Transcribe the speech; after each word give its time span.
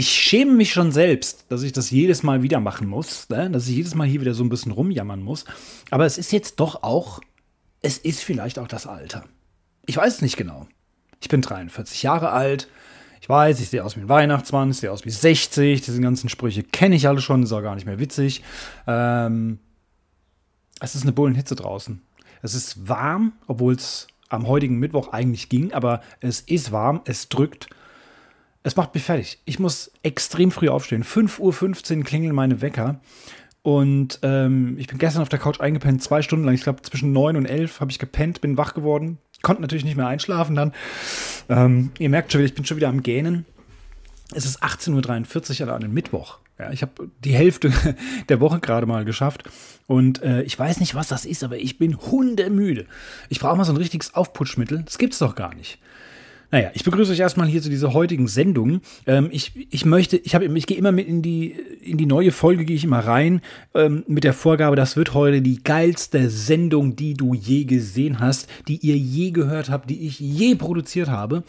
ich, 0.00 0.06
ich, 0.06 0.10
schäme 0.10 0.52
mich 0.52 0.72
schon 0.72 0.92
selbst, 0.92 1.46
dass 1.48 1.62
ich 1.62 1.72
das 1.72 1.90
jedes 1.90 2.22
Mal 2.22 2.42
wieder 2.42 2.60
machen 2.60 2.88
muss, 2.88 3.28
ne? 3.28 3.50
dass 3.50 3.68
ich 3.68 3.76
jedes 3.76 3.94
Mal 3.94 4.06
hier 4.06 4.20
wieder 4.20 4.34
so 4.34 4.42
ein 4.42 4.48
bisschen 4.48 4.72
rumjammern 4.72 5.22
muss. 5.22 5.44
Aber 5.90 6.06
es 6.06 6.18
ist 6.18 6.32
jetzt 6.32 6.60
doch 6.60 6.82
auch, 6.82 7.20
es 7.82 7.98
ist 7.98 8.22
vielleicht 8.22 8.58
auch 8.58 8.68
das 8.68 8.86
Alter. 8.86 9.24
Ich 9.86 9.96
weiß 9.96 10.16
es 10.16 10.22
nicht 10.22 10.36
genau. 10.36 10.66
Ich 11.20 11.28
bin 11.28 11.42
43 11.42 12.02
Jahre 12.02 12.30
alt. 12.30 12.68
Ich 13.20 13.28
weiß, 13.28 13.60
ich 13.60 13.68
sehe 13.68 13.84
aus 13.84 13.96
wie 13.96 14.00
ein 14.00 14.08
Weihnachtsmann, 14.08 14.70
ich 14.70 14.78
sehe 14.78 14.90
aus 14.90 15.04
wie 15.04 15.10
60. 15.10 15.82
Diese 15.82 16.00
ganzen 16.00 16.28
Sprüche 16.28 16.62
kenne 16.62 16.96
ich 16.96 17.06
alle 17.06 17.20
schon, 17.20 17.42
ist 17.42 17.52
auch 17.52 17.62
gar 17.62 17.74
nicht 17.74 17.86
mehr 17.86 17.98
witzig. 17.98 18.42
Ähm, 18.86 19.58
es 20.80 20.94
ist 20.94 21.02
eine 21.02 21.12
Bullenhitze 21.12 21.54
draußen. 21.54 22.00
Es 22.42 22.54
ist 22.54 22.88
warm, 22.88 23.34
obwohl 23.46 23.74
es 23.74 24.06
am 24.30 24.46
heutigen 24.46 24.78
Mittwoch 24.78 25.12
eigentlich 25.12 25.48
ging, 25.48 25.72
aber 25.72 26.00
es 26.20 26.40
ist 26.40 26.72
warm, 26.72 27.02
es 27.04 27.28
drückt. 27.28 27.68
Es 28.62 28.76
macht 28.76 28.94
mich 28.94 29.04
fertig. 29.04 29.40
Ich 29.46 29.58
muss 29.58 29.90
extrem 30.02 30.50
früh 30.50 30.68
aufstehen. 30.68 31.02
5.15 31.02 31.98
Uhr 31.98 32.04
klingeln 32.04 32.34
meine 32.34 32.60
Wecker. 32.60 33.00
Und 33.62 34.18
ähm, 34.22 34.76
ich 34.78 34.86
bin 34.86 34.98
gestern 34.98 35.22
auf 35.22 35.28
der 35.28 35.38
Couch 35.38 35.60
eingepennt, 35.60 36.02
zwei 36.02 36.22
Stunden 36.22 36.44
lang. 36.44 36.54
Ich 36.54 36.62
glaube, 36.62 36.82
zwischen 36.82 37.12
9 37.12 37.36
und 37.36 37.46
11 37.46 37.80
habe 37.80 37.90
ich 37.90 37.98
gepennt, 37.98 38.40
bin 38.40 38.56
wach 38.56 38.74
geworden. 38.74 39.18
Konnte 39.42 39.62
natürlich 39.62 39.84
nicht 39.84 39.96
mehr 39.96 40.06
einschlafen 40.06 40.56
dann. 40.56 40.72
Ähm, 41.48 41.92
ihr 41.98 42.10
merkt 42.10 42.32
schon, 42.32 42.42
ich 42.42 42.54
bin 42.54 42.64
schon 42.64 42.76
wieder 42.76 42.88
am 42.88 43.02
Gähnen. 43.02 43.46
Es 44.32 44.44
ist 44.44 44.62
18.43 44.62 45.62
Uhr 45.62 45.68
an 45.68 45.82
einem 45.82 45.94
Mittwoch. 45.94 46.38
Ja, 46.58 46.70
ich 46.72 46.82
habe 46.82 47.10
die 47.24 47.32
Hälfte 47.32 47.72
der 48.28 48.40
Woche 48.40 48.60
gerade 48.60 48.86
mal 48.86 49.04
geschafft. 49.04 49.44
Und 49.86 50.22
äh, 50.22 50.42
ich 50.42 50.58
weiß 50.58 50.80
nicht, 50.80 50.94
was 50.94 51.08
das 51.08 51.24
ist, 51.24 51.42
aber 51.42 51.56
ich 51.56 51.78
bin 51.78 51.96
hundemüde. 51.96 52.86
Ich 53.30 53.40
brauche 53.40 53.56
mal 53.56 53.64
so 53.64 53.72
ein 53.72 53.78
richtiges 53.78 54.14
Aufputschmittel. 54.14 54.82
Das 54.84 54.98
gibt 54.98 55.14
es 55.14 55.18
doch 55.18 55.34
gar 55.34 55.54
nicht. 55.54 55.78
Naja, 56.50 56.70
ich 56.74 56.84
begrüße 56.84 57.12
euch 57.12 57.20
erstmal 57.20 57.46
hier 57.46 57.62
zu 57.62 57.70
dieser 57.70 57.94
heutigen 57.94 58.26
Sendung. 58.26 58.80
Ähm, 59.06 59.28
ich, 59.30 59.52
ich 59.70 59.84
möchte, 59.84 60.16
ich 60.16 60.34
habe, 60.34 60.46
ich 60.46 60.66
gehe 60.66 60.76
immer 60.76 60.90
mit 60.90 61.06
in 61.06 61.22
die, 61.22 61.54
in 61.80 61.96
die 61.96 62.06
neue 62.06 62.32
Folge, 62.32 62.64
gehe 62.64 62.76
ich 62.76 62.84
immer 62.84 62.98
rein, 62.98 63.40
ähm, 63.74 64.02
mit 64.08 64.24
der 64.24 64.32
Vorgabe, 64.32 64.74
das 64.74 64.96
wird 64.96 65.14
heute 65.14 65.42
die 65.42 65.62
geilste 65.62 66.28
Sendung, 66.28 66.96
die 66.96 67.14
du 67.14 67.34
je 67.34 67.64
gesehen 67.64 68.18
hast, 68.18 68.48
die 68.66 68.78
ihr 68.78 68.96
je 68.96 69.30
gehört 69.30 69.70
habt, 69.70 69.90
die 69.90 70.06
ich 70.06 70.18
je 70.18 70.56
produziert 70.56 71.08
habe. 71.08 71.44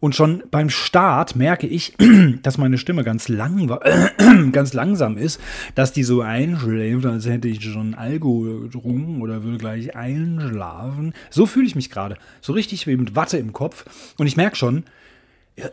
Und 0.00 0.14
schon 0.14 0.44
beim 0.50 0.70
Start 0.70 1.34
merke 1.34 1.66
ich, 1.66 1.94
dass 2.42 2.58
meine 2.58 2.78
Stimme 2.78 3.02
ganz 3.04 3.28
lang 3.28 3.66
ganz 4.52 4.72
langsam 4.72 5.16
ist, 5.16 5.40
dass 5.74 5.92
die 5.92 6.04
so 6.04 6.20
einschläft, 6.20 7.04
als 7.04 7.26
hätte 7.26 7.48
ich 7.48 7.62
schon 7.62 7.94
Alkohol 7.94 8.62
getrunken 8.62 9.20
oder 9.22 9.42
würde 9.42 9.58
gleich 9.58 9.96
einschlafen. 9.96 11.14
So 11.30 11.46
fühle 11.46 11.66
ich 11.66 11.74
mich 11.74 11.90
gerade. 11.90 12.16
So 12.40 12.52
richtig 12.52 12.86
wie 12.86 12.96
mit 12.96 13.16
Watte 13.16 13.38
im 13.38 13.52
Kopf. 13.52 13.84
Und 14.18 14.26
ich 14.26 14.36
merke 14.36 14.56
schon, 14.56 14.84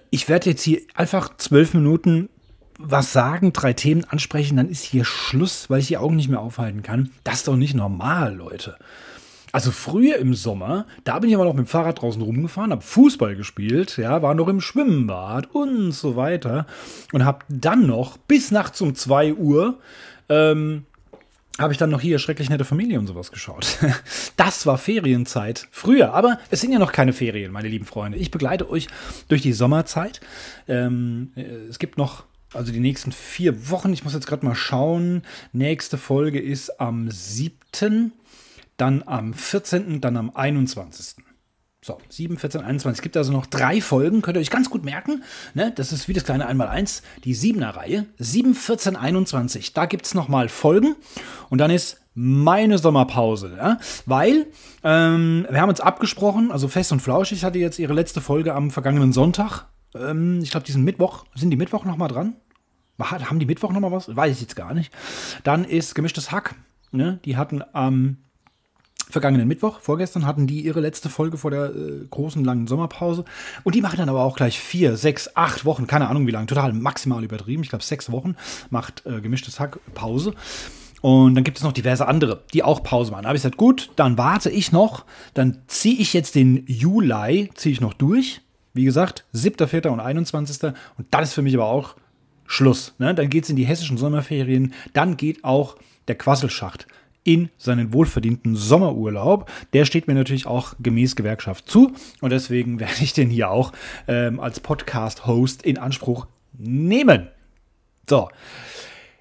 ich 0.09 0.27
werde 0.27 0.49
jetzt 0.49 0.63
hier 0.63 0.81
einfach 0.95 1.37
zwölf 1.37 1.73
Minuten 1.73 2.29
was 2.77 3.13
sagen, 3.13 3.53
drei 3.53 3.73
Themen 3.73 4.03
ansprechen, 4.03 4.57
dann 4.57 4.69
ist 4.69 4.83
hier 4.83 5.05
Schluss, 5.05 5.69
weil 5.69 5.79
ich 5.79 5.87
die 5.87 5.97
Augen 5.97 6.15
nicht 6.15 6.29
mehr 6.29 6.41
aufhalten 6.41 6.83
kann. 6.83 7.11
Das 7.23 7.35
ist 7.35 7.47
doch 7.47 7.55
nicht 7.55 7.73
normal, 7.73 8.35
Leute. 8.35 8.77
Also 9.55 9.71
früher 9.71 10.17
im 10.17 10.33
Sommer, 10.33 10.85
da 11.05 11.17
bin 11.17 11.29
ich 11.29 11.35
aber 11.37 11.45
noch 11.45 11.53
mit 11.53 11.65
dem 11.65 11.69
Fahrrad 11.69 12.01
draußen 12.01 12.21
rumgefahren, 12.21 12.71
habe 12.71 12.81
Fußball 12.81 13.37
gespielt, 13.37 13.95
ja, 13.95 14.21
war 14.21 14.33
noch 14.33 14.49
im 14.49 14.59
Schwimmbad 14.59 15.55
und 15.55 15.93
so 15.93 16.17
weiter 16.17 16.67
und 17.13 17.23
habe 17.23 17.45
dann 17.47 17.87
noch 17.87 18.17
bis 18.17 18.51
nachts 18.51 18.81
um 18.81 18.95
2 18.95 19.35
Uhr 19.35 19.79
ähm, 20.27 20.83
habe 21.57 21.71
ich 21.71 21.77
dann 21.77 21.89
noch 21.89 22.01
hier 22.01 22.19
schrecklich 22.19 22.49
nette 22.49 22.65
Familie 22.65 22.99
und 22.99 23.07
sowas 23.07 23.31
geschaut. 23.31 23.77
Das 24.35 24.65
war 24.65 24.77
Ferienzeit 24.77 25.69
früher, 25.71 26.13
aber 26.13 26.37
es 26.49 26.59
sind 26.59 26.73
ja 26.73 26.79
noch 26.79 26.91
keine 26.91 27.13
Ferien, 27.13 27.53
meine 27.53 27.69
lieben 27.69 27.85
Freunde. 27.85 28.17
Ich 28.17 28.31
begleite 28.31 28.69
euch 28.69 28.89
durch 29.29 29.41
die 29.41 29.53
Sommerzeit. 29.53 30.19
Ähm, 30.67 31.31
äh, 31.37 31.43
es 31.69 31.79
gibt 31.79 31.97
noch 31.97 32.25
also 32.53 32.71
die 32.71 32.79
nächsten 32.81 33.13
vier 33.13 33.69
Wochen. 33.69 33.93
Ich 33.93 34.03
muss 34.03 34.13
jetzt 34.13 34.27
gerade 34.27 34.45
mal 34.45 34.55
schauen. 34.55 35.23
Nächste 35.53 35.97
Folge 35.97 36.41
ist 36.41 36.81
am 36.81 37.09
7 37.09 38.11
dann 38.77 39.03
am 39.05 39.33
14., 39.33 40.01
dann 40.01 40.17
am 40.17 40.35
21. 40.35 41.23
So, 41.85 41.99
7, 42.09 42.37
14, 42.37 42.61
21. 42.61 42.97
Es 42.97 43.03
gibt 43.03 43.15
also 43.15 43.31
noch 43.31 43.45
drei 43.45 43.79
Folgen, 43.79 44.23
könnt 44.23 44.37
ihr 44.37 44.41
euch 44.41 44.49
ganz 44.49 44.71
gut 44.71 44.83
merken. 44.83 45.23
Ne? 45.53 45.71
Das 45.75 45.91
ist 45.91 46.07
wie 46.07 46.13
das 46.13 46.23
kleine 46.23 46.49
1x1, 46.49 47.03
die 47.23 47.35
7er 47.35 47.75
Reihe. 47.75 48.07
7, 48.17 48.55
14, 48.55 48.95
21. 48.95 49.73
Da 49.73 49.85
gibt 49.85 50.07
es 50.07 50.15
nochmal 50.15 50.49
Folgen. 50.49 50.95
Und 51.51 51.59
dann 51.59 51.69
ist 51.69 52.01
meine 52.15 52.79
Sommerpause. 52.79 53.53
Ja? 53.55 53.77
Weil 54.07 54.47
ähm, 54.83 55.45
wir 55.47 55.61
haben 55.61 55.69
uns 55.69 55.79
abgesprochen, 55.79 56.51
also 56.51 56.67
Fest 56.67 56.91
und 56.91 57.01
Flauschig 57.01 57.43
hatte 57.43 57.59
jetzt 57.59 57.77
ihre 57.77 57.93
letzte 57.93 58.19
Folge 58.19 58.55
am 58.55 58.71
vergangenen 58.71 59.13
Sonntag. 59.13 59.67
Ähm, 59.93 60.39
ich 60.41 60.49
glaube, 60.49 60.65
diesen 60.65 60.83
Mittwoch. 60.83 61.25
Sind 61.35 61.51
die 61.51 61.57
Mittwoch 61.57 61.85
nochmal 61.85 62.09
dran? 62.09 62.35
Haben 62.97 63.37
die 63.37 63.45
Mittwoch 63.45 63.71
nochmal 63.71 63.91
was? 63.91 64.15
Weiß 64.15 64.33
ich 64.33 64.41
jetzt 64.41 64.55
gar 64.55 64.73
nicht. 64.73 64.91
Dann 65.43 65.65
ist 65.65 65.93
gemischtes 65.93 66.31
Hack. 66.31 66.55
Ne? 66.91 67.19
Die 67.25 67.37
hatten 67.37 67.61
am 67.73 68.17
vergangenen 69.09 69.47
Mittwoch, 69.47 69.79
vorgestern, 69.79 70.25
hatten 70.25 70.47
die 70.47 70.61
ihre 70.61 70.79
letzte 70.79 71.09
Folge 71.09 71.37
vor 71.37 71.51
der 71.51 71.75
äh, 71.75 72.05
großen, 72.09 72.43
langen 72.43 72.67
Sommerpause. 72.67 73.25
Und 73.63 73.75
die 73.75 73.81
machen 73.81 73.97
dann 73.97 74.09
aber 74.09 74.23
auch 74.23 74.35
gleich 74.35 74.59
vier, 74.59 74.97
sechs, 74.97 75.35
acht 75.35 75.65
Wochen, 75.65 75.87
keine 75.87 76.09
Ahnung 76.09 76.27
wie 76.27 76.31
lange, 76.31 76.47
total 76.47 76.73
maximal 76.73 77.23
übertrieben. 77.23 77.63
Ich 77.63 77.69
glaube, 77.69 77.83
sechs 77.83 78.11
Wochen 78.11 78.35
macht 78.69 79.05
äh, 79.05 79.21
gemischtes 79.21 79.59
Hack 79.59 79.79
Pause. 79.93 80.33
Und 81.01 81.35
dann 81.35 81.43
gibt 81.43 81.57
es 81.57 81.63
noch 81.63 81.71
diverse 81.71 82.07
andere, 82.07 82.41
die 82.53 82.63
auch 82.63 82.81
Pause 82.81 83.11
machen. 83.11 83.23
Da 83.23 83.29
habe 83.29 83.37
ich 83.37 83.43
gesagt, 83.43 83.57
gut, 83.57 83.91
dann 83.95 84.17
warte 84.17 84.49
ich 84.49 84.71
noch. 84.71 85.05
Dann 85.35 85.59
ziehe 85.67 85.99
ich 85.99 86.13
jetzt 86.13 86.33
den 86.33 86.65
Juli, 86.65 87.51
ziehe 87.53 87.73
ich 87.73 87.81
noch 87.81 87.93
durch. 87.93 88.41
Wie 88.73 88.85
gesagt, 88.85 89.23
7., 89.31 89.67
4. 89.67 89.91
und 89.91 89.99
21. 89.99 90.63
Und 90.97 91.07
dann 91.11 91.23
ist 91.23 91.33
für 91.33 91.43
mich 91.43 91.53
aber 91.53 91.67
auch 91.67 91.95
Schluss. 92.47 92.95
Ne? 92.97 93.13
Dann 93.13 93.29
geht 93.29 93.43
es 93.43 93.49
in 93.49 93.55
die 93.55 93.65
hessischen 93.65 93.97
Sommerferien. 93.97 94.73
Dann 94.93 95.15
geht 95.15 95.43
auch 95.43 95.75
der 96.07 96.15
Quasselschacht 96.15 96.87
in 97.25 97.49
seinen 97.57 97.91
wohlverdienten 97.91 98.55
Sommerurlaub. 98.55 99.51
Der 99.73 99.83
steht 99.83 100.07
mir 100.07 100.13
natürlich 100.13 100.45
auch 100.45 100.75
gemäß 100.79 101.17
Gewerkschaft 101.17 101.69
zu 101.69 101.91
und 102.21 102.29
deswegen 102.29 102.79
werde 102.79 103.01
ich 103.01 103.11
den 103.11 103.29
hier 103.29 103.51
auch 103.51 103.73
ähm, 104.07 104.39
als 104.39 104.61
Podcast-Host 104.61 105.63
in 105.63 105.77
Anspruch 105.77 106.27
nehmen. 106.53 107.27
So, 108.07 108.29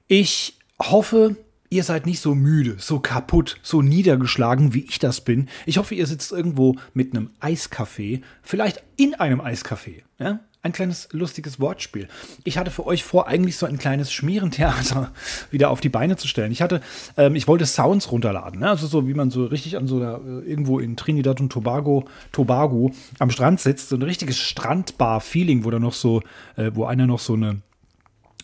ich 0.06 0.58
hoffe, 0.80 1.36
ihr 1.74 1.82
seid 1.82 2.06
nicht 2.06 2.20
so 2.20 2.36
müde, 2.36 2.76
so 2.78 3.00
kaputt, 3.00 3.58
so 3.62 3.82
niedergeschlagen, 3.82 4.74
wie 4.74 4.84
ich 4.84 5.00
das 5.00 5.22
bin. 5.22 5.48
Ich 5.66 5.76
hoffe, 5.76 5.96
ihr 5.96 6.06
sitzt 6.06 6.30
irgendwo 6.30 6.76
mit 6.94 7.12
einem 7.12 7.30
Eiskaffee, 7.40 8.22
vielleicht 8.42 8.84
in 8.96 9.14
einem 9.14 9.40
Eiskaffee. 9.40 10.04
Ja? 10.18 10.38
ein 10.62 10.72
kleines 10.72 11.08
lustiges 11.12 11.60
Wortspiel. 11.60 12.08
Ich 12.42 12.56
hatte 12.56 12.70
für 12.70 12.86
euch 12.86 13.04
vor, 13.04 13.26
eigentlich 13.28 13.58
so 13.58 13.66
ein 13.66 13.76
kleines 13.76 14.10
Schmierentheater 14.12 15.12
wieder 15.50 15.68
auf 15.68 15.80
die 15.80 15.90
Beine 15.90 16.16
zu 16.16 16.26
stellen. 16.26 16.52
Ich 16.52 16.62
hatte, 16.62 16.80
ähm, 17.18 17.36
ich 17.36 17.46
wollte 17.46 17.66
Sounds 17.66 18.10
runterladen, 18.10 18.60
ne? 18.60 18.70
also 18.70 18.86
so 18.86 19.06
wie 19.06 19.12
man 19.12 19.30
so 19.30 19.44
richtig 19.44 19.76
an 19.76 19.86
so 19.86 19.96
einer, 19.96 20.20
äh, 20.24 20.48
irgendwo 20.48 20.78
in 20.78 20.96
Trinidad 20.96 21.38
und 21.42 21.50
Tobago, 21.52 22.06
Tobago 22.32 22.92
am 23.18 23.30
Strand 23.30 23.60
sitzt, 23.60 23.90
so 23.90 23.96
ein 23.96 24.02
richtiges 24.02 24.38
Strandbar-Feeling, 24.38 25.64
wo 25.64 25.70
da 25.70 25.78
noch 25.78 25.92
so, 25.92 26.22
äh, 26.56 26.70
wo 26.72 26.86
einer 26.86 27.06
noch 27.06 27.20
so 27.20 27.34
eine 27.34 27.60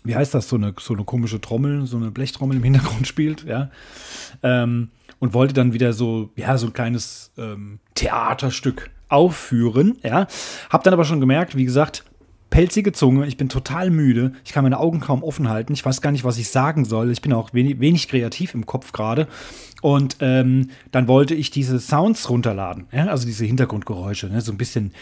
wie 0.05 0.15
heißt 0.15 0.34
das, 0.34 0.49
so 0.49 0.56
eine, 0.56 0.75
so 0.78 0.94
eine 0.94 1.05
komische 1.05 1.41
Trommel, 1.41 1.87
so 1.87 1.97
eine 1.97 2.11
Blechtrommel 2.11 2.56
im 2.56 2.62
Hintergrund 2.62 3.06
spielt, 3.06 3.44
ja. 3.44 3.71
Ähm, 4.43 4.91
und 5.19 5.35
wollte 5.35 5.52
dann 5.52 5.75
wieder 5.75 5.93
so, 5.93 6.31
ja, 6.37 6.56
so 6.56 6.67
ein 6.67 6.73
kleines 6.73 7.32
ähm, 7.37 7.79
Theaterstück 7.94 8.91
aufführen, 9.08 9.99
ja. 10.02 10.26
Hab 10.70 10.85
dann 10.85 10.94
aber 10.94 11.05
schon 11.05 11.20
gemerkt, 11.20 11.56
wie 11.56 11.64
gesagt, 11.64 12.05
pelzige 12.50 12.93
Zunge, 12.93 13.26
ich 13.26 13.37
bin 13.37 13.49
total 13.49 13.91
müde, 13.91 14.32
ich 14.44 14.52
kann 14.52 14.64
meine 14.64 14.79
Augen 14.79 15.00
kaum 15.00 15.23
offen 15.23 15.49
halten, 15.49 15.73
ich 15.73 15.85
weiß 15.85 16.00
gar 16.00 16.11
nicht, 16.11 16.25
was 16.25 16.37
ich 16.37 16.50
sagen 16.50 16.85
soll, 16.85 17.11
ich 17.11 17.23
bin 17.23 17.32
auch 17.32 17.55
wenig, 17.55 17.81
wenig 17.81 18.08
kreativ 18.08 18.55
im 18.55 18.67
Kopf 18.67 18.93
gerade. 18.93 19.29
Und 19.82 20.19
ähm, 20.20 20.69
dann 20.91 21.08
wollte 21.08 21.35
ich 21.35 21.50
diese 21.50 21.81
Sounds 21.81 22.29
runterladen, 22.29 22.87
ja? 22.93 23.06
also 23.06 23.25
diese 23.25 23.47
Hintergrundgeräusche, 23.47 24.29
ne? 24.29 24.41
so 24.41 24.52
ein 24.52 24.58
bisschen 24.58 24.93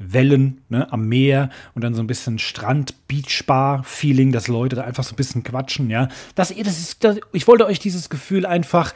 Wellen 0.00 0.62
ne, 0.70 0.90
am 0.92 1.08
Meer 1.08 1.50
und 1.74 1.84
dann 1.84 1.94
so 1.94 2.02
ein 2.02 2.06
bisschen 2.06 2.38
Strand-Beach-Bar-Feeling, 2.38 4.32
dass 4.32 4.48
Leute 4.48 4.76
da 4.76 4.82
einfach 4.82 5.04
so 5.04 5.12
ein 5.12 5.16
bisschen 5.16 5.42
quatschen, 5.42 5.90
ja. 5.90 6.08
Ihr, 6.50 6.64
das 6.64 6.78
ist, 6.78 7.04
das, 7.04 7.18
ich 7.32 7.46
wollte 7.46 7.66
euch 7.66 7.78
dieses 7.78 8.08
Gefühl 8.08 8.46
einfach 8.46 8.94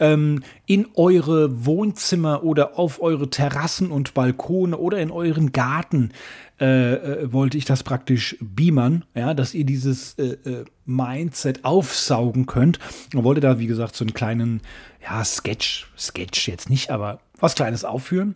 ähm, 0.00 0.42
in 0.66 0.86
eure 0.94 1.66
Wohnzimmer 1.66 2.44
oder 2.44 2.78
auf 2.78 3.02
eure 3.02 3.30
Terrassen 3.30 3.90
und 3.90 4.14
Balkone 4.14 4.76
oder 4.76 4.98
in 4.98 5.10
euren 5.10 5.52
Garten 5.52 6.12
äh, 6.60 6.94
äh, 6.94 7.32
wollte 7.32 7.58
ich 7.58 7.64
das 7.64 7.82
praktisch 7.82 8.36
beamern, 8.40 9.04
ja, 9.14 9.34
dass 9.34 9.54
ihr 9.54 9.64
dieses 9.64 10.14
äh, 10.14 10.36
äh, 10.44 10.64
Mindset 10.86 11.64
aufsaugen 11.64 12.46
könnt. 12.46 12.78
Und 13.12 13.24
wollte 13.24 13.40
da, 13.40 13.58
wie 13.58 13.66
gesagt, 13.66 13.96
so 13.96 14.04
einen 14.04 14.14
kleinen, 14.14 14.60
ja, 15.02 15.24
Sketch, 15.24 15.88
Sketch 15.98 16.48
jetzt 16.48 16.70
nicht, 16.70 16.90
aber 16.90 17.20
was 17.40 17.54
Kleines 17.54 17.84
aufführen. 17.84 18.34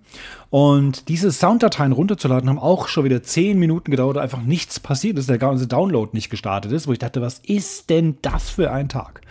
Und 0.50 1.08
diese 1.08 1.30
Sounddateien 1.32 1.92
runterzuladen, 1.92 2.48
haben 2.48 2.58
auch 2.58 2.88
schon 2.88 3.04
wieder 3.04 3.22
zehn 3.22 3.58
Minuten 3.58 3.90
gedauert, 3.90 4.18
einfach 4.18 4.42
nichts 4.42 4.80
passiert 4.80 5.18
ist, 5.18 5.28
der 5.28 5.38
ganze 5.38 5.66
Download 5.66 6.10
nicht 6.12 6.30
gestartet 6.30 6.72
ist, 6.72 6.86
wo 6.88 6.92
ich 6.92 6.98
dachte, 6.98 7.20
was 7.20 7.38
ist 7.40 7.90
denn 7.90 8.16
das 8.22 8.50
für 8.50 8.70
ein 8.70 8.88
Tag? 8.88 9.22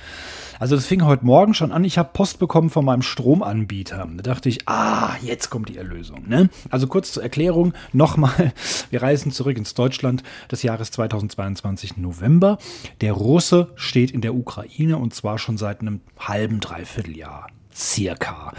Also 0.59 0.75
das 0.75 0.85
fing 0.87 1.05
heute 1.05 1.25
Morgen 1.25 1.53
schon 1.53 1.71
an. 1.71 1.83
Ich 1.83 1.97
habe 1.97 2.09
Post 2.13 2.39
bekommen 2.39 2.69
von 2.69 2.83
meinem 2.83 3.01
Stromanbieter. 3.03 4.07
Da 4.15 4.23
dachte 4.23 4.49
ich, 4.49 4.67
ah, 4.67 5.15
jetzt 5.21 5.49
kommt 5.49 5.69
die 5.69 5.77
Erlösung. 5.77 6.27
Ne? 6.27 6.49
Also 6.69 6.87
kurz 6.87 7.11
zur 7.11 7.23
Erklärung 7.23 7.73
nochmal. 7.93 8.53
Wir 8.89 9.01
reisen 9.01 9.31
zurück 9.31 9.57
ins 9.57 9.75
Deutschland 9.75 10.23
des 10.51 10.63
Jahres 10.63 10.91
2022 10.91 11.97
November. 11.97 12.57
Der 13.01 13.13
Russe 13.13 13.69
steht 13.75 14.11
in 14.11 14.21
der 14.21 14.33
Ukraine 14.33 14.97
und 14.97 15.13
zwar 15.13 15.37
schon 15.37 15.57
seit 15.57 15.81
einem 15.81 16.01
halben, 16.17 16.59
dreiviertel 16.59 17.15
Jahr. 17.15 17.47
Circa. 17.77 18.53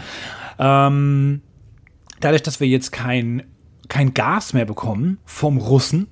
Ähm, 0.57 1.41
dadurch, 2.19 2.43
dass 2.43 2.59
wir 2.59 2.67
jetzt 2.67 2.91
kein, 2.91 3.43
kein 3.87 4.13
Gas 4.13 4.53
mehr 4.53 4.65
bekommen 4.65 5.19
vom 5.25 5.57
Russen, 5.57 6.07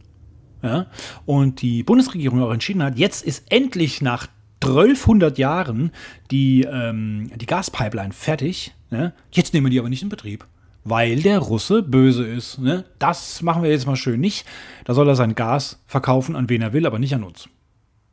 ja, 0.63 0.88
und 1.25 1.62
die 1.62 1.83
Bundesregierung 1.83 2.42
auch 2.42 2.51
entschieden 2.51 2.83
hat, 2.83 2.98
jetzt 2.98 3.24
ist 3.24 3.51
endlich 3.51 4.01
nach 4.01 4.27
1200 4.62 5.38
Jahren 5.38 5.92
die, 6.31 6.63
ähm, 6.63 7.30
die 7.36 7.45
Gaspipeline 7.45 8.12
fertig. 8.12 8.74
Ne? 8.89 9.13
Jetzt 9.31 9.54
nehmen 9.54 9.68
wir 9.68 9.71
die 9.71 9.80
aber 9.80 9.89
nicht 9.89 10.01
in 10.01 10.09
Betrieb, 10.09 10.45
weil 10.83 11.21
der 11.21 11.39
Russe 11.39 11.83
böse 11.83 12.25
ist. 12.25 12.57
Ne? 12.57 12.86
Das 12.98 13.42
machen 13.42 13.62
wir 13.62 13.69
jetzt 13.69 13.86
mal 13.86 13.95
schön 13.95 14.19
nicht. 14.19 14.45
Da 14.86 14.94
soll 14.94 15.07
er 15.07 15.15
sein 15.15 15.36
Gas 15.36 15.81
verkaufen, 15.86 16.36
an 16.36 16.50
wen 16.50 16.62
er 16.62 16.74
will, 16.74 16.88
aber 16.88 16.98
nicht 16.98 17.13
an 17.13 17.24
uns. 17.24 17.50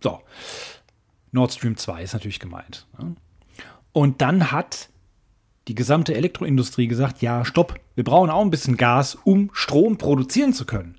So. 0.03 0.21
Nord 1.33 1.53
Stream 1.53 1.77
2 1.77 2.03
ist 2.03 2.13
natürlich 2.13 2.41
gemeint. 2.41 2.87
Ne? 2.99 3.17
Und 3.95 4.21
dann 4.21 4.51
hat 4.51 4.91
die 5.69 5.75
gesamte 5.75 6.15
Elektroindustrie 6.15 6.89
gesagt, 6.89 7.23
ja, 7.23 7.45
stopp, 7.45 7.81
wir 7.95 8.05
brauchen 8.05 8.29
auch 8.29 8.43
ein 8.43 8.51
bisschen 8.51 8.77
Gas, 8.77 9.15
um 9.15 9.51
Strom 9.55 9.97
produzieren 9.97 10.53
zu 10.53 10.67
können. 10.67 10.97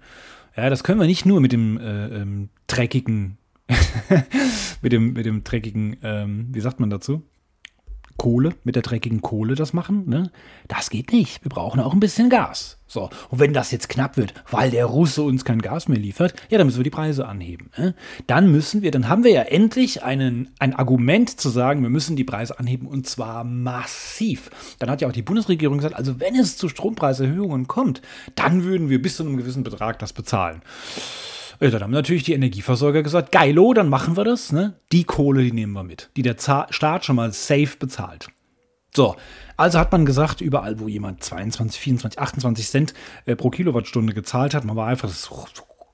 Ja, 0.55 0.69
das 0.69 0.83
können 0.83 0.99
wir 0.99 1.05
nicht 1.05 1.25
nur 1.25 1.41
mit 1.41 1.51
dem 1.51 1.77
äh, 1.77 2.07
ähm, 2.07 2.49
dreckigen 2.65 3.37
mit 4.81 4.93
dem, 4.93 5.13
mit 5.13 5.25
dem 5.25 5.43
dreckigen, 5.43 5.97
ähm, 6.03 6.47
wie 6.51 6.61
sagt 6.61 6.79
man 6.79 6.89
dazu? 6.89 7.23
Kohle, 8.17 8.53
mit 8.63 8.75
der 8.75 8.83
dreckigen 8.83 9.21
Kohle 9.21 9.55
das 9.55 9.73
machen, 9.73 10.07
ne? 10.07 10.31
Das 10.67 10.89
geht 10.89 11.11
nicht. 11.11 11.43
Wir 11.43 11.49
brauchen 11.49 11.79
auch 11.79 11.93
ein 11.93 11.99
bisschen 11.99 12.29
Gas. 12.29 12.77
So, 12.87 13.09
und 13.29 13.39
wenn 13.39 13.51
das 13.51 13.71
jetzt 13.71 13.89
knapp 13.89 14.15
wird, 14.15 14.33
weil 14.51 14.69
der 14.69 14.85
Russe 14.85 15.23
uns 15.23 15.43
kein 15.43 15.61
Gas 15.61 15.87
mehr 15.87 15.97
liefert, 15.97 16.33
ja, 16.49 16.57
dann 16.57 16.67
müssen 16.67 16.79
wir 16.79 16.83
die 16.83 16.91
Preise 16.91 17.27
anheben. 17.27 17.71
Ne? 17.77 17.95
Dann 18.27 18.51
müssen 18.51 18.83
wir, 18.83 18.91
dann 18.91 19.09
haben 19.09 19.23
wir 19.23 19.31
ja 19.31 19.41
endlich 19.41 20.03
einen, 20.03 20.49
ein 20.59 20.75
Argument 20.75 21.29
zu 21.29 21.49
sagen, 21.49 21.81
wir 21.81 21.89
müssen 21.89 22.15
die 22.15 22.23
Preise 22.23 22.59
anheben 22.59 22.87
und 22.87 23.07
zwar 23.07 23.43
massiv. 23.43 24.49
Dann 24.79 24.89
hat 24.89 25.01
ja 25.01 25.07
auch 25.07 25.13
die 25.13 25.23
Bundesregierung 25.23 25.77
gesagt, 25.79 25.95
also 25.95 26.19
wenn 26.19 26.35
es 26.35 26.57
zu 26.57 26.69
Strompreiserhöhungen 26.69 27.67
kommt, 27.67 28.01
dann 28.35 28.63
würden 28.63 28.89
wir 28.89 29.01
bis 29.01 29.17
zu 29.17 29.23
einem 29.23 29.37
gewissen 29.37 29.63
Betrag 29.63 29.99
das 29.99 30.13
bezahlen. 30.13 30.61
Ja, 31.59 31.69
dann 31.69 31.83
haben 31.83 31.91
natürlich 31.91 32.23
die 32.23 32.33
Energieversorger 32.33 33.03
gesagt, 33.03 33.31
geilo, 33.31 33.73
dann 33.73 33.89
machen 33.89 34.17
wir 34.17 34.23
das. 34.23 34.51
Ne? 34.51 34.79
Die 34.91 35.03
Kohle, 35.03 35.43
die 35.43 35.51
nehmen 35.51 35.73
wir 35.73 35.83
mit, 35.83 36.09
die 36.17 36.21
der 36.21 36.35
Staat 36.37 37.05
schon 37.05 37.15
mal 37.15 37.31
safe 37.31 37.77
bezahlt. 37.79 38.27
So, 38.93 39.15
also 39.57 39.79
hat 39.79 39.91
man 39.91 40.05
gesagt, 40.05 40.41
überall, 40.41 40.79
wo 40.79 40.87
jemand 40.87 41.23
22, 41.23 41.79
24, 41.79 42.19
28 42.19 42.67
Cent 42.67 42.93
äh, 43.25 43.35
pro 43.35 43.49
Kilowattstunde 43.49 44.13
gezahlt 44.13 44.53
hat, 44.53 44.63
man 44.63 44.75
war 44.75 44.87
einfach 44.87 45.09
das, 45.09 45.29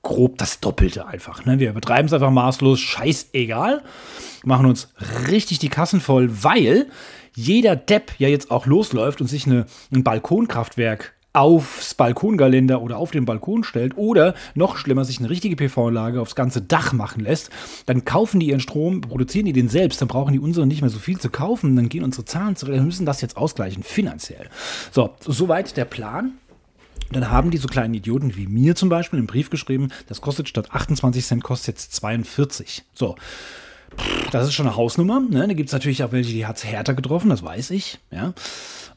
grob 0.02 0.38
das 0.38 0.60
Doppelte 0.60 1.06
einfach. 1.06 1.44
Ne? 1.44 1.58
Wir 1.58 1.70
übertreiben 1.70 2.06
es 2.06 2.12
einfach 2.12 2.30
maßlos, 2.30 2.78
scheißegal, 2.80 3.82
machen 4.44 4.66
uns 4.66 4.92
richtig 5.28 5.58
die 5.58 5.68
Kassen 5.68 6.00
voll, 6.00 6.30
weil 6.42 6.88
jeder 7.34 7.76
Depp 7.76 8.12
ja 8.18 8.28
jetzt 8.28 8.50
auch 8.50 8.66
losläuft 8.66 9.20
und 9.20 9.26
sich 9.26 9.46
eine, 9.46 9.66
ein 9.92 10.04
Balkonkraftwerk 10.04 11.14
aufs 11.32 11.94
Balkongeländer 11.94 12.82
oder 12.82 12.98
auf 12.98 13.10
den 13.10 13.24
Balkon 13.24 13.64
stellt 13.64 13.96
oder 13.96 14.34
noch 14.54 14.76
schlimmer 14.76 15.04
sich 15.04 15.18
eine 15.18 15.30
richtige 15.30 15.56
PV-Anlage 15.56 16.20
aufs 16.20 16.34
ganze 16.34 16.60
Dach 16.60 16.92
machen 16.92 17.22
lässt, 17.22 17.50
dann 17.86 18.04
kaufen 18.04 18.40
die 18.40 18.48
ihren 18.48 18.60
Strom, 18.60 19.00
produzieren 19.00 19.46
die 19.46 19.52
den 19.52 19.68
selbst, 19.68 20.00
dann 20.00 20.08
brauchen 20.08 20.32
die 20.32 20.38
unseren 20.38 20.68
nicht 20.68 20.82
mehr 20.82 20.90
so 20.90 20.98
viel 20.98 21.18
zu 21.18 21.30
kaufen, 21.30 21.74
dann 21.76 21.88
gehen 21.88 22.04
unsere 22.04 22.24
Zahlen 22.24 22.56
zurück, 22.56 22.74
dann 22.74 22.84
müssen 22.84 23.06
das 23.06 23.20
jetzt 23.20 23.36
ausgleichen 23.36 23.82
finanziell. 23.82 24.48
So, 24.90 25.10
soweit 25.20 25.76
der 25.76 25.84
Plan. 25.84 26.32
Dann 27.10 27.30
haben 27.30 27.50
die 27.50 27.58
so 27.58 27.68
kleinen 27.68 27.92
Idioten 27.92 28.36
wie 28.36 28.46
mir 28.46 28.74
zum 28.74 28.88
Beispiel 28.88 29.18
einen 29.18 29.26
Brief 29.26 29.50
geschrieben, 29.50 29.90
das 30.08 30.22
kostet 30.22 30.48
statt 30.48 30.70
28 30.70 31.26
Cent, 31.26 31.44
kostet 31.44 31.74
jetzt 31.74 31.94
42. 31.94 32.84
So. 32.94 33.16
Das 34.30 34.46
ist 34.46 34.54
schon 34.54 34.66
eine 34.66 34.76
Hausnummer. 34.76 35.20
Ne? 35.20 35.46
Da 35.46 35.52
gibt 35.52 35.68
es 35.68 35.74
natürlich 35.74 36.02
auch 36.04 36.12
welche, 36.12 36.32
die 36.32 36.46
hat 36.46 36.56
es 36.56 36.64
härter 36.64 36.94
getroffen, 36.94 37.28
das 37.28 37.42
weiß 37.42 37.70
ich. 37.72 37.98
Ja. 38.10 38.32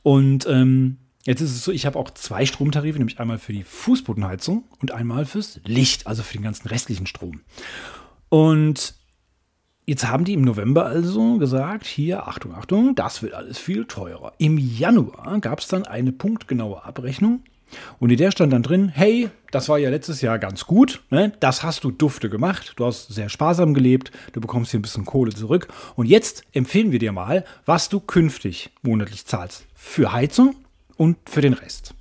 Und 0.01 0.47
ähm, 0.49 0.97
Jetzt 1.25 1.41
ist 1.41 1.51
es 1.51 1.63
so, 1.63 1.71
ich 1.71 1.87
habe 1.87 1.97
auch 1.97 2.11
zwei 2.11 2.45
Stromtarife, 2.45 2.99
nämlich 2.99 3.19
einmal 3.19 3.39
für 3.39 3.51
die 3.51 3.63
Fußbodenheizung 3.63 4.63
und 4.79 4.91
einmal 4.91 5.25
fürs 5.25 5.59
Licht, 5.65 6.05
also 6.05 6.21
für 6.21 6.37
den 6.37 6.43
ganzen 6.43 6.67
restlichen 6.67 7.07
Strom. 7.07 7.41
Und 8.29 8.93
jetzt 9.87 10.07
haben 10.07 10.23
die 10.23 10.33
im 10.33 10.43
November 10.43 10.85
also 10.85 11.39
gesagt, 11.39 11.87
hier, 11.87 12.27
Achtung, 12.27 12.53
Achtung, 12.53 12.93
das 12.93 13.23
wird 13.23 13.33
alles 13.33 13.57
viel 13.57 13.85
teurer. 13.85 14.33
Im 14.37 14.59
Januar 14.59 15.39
gab 15.39 15.59
es 15.59 15.67
dann 15.67 15.85
eine 15.85 16.11
punktgenaue 16.11 16.83
Abrechnung 16.83 17.41
und 17.97 18.11
in 18.11 18.17
der 18.17 18.29
stand 18.29 18.53
dann 18.53 18.61
drin, 18.61 18.89
hey, 18.89 19.31
das 19.49 19.67
war 19.67 19.79
ja 19.79 19.89
letztes 19.89 20.21
Jahr 20.21 20.37
ganz 20.37 20.67
gut, 20.67 21.01
ne? 21.09 21.33
das 21.39 21.63
hast 21.63 21.83
du 21.83 21.89
dufte 21.89 22.29
gemacht, 22.29 22.73
du 22.75 22.85
hast 22.85 23.07
sehr 23.07 23.29
sparsam 23.29 23.73
gelebt, 23.73 24.11
du 24.33 24.41
bekommst 24.41 24.69
hier 24.69 24.79
ein 24.79 24.83
bisschen 24.83 25.05
Kohle 25.05 25.33
zurück 25.33 25.69
und 25.95 26.05
jetzt 26.05 26.43
empfehlen 26.51 26.91
wir 26.91 26.99
dir 26.99 27.11
mal, 27.11 27.45
was 27.65 27.89
du 27.89 27.99
künftig 27.99 28.69
monatlich 28.83 29.25
zahlst 29.25 29.65
für 29.73 30.13
Heizung 30.13 30.55
und 30.97 31.17
für 31.29 31.41
den 31.41 31.53
Rest. 31.53 31.93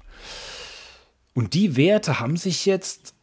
Und 1.35 1.55
die 1.55 1.77
Werte 1.77 2.21
haben 2.21 2.37
sich 2.37 2.65
jetzt, 2.65 3.15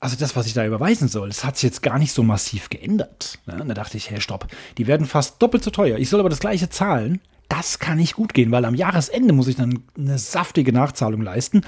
also 0.00 0.16
das, 0.18 0.34
was 0.34 0.46
ich 0.46 0.54
da 0.54 0.66
überweisen 0.66 1.08
soll, 1.08 1.28
das 1.28 1.44
hat 1.44 1.56
sich 1.56 1.64
jetzt 1.64 1.82
gar 1.82 1.98
nicht 1.98 2.12
so 2.12 2.22
massiv 2.22 2.68
geändert. 2.68 3.38
Ne? 3.46 3.64
Da 3.66 3.74
dachte 3.74 3.96
ich, 3.96 4.10
hey, 4.10 4.20
stopp, 4.20 4.48
die 4.76 4.86
werden 4.86 5.06
fast 5.06 5.40
doppelt 5.40 5.62
so 5.62 5.70
teuer. 5.70 5.98
Ich 5.98 6.08
soll 6.08 6.20
aber 6.20 6.28
das 6.28 6.40
gleiche 6.40 6.68
zahlen. 6.68 7.20
Das 7.48 7.78
kann 7.78 7.98
nicht 7.98 8.14
gut 8.14 8.34
gehen, 8.34 8.50
weil 8.50 8.64
am 8.64 8.74
Jahresende 8.74 9.32
muss 9.32 9.46
ich 9.46 9.54
dann 9.54 9.84
eine 9.96 10.18
saftige 10.18 10.72
Nachzahlung 10.72 11.22
leisten. 11.22 11.62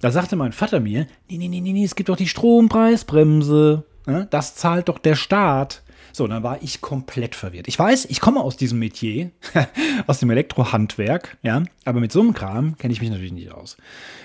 Da 0.00 0.10
sagte 0.10 0.34
mein 0.34 0.52
Vater 0.52 0.80
mir, 0.80 1.06
nee, 1.28 1.36
nee, 1.36 1.48
nee, 1.48 1.60
nee, 1.60 1.84
es 1.84 1.94
gibt 1.94 2.08
doch 2.08 2.16
die 2.16 2.28
Strompreisbremse. 2.28 3.84
Ne? 4.06 4.28
Das 4.30 4.54
zahlt 4.54 4.88
doch 4.88 4.98
der 4.98 5.16
Staat. 5.16 5.82
So, 6.12 6.26
dann 6.26 6.42
war 6.42 6.62
ich 6.62 6.80
komplett 6.80 7.34
verwirrt. 7.34 7.68
Ich 7.68 7.78
weiß, 7.78 8.06
ich 8.06 8.20
komme 8.20 8.40
aus 8.40 8.56
diesem 8.56 8.78
Metier, 8.78 9.30
aus 10.06 10.18
dem 10.20 10.30
Elektrohandwerk, 10.30 11.38
ja, 11.42 11.62
aber 11.84 12.00
mit 12.00 12.12
so 12.12 12.20
einem 12.20 12.34
Kram 12.34 12.76
kenne 12.78 12.92
ich 12.92 13.00
mich 13.00 13.10
natürlich 13.10 13.32
nicht 13.32 13.52
aus. 13.52 13.76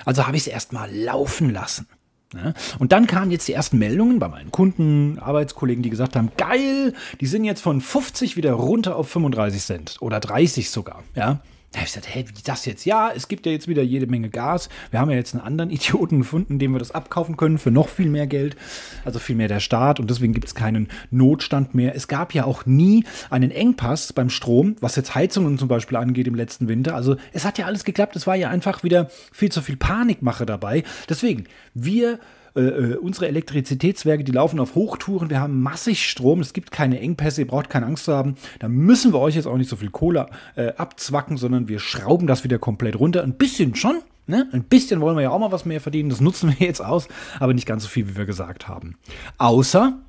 Also 0.06 0.28
habe 0.28 0.38
ich 0.38 0.44
es 0.44 0.48
erstmal 0.48 0.94
laufen 0.94 1.50
lassen. 1.50 1.88
Ja. 2.34 2.54
Und 2.80 2.92
dann 2.92 3.08
kamen 3.08 3.32
jetzt 3.32 3.48
die 3.48 3.54
ersten 3.54 3.78
Meldungen 3.78 4.20
bei 4.20 4.28
meinen 4.28 4.52
Kunden, 4.52 5.20
Arbeitskollegen, 5.20 5.84
die 5.84 5.90
gesagt 5.90 6.16
haben, 6.16 6.32
geil, 6.38 6.94
die 7.22 7.28
sind 7.28 7.46
jetzt 7.46 7.62
von 7.62 7.82
50 7.82 8.36
wieder 8.36 8.54
runter 8.54 8.96
auf 8.96 9.10
35 9.10 9.62
Cent 9.62 9.98
oder 10.02 10.20
30 10.20 10.70
sogar. 10.70 11.04
Ja. 11.16 11.42
Da 11.76 11.80
habe 11.82 11.88
ich 11.90 11.94
gesagt, 11.94 12.16
hey, 12.16 12.24
wie 12.26 12.42
das 12.42 12.66
jetzt? 12.66 12.86
Ja, 12.86 13.12
es 13.14 13.28
gibt 13.28 13.46
ja 13.46 13.52
jetzt 13.52 13.68
wieder 13.68 13.84
jede 13.84 14.08
Menge 14.08 14.30
Gas. 14.30 14.70
Wir 14.92 15.02
haben 15.02 15.10
ja 15.10 15.18
jetzt 15.18 15.34
einen 15.34 15.44
anderen 15.44 15.70
Idioten 15.72 16.20
gefunden, 16.20 16.58
dem 16.58 16.72
wir 16.72 16.80
das 16.80 16.92
abkaufen 16.92 17.36
können 17.36 17.58
für 17.58 17.70
noch 17.70 17.90
viel 17.90 18.10
mehr 18.10 18.28
Geld. 18.28 18.56
Also 19.04 19.20
viel 19.20 19.36
mehr 19.36 19.50
der 19.50 19.60
Staat 19.60 20.00
und 20.00 20.10
deswegen 20.10 20.34
gibt 20.34 20.48
es 20.48 20.56
keinen 20.56 20.88
Notstand 21.12 21.76
mehr. 21.76 21.94
Es 21.94 22.08
gab 22.08 22.34
ja 22.34 22.46
auch 22.46 22.66
nie 22.66 23.04
einen 23.30 23.52
Engpass 23.52 24.14
beim 24.14 24.30
Strom, 24.30 24.78
was 24.80 24.96
jetzt 24.96 25.16
Heizungen 25.16 25.58
zum 25.58 25.68
Beispiel 25.68 25.98
angeht 25.98 26.28
im 26.28 26.36
letzten 26.36 26.70
Winter. 26.70 26.96
Also 26.96 27.18
es 27.34 27.44
hat 27.44 27.58
ja 27.58 27.66
alles 27.66 27.84
geklappt. 27.84 28.16
Es 28.16 28.26
war 28.26 28.38
ja 28.38 28.48
einfach 28.48 28.84
wieder 28.84 29.10
viel 29.34 29.52
zu 29.52 29.62
viel 29.62 29.76
Panikmache 29.76 30.46
dabei. 30.46 30.84
Deswegen, 31.10 31.44
wir 31.74 32.20
äh, 32.56 32.62
äh, 32.62 32.96
unsere 32.98 33.28
Elektrizitätswerke, 33.28 34.24
die 34.24 34.32
laufen 34.32 34.60
auf 34.60 34.76
Hochtouren, 34.76 35.30
wir 35.30 35.40
haben 35.40 35.62
massig 35.62 36.10
Strom, 36.10 36.40
es 36.40 36.54
gibt 36.54 36.72
keine 36.72 37.00
Engpässe, 37.00 37.42
ihr 37.42 37.48
braucht 37.48 37.70
keine 37.70 37.86
Angst 37.86 38.06
zu 38.06 38.14
haben. 38.14 38.36
Da 38.60 38.70
müssen 38.70 39.14
wir 39.14 39.20
euch 39.20 39.36
jetzt 39.36 39.48
auch 39.48 39.58
nicht 39.58 39.70
so 39.70 39.76
viel 39.76 39.90
Kohle 39.90 40.28
äh, 40.56 40.74
abzwacken, 40.78 41.38
sondern 41.38 41.68
wir 41.68 41.80
schrauben 41.80 42.28
das 42.28 42.44
wieder 42.44 42.60
komplett 42.60 43.00
runter. 43.00 43.24
Ein 43.24 43.38
bisschen 43.38 43.76
schon, 43.76 44.02
Ne? 44.28 44.50
Ein 44.54 44.64
bisschen 44.64 45.02
wollen 45.02 45.16
wir 45.16 45.22
ja 45.22 45.30
auch 45.30 45.38
mal 45.38 45.52
was 45.52 45.66
mehr 45.66 45.80
verdienen, 45.80 46.10
das 46.10 46.20
nutzen 46.20 46.50
wir 46.50 46.66
jetzt 46.66 46.84
aus, 46.84 47.08
aber 47.40 47.54
nicht 47.54 47.68
ganz 47.68 47.84
so 47.84 47.90
viel, 47.90 48.08
wie 48.08 48.18
wir 48.18 48.26
gesagt 48.26 48.68
haben. 48.68 48.98
Außer 49.38 50.00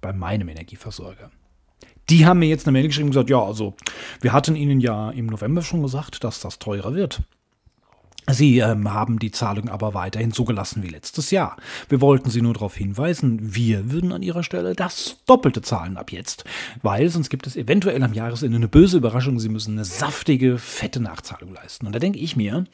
bei 0.00 0.12
meinem 0.14 0.48
Energieversorger. 0.48 1.30
Die 2.08 2.26
haben 2.26 2.40
mir 2.40 2.48
jetzt 2.48 2.66
eine 2.66 2.72
Mail 2.72 2.88
geschrieben 2.88 3.08
und 3.08 3.12
gesagt, 3.12 3.30
ja, 3.30 3.42
also 3.42 3.74
wir 4.20 4.32
hatten 4.32 4.56
Ihnen 4.56 4.80
ja 4.80 5.10
im 5.10 5.26
November 5.26 5.62
schon 5.62 5.82
gesagt, 5.82 6.24
dass 6.24 6.40
das 6.40 6.58
teurer 6.58 6.94
wird. 6.94 7.22
Sie 8.30 8.58
ähm, 8.58 8.92
haben 8.92 9.18
die 9.18 9.32
Zahlung 9.32 9.68
aber 9.68 9.94
weiterhin 9.94 10.30
so 10.30 10.44
gelassen 10.44 10.82
wie 10.82 10.88
letztes 10.88 11.30
Jahr. 11.32 11.56
Wir 11.88 12.00
wollten 12.00 12.30
Sie 12.30 12.40
nur 12.40 12.54
darauf 12.54 12.76
hinweisen, 12.76 13.54
wir 13.54 13.90
würden 13.90 14.12
an 14.12 14.22
Ihrer 14.22 14.44
Stelle 14.44 14.74
das 14.74 15.18
Doppelte 15.26 15.60
zahlen 15.60 15.96
ab 15.96 16.12
jetzt, 16.12 16.44
weil 16.82 17.08
sonst 17.08 17.30
gibt 17.30 17.46
es 17.46 17.56
eventuell 17.56 18.02
am 18.02 18.14
Jahresende 18.14 18.56
eine 18.56 18.68
böse 18.68 18.98
Überraschung. 18.98 19.40
Sie 19.40 19.48
müssen 19.48 19.72
eine 19.72 19.84
saftige, 19.84 20.58
fette 20.58 21.00
Nachzahlung 21.00 21.52
leisten. 21.52 21.86
Und 21.86 21.94
da 21.94 21.98
denke 21.98 22.20
ich 22.20 22.36
mir, 22.36 22.64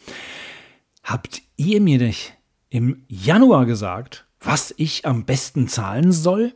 habt 1.02 1.40
ihr 1.56 1.80
mir 1.80 1.98
nicht 1.98 2.34
im 2.68 3.04
Januar 3.08 3.64
gesagt, 3.64 4.26
was 4.40 4.74
ich 4.76 5.06
am 5.06 5.24
besten 5.24 5.66
zahlen 5.66 6.12
soll? 6.12 6.54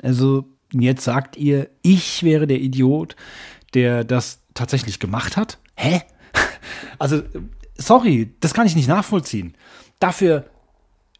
Also 0.00 0.46
jetzt 0.72 1.04
sagt 1.04 1.36
ihr, 1.36 1.68
ich 1.82 2.22
wäre 2.22 2.46
der 2.46 2.60
Idiot, 2.60 3.16
der 3.74 4.04
das 4.04 4.40
tatsächlich 4.54 4.98
gemacht 4.98 5.36
hat? 5.36 5.58
Hä? 5.76 6.02
Also 6.98 7.22
sorry, 7.86 8.34
das 8.40 8.54
kann 8.54 8.66
ich 8.66 8.76
nicht 8.76 8.88
nachvollziehen. 8.88 9.54
Dafür 9.98 10.46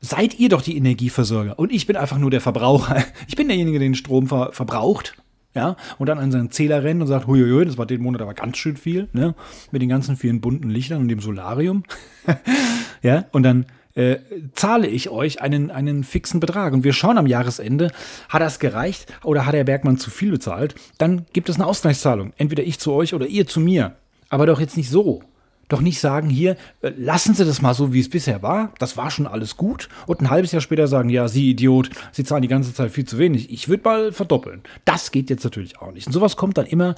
seid 0.00 0.38
ihr 0.38 0.48
doch 0.48 0.62
die 0.62 0.76
Energieversorger 0.76 1.58
und 1.58 1.72
ich 1.72 1.86
bin 1.86 1.96
einfach 1.96 2.18
nur 2.18 2.30
der 2.30 2.40
Verbraucher. 2.40 3.04
Ich 3.28 3.36
bin 3.36 3.48
derjenige, 3.48 3.78
der 3.78 3.88
den 3.88 3.94
Strom 3.94 4.26
ver 4.26 4.52
verbraucht. 4.52 5.14
ja, 5.54 5.76
und 5.98 6.08
dann 6.08 6.18
an 6.18 6.32
seinen 6.32 6.50
Zähler 6.50 6.82
rennt 6.82 7.00
und 7.00 7.06
sagt, 7.06 7.26
huiuiui, 7.26 7.64
das 7.64 7.78
war 7.78 7.86
den 7.86 8.02
Monat 8.02 8.22
aber 8.22 8.34
ganz 8.34 8.56
schön 8.56 8.76
viel, 8.76 9.08
ne, 9.12 9.34
mit 9.70 9.82
den 9.82 9.88
ganzen 9.88 10.16
vielen 10.16 10.40
bunten 10.40 10.70
Lichtern 10.70 11.02
und 11.02 11.08
dem 11.08 11.20
Solarium, 11.20 11.84
ja, 13.02 13.26
und 13.32 13.42
dann 13.42 13.66
äh, 13.94 14.18
zahle 14.54 14.86
ich 14.86 15.10
euch 15.10 15.42
einen, 15.42 15.70
einen 15.70 16.04
fixen 16.04 16.40
Betrag. 16.40 16.72
Und 16.72 16.84
wir 16.84 16.92
schauen 16.92 17.18
am 17.18 17.26
Jahresende, 17.26 17.90
hat 18.28 18.40
das 18.42 18.58
gereicht 18.58 19.12
oder 19.22 19.46
hat 19.46 19.54
der 19.54 19.64
Bergmann 19.64 19.98
zu 19.98 20.10
viel 20.10 20.30
bezahlt? 20.30 20.74
Dann 20.98 21.26
gibt 21.32 21.48
es 21.48 21.56
eine 21.56 21.66
Ausgleichszahlung. 21.66 22.32
Entweder 22.36 22.62
ich 22.62 22.78
zu 22.78 22.92
euch 22.92 23.14
oder 23.14 23.26
ihr 23.26 23.46
zu 23.46 23.60
mir. 23.60 23.96
Aber 24.30 24.46
doch 24.46 24.60
jetzt 24.60 24.76
nicht 24.76 24.90
so. 24.90 25.22
Doch 25.72 25.80
nicht 25.80 26.00
sagen 26.00 26.28
hier, 26.28 26.58
äh, 26.82 26.92
lassen 26.98 27.32
Sie 27.32 27.46
das 27.46 27.62
mal 27.62 27.72
so, 27.72 27.94
wie 27.94 28.00
es 28.00 28.10
bisher 28.10 28.42
war. 28.42 28.74
Das 28.78 28.98
war 28.98 29.10
schon 29.10 29.26
alles 29.26 29.56
gut. 29.56 29.88
Und 30.06 30.20
ein 30.20 30.28
halbes 30.28 30.52
Jahr 30.52 30.60
später 30.60 30.86
sagen, 30.86 31.08
ja, 31.08 31.28
Sie 31.28 31.52
Idiot, 31.52 31.88
Sie 32.12 32.24
zahlen 32.24 32.42
die 32.42 32.48
ganze 32.48 32.74
Zeit 32.74 32.90
viel 32.90 33.06
zu 33.06 33.16
wenig. 33.16 33.50
Ich 33.50 33.70
würde 33.70 33.82
mal 33.82 34.12
verdoppeln. 34.12 34.60
Das 34.84 35.12
geht 35.12 35.30
jetzt 35.30 35.44
natürlich 35.44 35.80
auch 35.80 35.92
nicht. 35.92 36.06
Und 36.06 36.12
sowas 36.12 36.36
kommt 36.36 36.58
dann 36.58 36.66
immer 36.66 36.94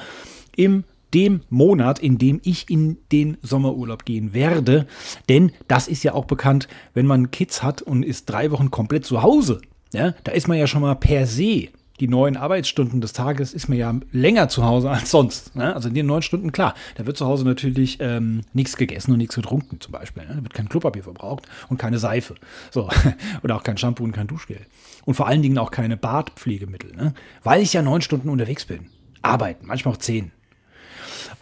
im 0.57 0.83
dem 1.15 1.43
Monat, 1.51 2.01
in 2.01 2.19
dem 2.19 2.41
ich 2.43 2.69
in 2.69 2.97
den 3.13 3.37
Sommerurlaub 3.43 4.05
gehen 4.05 4.35
werde. 4.35 4.89
Denn 5.29 5.53
das 5.69 5.87
ist 5.87 6.03
ja 6.03 6.13
auch 6.13 6.25
bekannt, 6.25 6.67
wenn 6.95 7.07
man 7.07 7.31
Kids 7.31 7.63
hat 7.63 7.81
und 7.81 8.03
ist 8.03 8.29
drei 8.29 8.51
Wochen 8.51 8.73
komplett 8.73 9.05
zu 9.05 9.23
Hause. 9.23 9.61
Ja, 9.93 10.15
da 10.25 10.33
ist 10.33 10.49
man 10.49 10.59
ja 10.59 10.67
schon 10.67 10.83
mal 10.83 10.97
per 10.97 11.29
se 11.29 11.69
die 12.01 12.09
neun 12.09 12.37
Arbeitsstunden 12.37 13.01
des 13.01 13.13
Tages 13.13 13.55
ist 13.55 13.69
mir 13.69 13.77
ja 13.77 13.95
länger 14.11 14.49
zu 14.49 14.65
Hause 14.65 14.91
als 14.91 15.11
sonst. 15.11 15.55
Ne? 15.55 15.75
Also 15.75 15.89
in 15.89 15.95
den 15.95 16.07
neun 16.07 16.23
Stunden, 16.23 16.51
klar, 16.51 16.75
da 16.97 17.07
wird 17.07 17.17
zu 17.17 17.27
Hause 17.27 17.45
natürlich 17.45 17.99
ähm, 18.01 18.43
nichts 18.53 18.77
gegessen 18.77 19.13
und 19.13 19.19
nichts 19.19 19.37
getrunken 19.37 19.81
zum 19.81 19.93
Beispiel. 19.93 20.25
Ne? 20.25 20.35
Da 20.37 20.43
wird 20.43 20.55
kein 20.55 20.69
Klopapier 20.69 21.05
verbraucht 21.05 21.47
und 21.69 21.79
keine 21.79 21.99
Seife. 21.99 22.35
So. 22.71 22.89
Oder 23.43 23.57
auch 23.57 23.63
kein 23.63 23.79
Shampoo 23.79 24.03
und 24.03 24.13
kein 24.13 24.27
Duschgel. 24.27 24.61
Und 25.05 25.15
vor 25.15 25.29
allen 25.29 25.43
Dingen 25.43 25.59
auch 25.59 25.71
keine 25.71 25.97
Bartpflegemittel. 25.97 26.97
Ne? 26.97 27.15
Weil 27.45 27.63
ich 27.63 27.73
ja 27.73 27.83
neun 27.83 28.03
Stunden 28.03 28.29
unterwegs 28.29 28.65
bin. 28.65 28.87
Arbeiten, 29.23 29.67
manchmal 29.67 29.95
auch 29.95 29.99
zehn. 29.99 30.33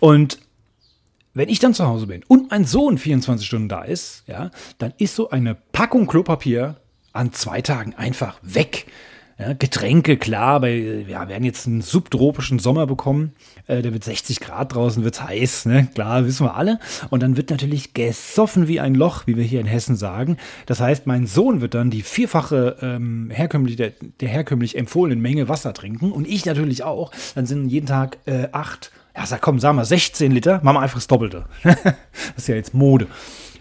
Und 0.00 0.38
wenn 1.34 1.48
ich 1.48 1.60
dann 1.60 1.72
zu 1.72 1.86
Hause 1.86 2.06
bin 2.06 2.22
und 2.28 2.50
mein 2.50 2.66
Sohn 2.66 2.98
24 2.98 3.46
Stunden 3.46 3.68
da 3.68 3.82
ist, 3.82 4.24
ja, 4.26 4.50
dann 4.78 4.92
ist 4.98 5.14
so 5.14 5.30
eine 5.30 5.54
Packung 5.54 6.06
Klopapier 6.06 6.76
an 7.12 7.32
zwei 7.32 7.62
Tagen 7.62 7.94
einfach 7.94 8.38
weg. 8.42 8.86
Ja, 9.42 9.54
Getränke, 9.54 10.18
klar, 10.18 10.64
ja, 10.64 11.08
wir 11.08 11.28
werden 11.28 11.42
jetzt 11.42 11.66
einen 11.66 11.82
subtropischen 11.82 12.60
Sommer 12.60 12.86
bekommen. 12.86 13.32
Äh, 13.66 13.82
der 13.82 13.92
wird 13.92 14.04
60 14.04 14.38
Grad 14.38 14.72
draußen, 14.72 15.02
wird 15.02 15.20
heiß, 15.20 15.66
ne? 15.66 15.88
Klar, 15.94 16.24
wissen 16.26 16.46
wir 16.46 16.54
alle. 16.54 16.78
Und 17.10 17.24
dann 17.24 17.36
wird 17.36 17.50
natürlich 17.50 17.92
gesoffen 17.92 18.68
wie 18.68 18.78
ein 18.78 18.94
Loch, 18.94 19.26
wie 19.26 19.36
wir 19.36 19.42
hier 19.42 19.58
in 19.58 19.66
Hessen 19.66 19.96
sagen. 19.96 20.36
Das 20.66 20.78
heißt, 20.78 21.08
mein 21.08 21.26
Sohn 21.26 21.60
wird 21.60 21.74
dann 21.74 21.90
die 21.90 22.02
vierfache 22.02 22.76
ähm, 22.82 23.30
herkömmlich, 23.32 23.74
der, 23.74 23.90
der 24.20 24.28
herkömmlich 24.28 24.78
empfohlenen 24.78 25.20
Menge 25.20 25.48
Wasser 25.48 25.74
trinken 25.74 26.12
und 26.12 26.28
ich 26.28 26.46
natürlich 26.46 26.84
auch. 26.84 27.10
Dann 27.34 27.46
sind 27.46 27.68
jeden 27.68 27.86
Tag 27.86 28.18
äh, 28.26 28.46
acht, 28.52 28.92
ja, 29.16 29.26
sag 29.26 29.40
komm, 29.40 29.58
sag 29.58 29.74
mal, 29.74 29.84
16 29.84 30.30
Liter, 30.30 30.60
machen 30.62 30.76
wir 30.76 30.82
einfach 30.82 30.98
das 30.98 31.08
Doppelte. 31.08 31.46
das 31.64 31.74
ist 32.36 32.46
ja 32.46 32.54
jetzt 32.54 32.74
Mode. 32.74 33.08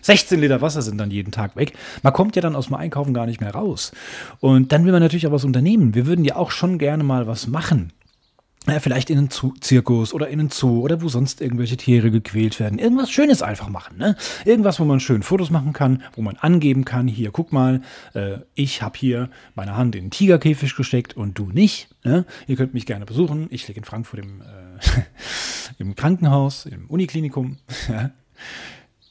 16 0.01 0.39
Liter 0.39 0.62
Wasser 0.62 0.81
sind 0.81 0.98
dann 0.98 1.12
jeden 1.12 1.31
Tag 1.31 1.55
weg. 1.55 1.74
Man 2.03 2.13
kommt 2.13 2.36
ja 2.36 2.41
dann 2.41 2.55
aus 2.55 2.67
dem 2.67 2.75
Einkaufen 2.75 3.13
gar 3.13 3.25
nicht 3.25 3.41
mehr 3.41 3.53
raus. 3.53 3.91
Und 4.39 4.72
dann 4.72 4.86
will 4.86 4.91
man 4.91 5.01
natürlich 5.01 5.27
auch 5.27 5.31
was 5.31 5.46
unternehmen. 5.46 5.96
Wir 5.96 6.05
würden 6.05 6.25
ja 6.25 6.36
auch 6.36 6.51
schon 6.51 6.77
gerne 6.77 7.03
mal 7.03 7.27
was 7.27 7.48
machen. 7.48 7.91
Ja, 8.67 8.79
vielleicht 8.79 9.10
in 9.10 9.17
einen 9.17 9.29
Zirkus 9.31 10.13
oder 10.13 10.27
in 10.27 10.39
einen 10.39 10.51
Zoo 10.51 10.81
oder 10.81 11.01
wo 11.01 11.10
sonst 11.10 11.41
irgendwelche 11.41 11.77
Tiere 11.77 12.12
gequält 12.12 12.60
werden. 12.60 12.77
Irgendwas 12.77 13.10
Schönes 13.10 13.41
einfach 13.41 13.70
machen. 13.70 13.98
Ne? 13.98 14.15
Irgendwas, 14.46 14.79
wo 14.79 14.86
man 14.86 15.00
schön 15.00 15.24
Fotos 15.24 15.50
machen 15.50 15.74
kann, 15.74 16.03
wo 16.15 16.22
man 16.22 16.38
angeben 16.38 16.86
kann, 16.86 17.08
hier, 17.08 17.31
guck 17.31 17.51
mal, 17.51 17.81
äh, 18.13 18.38
ich 18.53 18.84
habe 18.84 19.00
hier 19.00 19.31
meine 19.55 19.75
Hand 19.75 19.96
in 19.96 20.05
den 20.05 20.12
Tigerkäfig 20.12 20.75
gesteckt 20.75 21.17
und 21.17 21.39
du 21.39 21.48
nicht. 21.48 21.89
Ne? 22.03 22.25
Ihr 22.46 22.55
könnt 22.55 22.75
mich 22.75 22.86
gerne 22.86 23.05
besuchen. 23.05 23.48
Ich 23.50 23.67
liege 23.67 23.79
in 23.79 23.84
Frankfurt 23.84 24.20
im, 24.20 24.41
äh, 24.41 25.01
im 25.79 25.96
Krankenhaus, 25.96 26.67
im 26.67 26.86
Uniklinikum. 26.88 27.58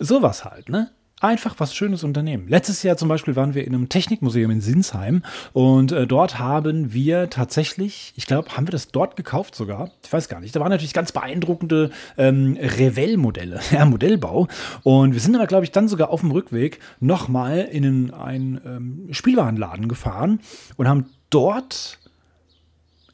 Sowas 0.00 0.44
halt, 0.44 0.68
ne? 0.68 0.90
Einfach 1.20 1.56
was 1.58 1.74
Schönes 1.74 2.02
unternehmen. 2.02 2.48
Letztes 2.48 2.82
Jahr 2.82 2.96
zum 2.96 3.10
Beispiel 3.10 3.36
waren 3.36 3.52
wir 3.54 3.66
in 3.66 3.74
einem 3.74 3.90
Technikmuseum 3.90 4.50
in 4.50 4.62
Sinsheim 4.62 5.22
und 5.52 5.92
äh, 5.92 6.06
dort 6.06 6.38
haben 6.38 6.94
wir 6.94 7.28
tatsächlich, 7.28 8.14
ich 8.16 8.24
glaube, 8.24 8.56
haben 8.56 8.66
wir 8.66 8.72
das 8.72 8.88
dort 8.88 9.16
gekauft 9.16 9.54
sogar? 9.54 9.90
Ich 10.02 10.10
weiß 10.10 10.30
gar 10.30 10.40
nicht. 10.40 10.56
Da 10.56 10.60
waren 10.60 10.70
natürlich 10.70 10.94
ganz 10.94 11.12
beeindruckende 11.12 11.90
ähm, 12.16 12.56
Revell-Modelle, 12.58 13.60
ja, 13.70 13.84
Modellbau. 13.84 14.48
Und 14.82 15.12
wir 15.12 15.20
sind 15.20 15.36
aber, 15.36 15.46
glaube 15.46 15.64
ich, 15.64 15.72
dann 15.72 15.88
sogar 15.88 16.08
auf 16.08 16.20
dem 16.20 16.30
Rückweg 16.30 16.80
nochmal 17.00 17.68
in 17.70 18.10
einen, 18.14 18.58
ähm, 18.64 19.08
Spielwarenladen 19.10 19.88
gefahren 19.88 20.40
und 20.78 20.88
haben 20.88 21.10
dort 21.28 21.98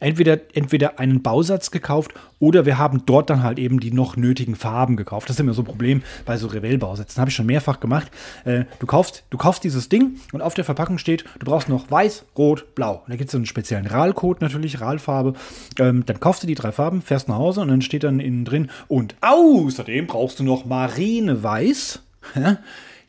entweder, 0.00 0.38
entweder 0.54 0.98
einen 0.98 1.22
Bausatz 1.22 1.70
gekauft 1.70 2.12
oder 2.38 2.66
wir 2.66 2.78
haben 2.78 3.02
dort 3.06 3.30
dann 3.30 3.42
halt 3.42 3.58
eben 3.58 3.80
die 3.80 3.92
noch 3.92 4.16
nötigen 4.16 4.56
Farben 4.56 4.96
gekauft. 4.96 5.28
Das 5.28 5.36
ist 5.36 5.40
immer 5.40 5.54
so 5.54 5.62
ein 5.62 5.66
Problem 5.66 6.02
bei 6.24 6.36
so 6.36 6.48
Revell-Bausätzen. 6.48 7.20
Habe 7.20 7.30
ich 7.30 7.34
schon 7.34 7.46
mehrfach 7.46 7.80
gemacht. 7.80 8.10
Äh, 8.44 8.64
du, 8.78 8.86
kaufst, 8.86 9.24
du 9.30 9.38
kaufst 9.38 9.64
dieses 9.64 9.88
Ding 9.88 10.20
und 10.32 10.42
auf 10.42 10.54
der 10.54 10.64
Verpackung 10.64 10.98
steht, 10.98 11.24
du 11.38 11.46
brauchst 11.46 11.68
noch 11.68 11.90
weiß, 11.90 12.24
rot, 12.36 12.74
blau. 12.74 13.02
Und 13.04 13.10
da 13.10 13.16
gibt 13.16 13.30
es 13.30 13.34
einen 13.34 13.46
speziellen 13.46 13.86
RAL-Code 13.86 14.38
natürlich, 14.42 14.80
RAL-Farbe. 14.80 15.34
Ähm, 15.78 16.04
dann 16.04 16.20
kaufst 16.20 16.42
du 16.42 16.46
die 16.46 16.54
drei 16.54 16.72
Farben, 16.72 17.02
fährst 17.02 17.28
nach 17.28 17.36
Hause 17.36 17.60
und 17.60 17.68
dann 17.68 17.82
steht 17.82 18.04
dann 18.04 18.20
innen 18.20 18.44
drin 18.44 18.70
und 18.88 19.14
außerdem 19.20 20.06
brauchst 20.06 20.40
du 20.40 20.44
noch 20.44 20.64
Marineweiß, 20.64 22.02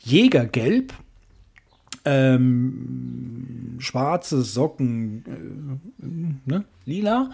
Jägergelb, 0.00 0.92
ähm, 2.08 3.76
schwarze 3.78 4.42
Socken, 4.42 5.24
äh, 5.26 6.50
ne? 6.50 6.64
lila. 6.84 7.30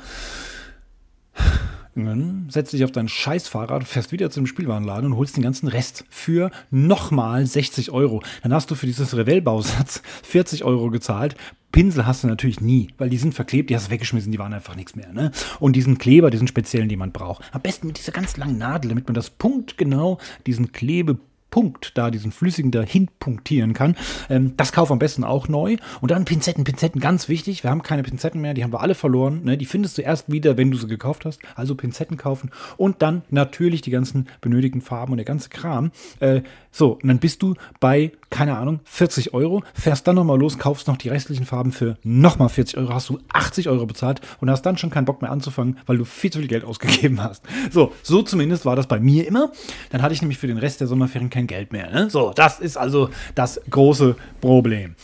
Dann 1.94 2.46
setzt 2.50 2.72
dich 2.72 2.82
auf 2.82 2.90
dein 2.90 3.08
Scheißfahrrad, 3.08 3.84
fährst 3.84 4.10
wieder 4.10 4.28
zu 4.28 4.40
dem 4.40 4.48
Spielwarenladen 4.48 5.12
und 5.12 5.16
holst 5.16 5.36
den 5.36 5.44
ganzen 5.44 5.68
Rest 5.68 6.04
für 6.10 6.50
nochmal 6.70 7.46
60 7.46 7.92
Euro. 7.92 8.22
Dann 8.42 8.52
hast 8.52 8.70
du 8.70 8.74
für 8.74 8.86
dieses 8.86 9.16
Revell-Bausatz 9.16 10.02
40 10.24 10.64
Euro 10.64 10.90
gezahlt. 10.90 11.36
Pinsel 11.70 12.06
hast 12.06 12.24
du 12.24 12.28
natürlich 12.28 12.60
nie, 12.60 12.88
weil 12.98 13.10
die 13.10 13.16
sind 13.16 13.34
verklebt, 13.34 13.70
die 13.70 13.76
hast 13.76 13.88
du 13.88 13.90
weggeschmissen, 13.92 14.32
die 14.32 14.38
waren 14.38 14.52
einfach 14.52 14.76
nichts 14.76 14.96
mehr. 14.96 15.12
Ne? 15.12 15.30
Und 15.60 15.74
diesen 15.76 15.98
Kleber, 15.98 16.30
diesen 16.30 16.48
speziellen, 16.48 16.88
den 16.88 16.98
man 16.98 17.12
braucht. 17.12 17.44
Am 17.52 17.62
besten 17.62 17.86
mit 17.86 17.98
dieser 17.98 18.12
ganz 18.12 18.36
langen 18.36 18.58
Nadel, 18.58 18.88
damit 18.88 19.06
man 19.06 19.14
das 19.14 19.30
punktgenau, 19.30 20.18
diesen 20.46 20.72
Klebe 20.72 21.18
Punkt 21.54 21.96
da, 21.96 22.10
diesen 22.10 22.32
flüssigen 22.32 22.72
dahin 22.72 23.08
punktieren 23.20 23.74
kann. 23.74 23.94
Ähm, 24.28 24.54
das 24.56 24.72
kauf 24.72 24.90
am 24.90 24.98
besten 24.98 25.22
auch 25.22 25.46
neu. 25.46 25.76
Und 26.00 26.10
dann 26.10 26.24
Pinzetten, 26.24 26.64
Pinzetten, 26.64 27.00
ganz 27.00 27.28
wichtig. 27.28 27.62
Wir 27.62 27.70
haben 27.70 27.84
keine 27.84 28.02
Pinzetten 28.02 28.40
mehr, 28.40 28.54
die 28.54 28.64
haben 28.64 28.72
wir 28.72 28.80
alle 28.80 28.96
verloren. 28.96 29.44
Ne? 29.44 29.56
Die 29.56 29.64
findest 29.64 29.96
du 29.96 30.02
erst 30.02 30.32
wieder, 30.32 30.56
wenn 30.56 30.72
du 30.72 30.78
sie 30.78 30.88
gekauft 30.88 31.24
hast. 31.24 31.38
Also 31.54 31.76
Pinzetten 31.76 32.16
kaufen. 32.16 32.50
Und 32.76 33.02
dann 33.02 33.22
natürlich 33.30 33.82
die 33.82 33.92
ganzen 33.92 34.26
benötigten 34.40 34.80
Farben 34.80 35.12
und 35.12 35.18
der 35.18 35.24
ganze 35.24 35.48
Kram. 35.48 35.92
Äh, 36.18 36.42
so, 36.72 36.94
und 36.94 37.06
dann 37.06 37.20
bist 37.20 37.40
du 37.40 37.54
bei, 37.78 38.10
keine 38.30 38.56
Ahnung, 38.56 38.80
40 38.82 39.32
Euro, 39.32 39.62
fährst 39.74 40.08
dann 40.08 40.16
nochmal 40.16 40.40
los, 40.40 40.58
kaufst 40.58 40.88
noch 40.88 40.96
die 40.96 41.08
restlichen 41.08 41.46
Farben 41.46 41.70
für 41.70 41.98
nochmal 42.02 42.48
40 42.48 42.78
Euro, 42.78 42.92
hast 42.92 43.10
du 43.10 43.20
80 43.32 43.68
Euro 43.68 43.86
bezahlt 43.86 44.20
und 44.40 44.50
hast 44.50 44.62
dann 44.62 44.76
schon 44.76 44.90
keinen 44.90 45.04
Bock 45.04 45.22
mehr 45.22 45.30
anzufangen, 45.30 45.78
weil 45.86 45.98
du 45.98 46.04
viel 46.04 46.32
zu 46.32 46.40
viel 46.40 46.48
Geld 46.48 46.64
ausgegeben 46.64 47.22
hast. 47.22 47.44
So, 47.70 47.92
so 48.02 48.22
zumindest 48.22 48.64
war 48.64 48.74
das 48.74 48.88
bei 48.88 48.98
mir 48.98 49.24
immer. 49.28 49.52
Dann 49.90 50.02
hatte 50.02 50.14
ich 50.14 50.20
nämlich 50.20 50.38
für 50.38 50.48
den 50.48 50.58
Rest 50.58 50.80
der 50.80 50.88
Sommerferien 50.88 51.30
kein 51.30 51.43
Geld 51.46 51.72
mehr. 51.72 51.90
Ne? 51.90 52.10
So, 52.10 52.32
das 52.34 52.60
ist 52.60 52.76
also 52.76 53.10
das 53.34 53.60
große 53.70 54.16
Problem. 54.40 54.94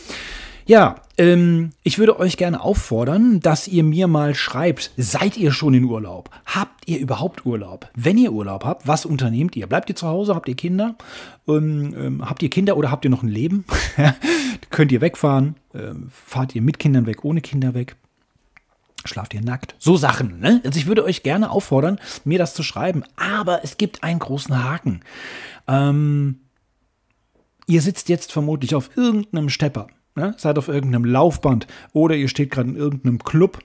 Ja, 0.65 0.95
ähm, 1.17 1.71
ich 1.83 1.99
würde 1.99 2.19
euch 2.19 2.37
gerne 2.37 2.61
auffordern, 2.61 3.39
dass 3.39 3.67
ihr 3.67 3.83
mir 3.83 4.07
mal 4.07 4.35
schreibt, 4.35 4.91
seid 4.95 5.35
ihr 5.37 5.51
schon 5.51 5.73
in 5.73 5.83
Urlaub? 5.83 6.29
Habt 6.45 6.87
ihr 6.87 6.99
überhaupt 6.99 7.45
Urlaub? 7.45 7.89
Wenn 7.95 8.17
ihr 8.17 8.31
Urlaub 8.31 8.63
habt, 8.63 8.87
was 8.87 9.05
unternehmt 9.05 9.55
ihr? 9.55 9.67
Bleibt 9.67 9.89
ihr 9.89 9.95
zu 9.95 10.07
Hause? 10.07 10.35
Habt 10.35 10.47
ihr 10.47 10.55
Kinder? 10.55 10.95
Ähm, 11.47 11.93
ähm, 11.97 12.29
habt 12.29 12.43
ihr 12.43 12.49
Kinder 12.49 12.77
oder 12.77 12.91
habt 12.91 13.05
ihr 13.05 13.11
noch 13.11 13.23
ein 13.23 13.29
Leben? 13.29 13.65
Könnt 14.69 14.91
ihr 14.91 15.01
wegfahren? 15.01 15.55
Ähm, 15.73 16.09
fahrt 16.09 16.55
ihr 16.55 16.61
mit 16.61 16.79
Kindern 16.79 17.05
weg, 17.05 17.25
ohne 17.25 17.41
Kinder 17.41 17.73
weg? 17.73 17.95
Schlaft 19.03 19.33
ihr 19.33 19.41
nackt? 19.41 19.75
So 19.79 19.97
Sachen, 19.97 20.39
ne? 20.39 20.61
Also 20.63 20.77
ich 20.77 20.85
würde 20.85 21.03
euch 21.03 21.23
gerne 21.23 21.49
auffordern, 21.49 21.99
mir 22.23 22.37
das 22.37 22.53
zu 22.53 22.61
schreiben. 22.61 23.03
Aber 23.15 23.63
es 23.63 23.77
gibt 23.77 24.03
einen 24.03 24.19
großen 24.19 24.63
Haken. 24.63 25.01
Ähm, 25.67 26.41
ihr 27.67 27.81
sitzt 27.81 28.09
jetzt 28.09 28.31
vermutlich 28.31 28.75
auf 28.75 28.95
irgendeinem 28.95 29.49
Stepper 29.49 29.87
Ne? 30.15 30.33
Seid 30.37 30.57
auf 30.57 30.67
irgendeinem 30.67 31.05
Laufband 31.05 31.67
oder 31.93 32.15
ihr 32.15 32.27
steht 32.27 32.51
gerade 32.51 32.69
in 32.69 32.75
irgendeinem 32.75 33.19
Club. 33.19 33.59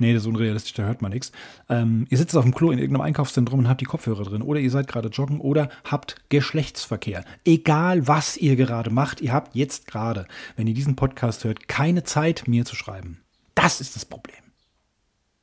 Nee, 0.00 0.14
das 0.14 0.22
ist 0.22 0.28
unrealistisch, 0.28 0.72
da 0.74 0.84
hört 0.84 1.02
man 1.02 1.12
nichts. 1.12 1.32
Ähm, 1.68 2.06
ihr 2.08 2.18
sitzt 2.18 2.36
auf 2.36 2.44
dem 2.44 2.54
Klo 2.54 2.70
in 2.70 2.78
irgendeinem 2.78 3.06
Einkaufszentrum 3.06 3.60
und 3.60 3.68
habt 3.68 3.80
die 3.80 3.86
Kopfhörer 3.86 4.24
drin. 4.24 4.42
Oder 4.42 4.60
ihr 4.60 4.70
seid 4.70 4.88
gerade 4.88 5.08
joggen 5.08 5.40
oder 5.40 5.68
habt 5.84 6.16
Geschlechtsverkehr. 6.28 7.24
Egal, 7.44 8.06
was 8.08 8.36
ihr 8.36 8.56
gerade 8.56 8.90
macht, 8.90 9.20
ihr 9.20 9.32
habt 9.32 9.54
jetzt 9.54 9.86
gerade, 9.86 10.26
wenn 10.56 10.66
ihr 10.66 10.74
diesen 10.74 10.96
Podcast 10.96 11.44
hört, 11.44 11.68
keine 11.68 12.04
Zeit, 12.04 12.44
mir 12.46 12.64
zu 12.64 12.74
schreiben. 12.74 13.20
Das 13.54 13.80
ist 13.80 13.96
das 13.96 14.04
Problem. 14.04 14.41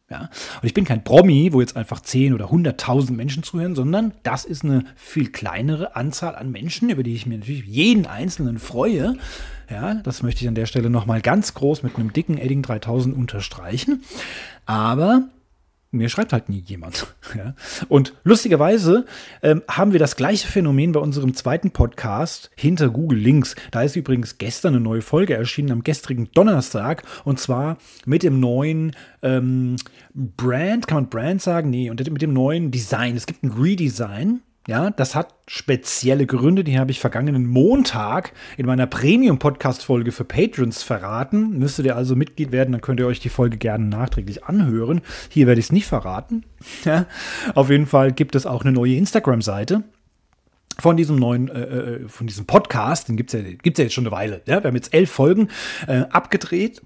Ja? 0.09 0.29
Und 0.61 0.63
ich 0.63 0.73
bin 0.73 0.85
kein 0.85 1.03
Promi, 1.03 1.53
wo 1.53 1.61
jetzt 1.61 1.77
einfach 1.77 2.01
10 2.01 2.33
oder 2.33 2.45
100.000 2.45 3.11
Menschen 3.11 3.43
zuhören, 3.43 3.75
sondern 3.75 4.13
das 4.23 4.45
ist 4.45 4.63
eine 4.63 4.83
viel 4.95 5.31
kleinere 5.31 5.95
Anzahl 5.95 6.35
an 6.35 6.51
Menschen, 6.51 6.89
über 6.89 7.03
die 7.03 7.15
ich 7.15 7.25
mir 7.25 7.37
natürlich 7.37 7.65
jeden 7.65 8.05
Einzelnen 8.05 8.59
freue. 8.59 9.17
Ja, 9.69 9.95
das 9.95 10.23
möchte 10.23 10.41
ich 10.41 10.47
an 10.47 10.55
der 10.55 10.65
Stelle 10.65 10.89
nochmal 10.89 11.21
ganz 11.21 11.53
groß 11.53 11.83
mit 11.83 11.95
einem 11.95 12.11
dicken 12.11 12.37
Edding 12.37 12.63
3000 12.63 13.15
unterstreichen. 13.15 14.03
Aber 14.65 15.29
Mir 15.91 16.10
schreibt 16.10 16.34
halt 16.34 16.50
nie 16.50 16.63
jemand. 16.65 17.08
Ja. 17.38 17.53
Und 17.89 18.15
lustigerweise 18.24 19.05
ähm, 19.43 19.62
haben 19.69 19.91
wir 19.91 20.00
das 20.00 20.15
gleiche 20.15 20.48
Phänomen 20.48 20.93
bei 20.93 21.00
unserem 21.00 21.36
zweiten 21.36 21.69
Podcast 21.69 22.50
hinter 22.55 22.89
Google 22.89 23.19
Links. 23.19 23.55
Da 23.69 23.84
ist 23.84 23.96
übrigens 23.96 24.39
gestern 24.39 24.74
eine 24.74 24.84
neue 24.84 25.03
Folge 25.03 25.36
erschienen, 25.36 25.72
am 25.72 25.84
gestrigen 25.84 26.31
Donnerstag. 26.34 27.03
Und 27.24 27.39
zwar 27.39 27.77
mit 28.08 28.24
dem 28.24 28.39
neuen 28.39 28.96
ähm, 29.22 29.75
Brand, 30.15 30.88
kann 30.88 30.96
man 30.96 31.10
Brand 31.10 31.43
sagen? 31.43 31.69
Nee, 31.69 31.91
und 31.91 32.00
mit 32.12 32.24
dem 32.24 32.34
neuen 32.34 32.72
Design. 32.72 33.15
Es 33.15 33.27
gibt 33.27 33.43
ein 33.43 33.51
Redesign 33.51 34.41
ja, 34.69 34.91
das 34.91 35.15
hat 35.15 35.33
spezielle 35.47 36.27
Gründe, 36.27 36.63
die 36.63 36.77
habe 36.77 36.91
ich 36.91 36.99
vergangenen 36.99 37.47
Montag 37.47 38.33
in 38.55 38.67
meiner 38.67 38.85
Premium-Podcast-Folge 38.85 40.11
für 40.11 40.25
Patrons 40.25 40.83
verraten. 40.83 41.57
Müsstet 41.57 41.88
ihr 41.88 41.95
also 41.95 42.15
Mitglied 42.15 42.51
werden, 42.51 42.73
dann 42.73 42.81
könnt 42.81 42.99
ihr 42.99 43.07
euch 43.07 43.19
die 43.19 43.29
Folge 43.29 43.57
gerne 43.57 43.85
nachträglich 43.85 44.45
anhören. 44.45 45.01
Hier 45.29 45.47
werde 45.47 45.57
ich 45.57 45.65
es 45.65 45.71
nicht 45.71 45.88
verraten. 45.88 46.45
Ja, 46.85 47.07
auf 47.55 47.69
jeden 47.69 47.88
Fall 47.88 48.11
gibt 48.11 48.35
es 48.35 48.45
auch 48.45 48.63
eine 48.63 48.71
neue 48.71 48.95
Instagram-Seite 48.95 49.83
von 50.77 50.97
diesem 50.97 51.15
neuen, 51.15 51.49
äh, 51.49 51.61
äh 51.61 52.07
von 52.07 52.27
diesem 52.27 52.45
Podcast, 52.45 53.09
den 53.09 53.17
gibt 53.17 53.33
es 53.33 53.41
ja, 53.41 53.49
gibt's 53.49 53.79
ja 53.79 53.85
jetzt 53.85 53.93
schon 53.93 54.05
eine 54.05 54.11
Weile. 54.15 54.41
Ja? 54.45 54.63
Wir 54.63 54.67
haben 54.67 54.75
jetzt 54.75 54.93
elf 54.93 55.09
Folgen 55.09 55.49
äh, 55.88 56.03
abgedreht 56.11 56.81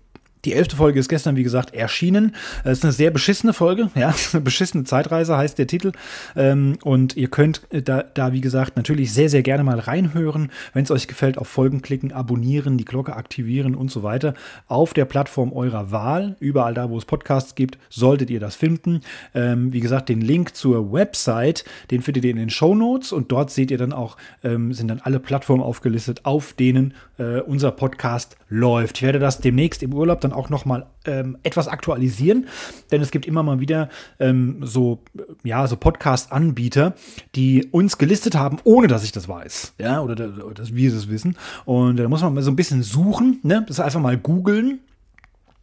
die 0.46 0.54
elfte 0.54 0.76
Folge 0.76 1.00
ist 1.00 1.08
gestern, 1.08 1.36
wie 1.36 1.44
gesagt, 1.44 1.74
erschienen. 1.74 2.36
Es 2.64 2.80
ist 2.80 2.84
eine 2.84 2.92
sehr 2.94 3.12
beschissene 3.12 3.54
Folge, 3.54 3.90
ja, 3.96 4.14
eine 4.34 4.42
beschissene 4.42 4.84
Zeitreise 4.84 5.38
heißt 5.38 5.58
der 5.58 5.68
Titel. 5.68 5.94
Ähm, 6.36 6.78
und 6.84 7.16
ihr 7.16 7.30
könnt 7.30 7.62
äh, 7.72 7.82
da, 7.82 8.04
da, 8.04 8.34
wie 8.34 8.42
gesagt, 8.42 8.76
natürlich 8.76 9.14
sehr, 9.14 9.30
sehr 9.30 9.44
gerne 9.44 9.64
mal 9.64 9.80
reinhören. 9.80 10.52
Wenn 10.74 10.84
es 10.84 10.92
euch 10.92 11.08
gefällt, 11.08 11.38
auf 11.38 11.48
Folgen 11.48 11.82
klicken, 11.82 12.12
abonnieren, 12.12 12.78
die 12.78 12.86
Glocke 12.86 13.16
aktivieren 13.16 13.76
und 13.76 13.90
so 13.90 14.04
weiter. 14.04 14.34
Auf 14.68 14.94
der 14.94 15.06
Plattform 15.06 15.54
eurer 15.54 15.92
Wahl, 15.92 16.36
überall 16.40 16.74
da, 16.74 16.90
wo 16.90 16.98
es 16.98 17.06
Podcasts 17.06 17.56
gibt, 17.56 17.78
solltet 17.90 18.30
ihr 18.30 18.40
das 18.40 18.56
finden. 18.56 19.02
Ähm, 19.34 19.72
wie 19.72 19.80
gesagt, 19.80 20.10
den 20.10 20.22
Link 20.22 20.56
zur 20.56 20.92
Website, 20.92 21.64
den 21.92 22.02
findet 22.02 22.26
ihr 22.26 22.32
in 22.32 22.38
den 22.38 22.50
Show 22.50 22.76
Notes 22.76 23.12
und 23.14 23.32
dort 23.32 23.50
seht 23.50 23.72
ihr 23.72 23.78
dann 23.78 23.94
auch, 23.94 24.18
ähm, 24.44 24.74
sind 24.74 24.90
dann 24.90 25.00
alle 25.02 25.20
Plattformen 25.20 25.64
aufgelistet, 25.64 26.22
auf 26.24 26.54
denen 26.54 26.94
äh, 27.18 27.40
unser 27.40 27.72
Podcast 27.72 28.36
läuft. 28.50 28.98
Ich 28.98 29.04
werde 29.04 29.20
das 29.20 29.40
demnächst 29.40 29.84
im 29.84 29.94
Urlaub 29.94 30.22
dann 30.22 30.33
auch 30.34 30.50
nochmal 30.50 30.88
ähm, 31.06 31.38
etwas 31.44 31.68
aktualisieren, 31.68 32.48
denn 32.92 33.02
es 33.02 33.12
gibt 33.12 33.26
immer 33.26 33.44
mal 33.44 33.60
wieder 33.60 33.90
ähm, 34.20 34.60
so, 34.62 35.00
ja, 35.44 35.68
so 35.68 35.78
Podcast-Anbieter, 35.78 36.96
die 37.36 37.68
uns 37.72 37.98
gelistet 37.98 38.36
haben, 38.36 38.58
ohne 38.64 38.88
dass 38.88 39.04
ich 39.04 39.12
das 39.12 39.28
weiß, 39.28 39.76
ja, 39.80 40.02
oder, 40.02 40.14
oder 40.46 40.54
dass 40.54 40.74
wir 40.76 40.92
das 40.92 41.10
wissen. 41.10 41.38
Und 41.66 41.98
da 41.98 42.08
muss 42.08 42.22
man 42.22 42.34
mal 42.34 42.44
so 42.44 42.52
ein 42.52 42.56
bisschen 42.56 42.84
suchen, 42.84 43.40
ne? 43.44 43.64
Das 43.68 43.78
ist 43.78 43.86
einfach 43.86 44.02
mal 44.02 44.18
googeln. 44.18 44.80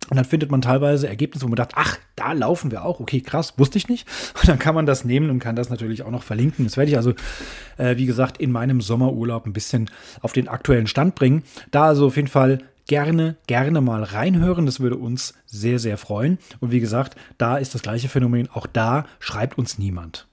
Und 0.09 0.17
dann 0.17 0.25
findet 0.25 0.51
man 0.51 0.61
teilweise 0.61 1.09
Ergebnisse, 1.09 1.45
wo 1.45 1.49
man 1.49 1.57
sagt, 1.57 1.75
ach, 1.77 1.97
da 2.17 2.33
laufen 2.33 2.73
wir 2.73 2.85
auch. 2.85 2.99
Okay, 2.99 3.21
krass, 3.21 3.55
wusste 3.59 3.79
ich 3.79 3.89
nicht. 3.89 4.09
Und 4.41 4.49
dann 4.49 4.59
kann 4.59 4.75
man 4.75 4.85
das 4.85 5.05
nehmen 5.05 5.31
und 5.31 5.39
kann 5.39 5.55
das 5.55 5.71
natürlich 5.71 6.03
auch 6.03 6.11
noch 6.11 6.25
verlinken. 6.25 6.65
Das 6.65 6.77
werde 6.77 6.91
ich 6.91 6.97
also, 6.97 7.13
äh, 7.77 7.97
wie 7.97 8.07
gesagt, 8.07 8.39
in 8.39 8.51
meinem 8.51 8.81
Sommerurlaub 8.81 9.47
ein 9.47 9.53
bisschen 9.53 9.89
auf 10.21 10.33
den 10.33 10.49
aktuellen 10.49 10.89
Stand 10.89 11.15
bringen. 11.15 11.45
Da 11.71 11.85
also 11.85 12.07
auf 12.07 12.17
jeden 12.17 12.29
Fall 12.29 12.59
gerne, 12.87 13.37
gerne 13.47 13.81
mal 13.81 14.03
reinhören. 14.03 14.67
Das 14.67 14.81
würde 14.81 14.97
uns 14.97 15.35
sehr, 15.47 15.79
sehr 15.79 15.99
freuen. 15.99 16.39
Und 16.61 16.71
wie 16.71 16.81
gesagt, 16.81 17.17
da 17.39 17.57
ist 17.57 17.75
das 17.75 17.83
gleiche 17.83 18.09
Phänomen. 18.09 18.49
Auch 18.53 18.67
da 18.67 19.07
schreibt 19.19 19.59
uns 19.59 19.79
niemand. 19.79 20.27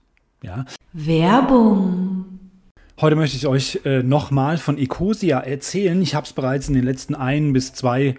Ja. 0.43 0.65
Werbung. 0.93 2.36
Heute 2.99 3.15
möchte 3.15 3.37
ich 3.37 3.45
euch 3.45 3.81
äh, 3.85 4.01
nochmal 4.01 4.57
von 4.57 4.79
Ecosia 4.79 5.39
erzählen. 5.39 6.01
Ich 6.01 6.15
habe 6.15 6.25
es 6.25 6.33
bereits 6.33 6.67
in 6.67 6.73
den 6.73 6.83
letzten 6.83 7.13
ein 7.13 7.53
bis 7.53 7.71
zwei 7.71 8.15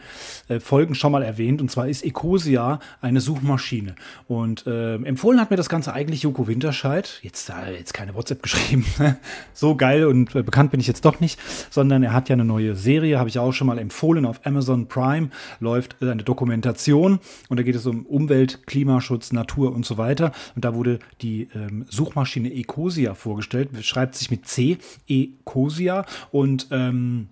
äh, 0.46 0.60
Folgen 0.60 0.94
schon 0.94 1.10
mal 1.10 1.24
erwähnt. 1.24 1.60
Und 1.60 1.68
zwar 1.68 1.88
ist 1.88 2.04
Ecosia 2.04 2.78
eine 3.00 3.20
Suchmaschine. 3.20 3.96
Und 4.28 4.68
äh, 4.68 4.94
empfohlen 4.94 5.40
hat 5.40 5.50
mir 5.50 5.56
das 5.56 5.68
Ganze 5.68 5.94
eigentlich 5.94 6.22
Joko 6.22 6.46
Winterscheid. 6.46 7.18
Jetzt 7.22 7.48
da 7.48 7.68
jetzt 7.68 7.92
keine 7.92 8.14
WhatsApp 8.14 8.40
geschrieben. 8.40 8.86
so 9.52 9.74
geil 9.74 10.06
und 10.06 10.32
äh, 10.36 10.44
bekannt 10.44 10.70
bin 10.70 10.78
ich 10.78 10.86
jetzt 10.86 11.04
doch 11.04 11.18
nicht. 11.18 11.40
Sondern 11.70 12.04
er 12.04 12.12
hat 12.12 12.28
ja 12.28 12.34
eine 12.34 12.44
neue 12.44 12.76
Serie, 12.76 13.18
habe 13.18 13.28
ich 13.28 13.40
auch 13.40 13.50
schon 13.50 13.66
mal 13.66 13.80
empfohlen 13.80 14.24
auf 14.26 14.46
Amazon 14.46 14.86
Prime. 14.86 15.30
Läuft 15.58 16.00
eine 16.00 16.22
Dokumentation. 16.22 17.18
Und 17.48 17.56
da 17.58 17.64
geht 17.64 17.74
es 17.74 17.84
um 17.84 18.06
Umwelt, 18.06 18.64
Klimaschutz, 18.68 19.32
Natur 19.32 19.74
und 19.74 19.84
so 19.84 19.98
weiter. 19.98 20.30
Und 20.54 20.64
da 20.64 20.76
wurde 20.76 21.00
die 21.20 21.48
ähm, 21.52 21.84
Suchmaschine 21.88 22.54
Ecosia 22.54 23.14
vorgestellt. 23.14 23.70
Schreibt 23.82 24.14
sich 24.14 24.30
mit 24.30 24.46
C 24.46 24.67
Ecosia 25.08 26.04
und 26.30 26.68
ähm, 26.70 27.28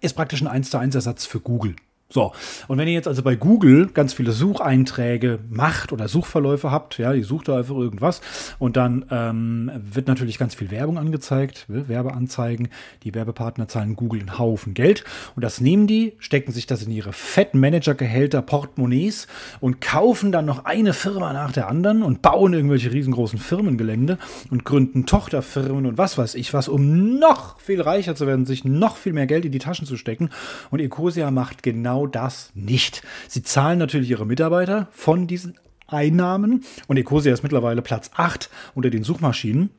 ist 0.00 0.14
praktisch 0.14 0.40
ein 0.40 0.46
1 0.46 0.70
zu 0.70 0.78
1 0.78 0.94
Ersatz 0.94 1.26
für 1.26 1.40
Google. 1.40 1.76
So, 2.12 2.32
und 2.66 2.76
wenn 2.76 2.88
ihr 2.88 2.94
jetzt 2.94 3.06
also 3.06 3.22
bei 3.22 3.36
Google 3.36 3.86
ganz 3.86 4.14
viele 4.14 4.32
Sucheinträge 4.32 5.38
macht 5.48 5.92
oder 5.92 6.08
Suchverläufe 6.08 6.72
habt, 6.72 6.98
ja, 6.98 7.12
ihr 7.12 7.24
sucht 7.24 7.46
da 7.46 7.58
einfach 7.58 7.76
irgendwas 7.76 8.20
und 8.58 8.76
dann 8.76 9.04
ähm, 9.12 9.70
wird 9.76 10.08
natürlich 10.08 10.36
ganz 10.36 10.56
viel 10.56 10.72
Werbung 10.72 10.98
angezeigt, 10.98 11.66
Werbeanzeigen. 11.68 12.68
Die 13.04 13.14
Werbepartner 13.14 13.68
zahlen 13.68 13.94
Google 13.94 14.22
einen 14.22 14.40
Haufen 14.40 14.74
Geld 14.74 15.04
und 15.36 15.44
das 15.44 15.60
nehmen 15.60 15.86
die, 15.86 16.14
stecken 16.18 16.50
sich 16.50 16.66
das 16.66 16.82
in 16.82 16.90
ihre 16.90 17.12
fetten 17.12 17.60
Managergehälter, 17.60 18.42
Portemonnaies 18.42 19.28
und 19.60 19.80
kaufen 19.80 20.32
dann 20.32 20.46
noch 20.46 20.64
eine 20.64 20.94
Firma 20.94 21.32
nach 21.32 21.52
der 21.52 21.68
anderen 21.68 22.02
und 22.02 22.22
bauen 22.22 22.54
irgendwelche 22.54 22.92
riesengroßen 22.92 23.38
Firmengelände 23.38 24.18
und 24.50 24.64
gründen 24.64 25.06
Tochterfirmen 25.06 25.86
und 25.86 25.96
was 25.96 26.18
weiß 26.18 26.34
ich 26.34 26.52
was, 26.54 26.66
um 26.66 27.20
noch 27.20 27.60
viel 27.60 27.80
reicher 27.80 28.16
zu 28.16 28.26
werden, 28.26 28.46
sich 28.46 28.64
noch 28.64 28.96
viel 28.96 29.12
mehr 29.12 29.28
Geld 29.28 29.44
in 29.44 29.52
die 29.52 29.60
Taschen 29.60 29.86
zu 29.86 29.96
stecken. 29.96 30.30
Und 30.70 30.80
Ecosia 30.80 31.30
macht 31.30 31.62
genau 31.62 31.99
genau 32.00 32.06
das 32.06 32.50
nicht. 32.54 33.02
Sie 33.28 33.42
zahlen 33.42 33.78
natürlich 33.78 34.10
ihre 34.10 34.26
Mitarbeiter 34.26 34.88
von 34.90 35.26
diesen 35.26 35.54
Einnahmen 35.86 36.64
und 36.86 36.96
Ecosia 36.96 37.32
ist 37.32 37.42
mittlerweile 37.42 37.82
Platz 37.82 38.10
8 38.14 38.48
unter 38.74 38.90
den 38.90 39.02
Suchmaschinen. 39.02 39.70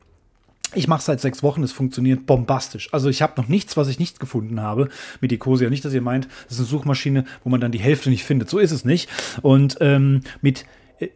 Ich 0.74 0.88
mache 0.88 1.02
seit 1.02 1.20
sechs 1.20 1.42
Wochen, 1.42 1.62
es 1.62 1.72
funktioniert 1.72 2.24
bombastisch. 2.24 2.88
Also 2.92 3.08
ich 3.10 3.20
habe 3.20 3.40
noch 3.40 3.48
nichts, 3.48 3.76
was 3.76 3.88
ich 3.88 3.98
nicht 3.98 4.20
gefunden 4.20 4.60
habe 4.60 4.88
mit 5.20 5.32
Ecosia. 5.32 5.68
Nicht, 5.68 5.84
dass 5.84 5.92
ihr 5.92 6.00
meint, 6.00 6.28
das 6.44 6.52
ist 6.52 6.60
eine 6.60 6.68
Suchmaschine, 6.68 7.24
wo 7.44 7.50
man 7.50 7.60
dann 7.60 7.72
die 7.72 7.80
Hälfte 7.80 8.08
nicht 8.08 8.24
findet. 8.24 8.48
So 8.48 8.58
ist 8.58 8.72
es 8.72 8.84
nicht. 8.84 9.08
Und 9.42 9.76
ähm, 9.80 10.22
mit 10.40 10.64
äh, 10.98 11.08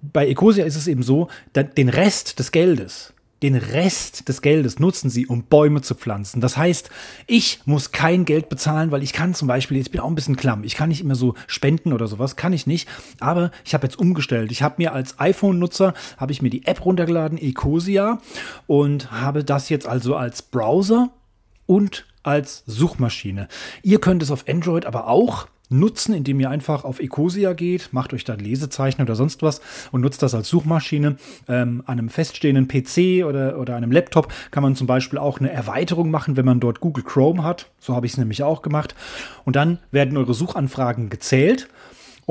bei 0.00 0.26
Ecosia 0.28 0.64
ist 0.64 0.76
es 0.76 0.86
eben 0.86 1.02
so, 1.02 1.28
den 1.54 1.88
Rest 1.88 2.38
des 2.38 2.52
Geldes, 2.52 3.11
den 3.42 3.56
Rest 3.56 4.28
des 4.28 4.40
Geldes 4.40 4.78
nutzen 4.78 5.10
sie, 5.10 5.26
um 5.26 5.42
Bäume 5.42 5.82
zu 5.82 5.94
pflanzen. 5.94 6.40
Das 6.40 6.56
heißt, 6.56 6.90
ich 7.26 7.60
muss 7.64 7.90
kein 7.90 8.24
Geld 8.24 8.48
bezahlen, 8.48 8.90
weil 8.90 9.02
ich 9.02 9.12
kann 9.12 9.34
zum 9.34 9.48
Beispiel, 9.48 9.76
ich 9.78 9.90
bin 9.90 10.00
auch 10.00 10.08
ein 10.08 10.14
bisschen 10.14 10.36
klamm, 10.36 10.64
ich 10.64 10.76
kann 10.76 10.88
nicht 10.88 11.00
immer 11.00 11.16
so 11.16 11.34
spenden 11.46 11.92
oder 11.92 12.06
sowas, 12.06 12.36
kann 12.36 12.52
ich 12.52 12.66
nicht. 12.66 12.88
Aber 13.20 13.50
ich 13.64 13.74
habe 13.74 13.86
jetzt 13.86 13.98
umgestellt. 13.98 14.52
Ich 14.52 14.62
habe 14.62 14.76
mir 14.78 14.92
als 14.92 15.18
iPhone-Nutzer, 15.18 15.94
habe 16.16 16.32
ich 16.32 16.42
mir 16.42 16.50
die 16.50 16.66
App 16.66 16.84
runtergeladen, 16.84 17.38
Ecosia, 17.38 18.20
und 18.66 19.10
habe 19.10 19.44
das 19.44 19.68
jetzt 19.68 19.86
also 19.86 20.14
als 20.16 20.42
Browser 20.42 21.10
und 21.66 22.06
als 22.22 22.62
Suchmaschine. 22.66 23.48
Ihr 23.82 24.00
könnt 24.00 24.22
es 24.22 24.30
auf 24.30 24.48
Android 24.48 24.86
aber 24.86 25.08
auch 25.08 25.48
nutzen, 25.72 26.14
indem 26.14 26.40
ihr 26.40 26.50
einfach 26.50 26.84
auf 26.84 27.00
Ecosia 27.00 27.52
geht, 27.52 27.88
macht 27.92 28.12
euch 28.12 28.24
da 28.24 28.34
Lesezeichen 28.34 29.02
oder 29.02 29.14
sonst 29.14 29.42
was 29.42 29.60
und 29.90 30.00
nutzt 30.00 30.22
das 30.22 30.34
als 30.34 30.48
Suchmaschine. 30.48 31.16
Ähm, 31.48 31.82
an 31.86 31.98
einem 31.98 32.08
feststehenden 32.08 32.68
PC 32.68 33.24
oder, 33.24 33.58
oder 33.58 33.76
einem 33.76 33.92
Laptop 33.92 34.32
kann 34.50 34.62
man 34.62 34.76
zum 34.76 34.86
Beispiel 34.86 35.18
auch 35.18 35.40
eine 35.40 35.50
Erweiterung 35.50 36.10
machen, 36.10 36.36
wenn 36.36 36.44
man 36.44 36.60
dort 36.60 36.80
Google 36.80 37.04
Chrome 37.04 37.42
hat. 37.42 37.70
So 37.78 37.94
habe 37.94 38.06
ich 38.06 38.12
es 38.12 38.18
nämlich 38.18 38.42
auch 38.42 38.62
gemacht. 38.62 38.94
Und 39.44 39.56
dann 39.56 39.78
werden 39.90 40.16
eure 40.16 40.34
Suchanfragen 40.34 41.10
gezählt 41.10 41.68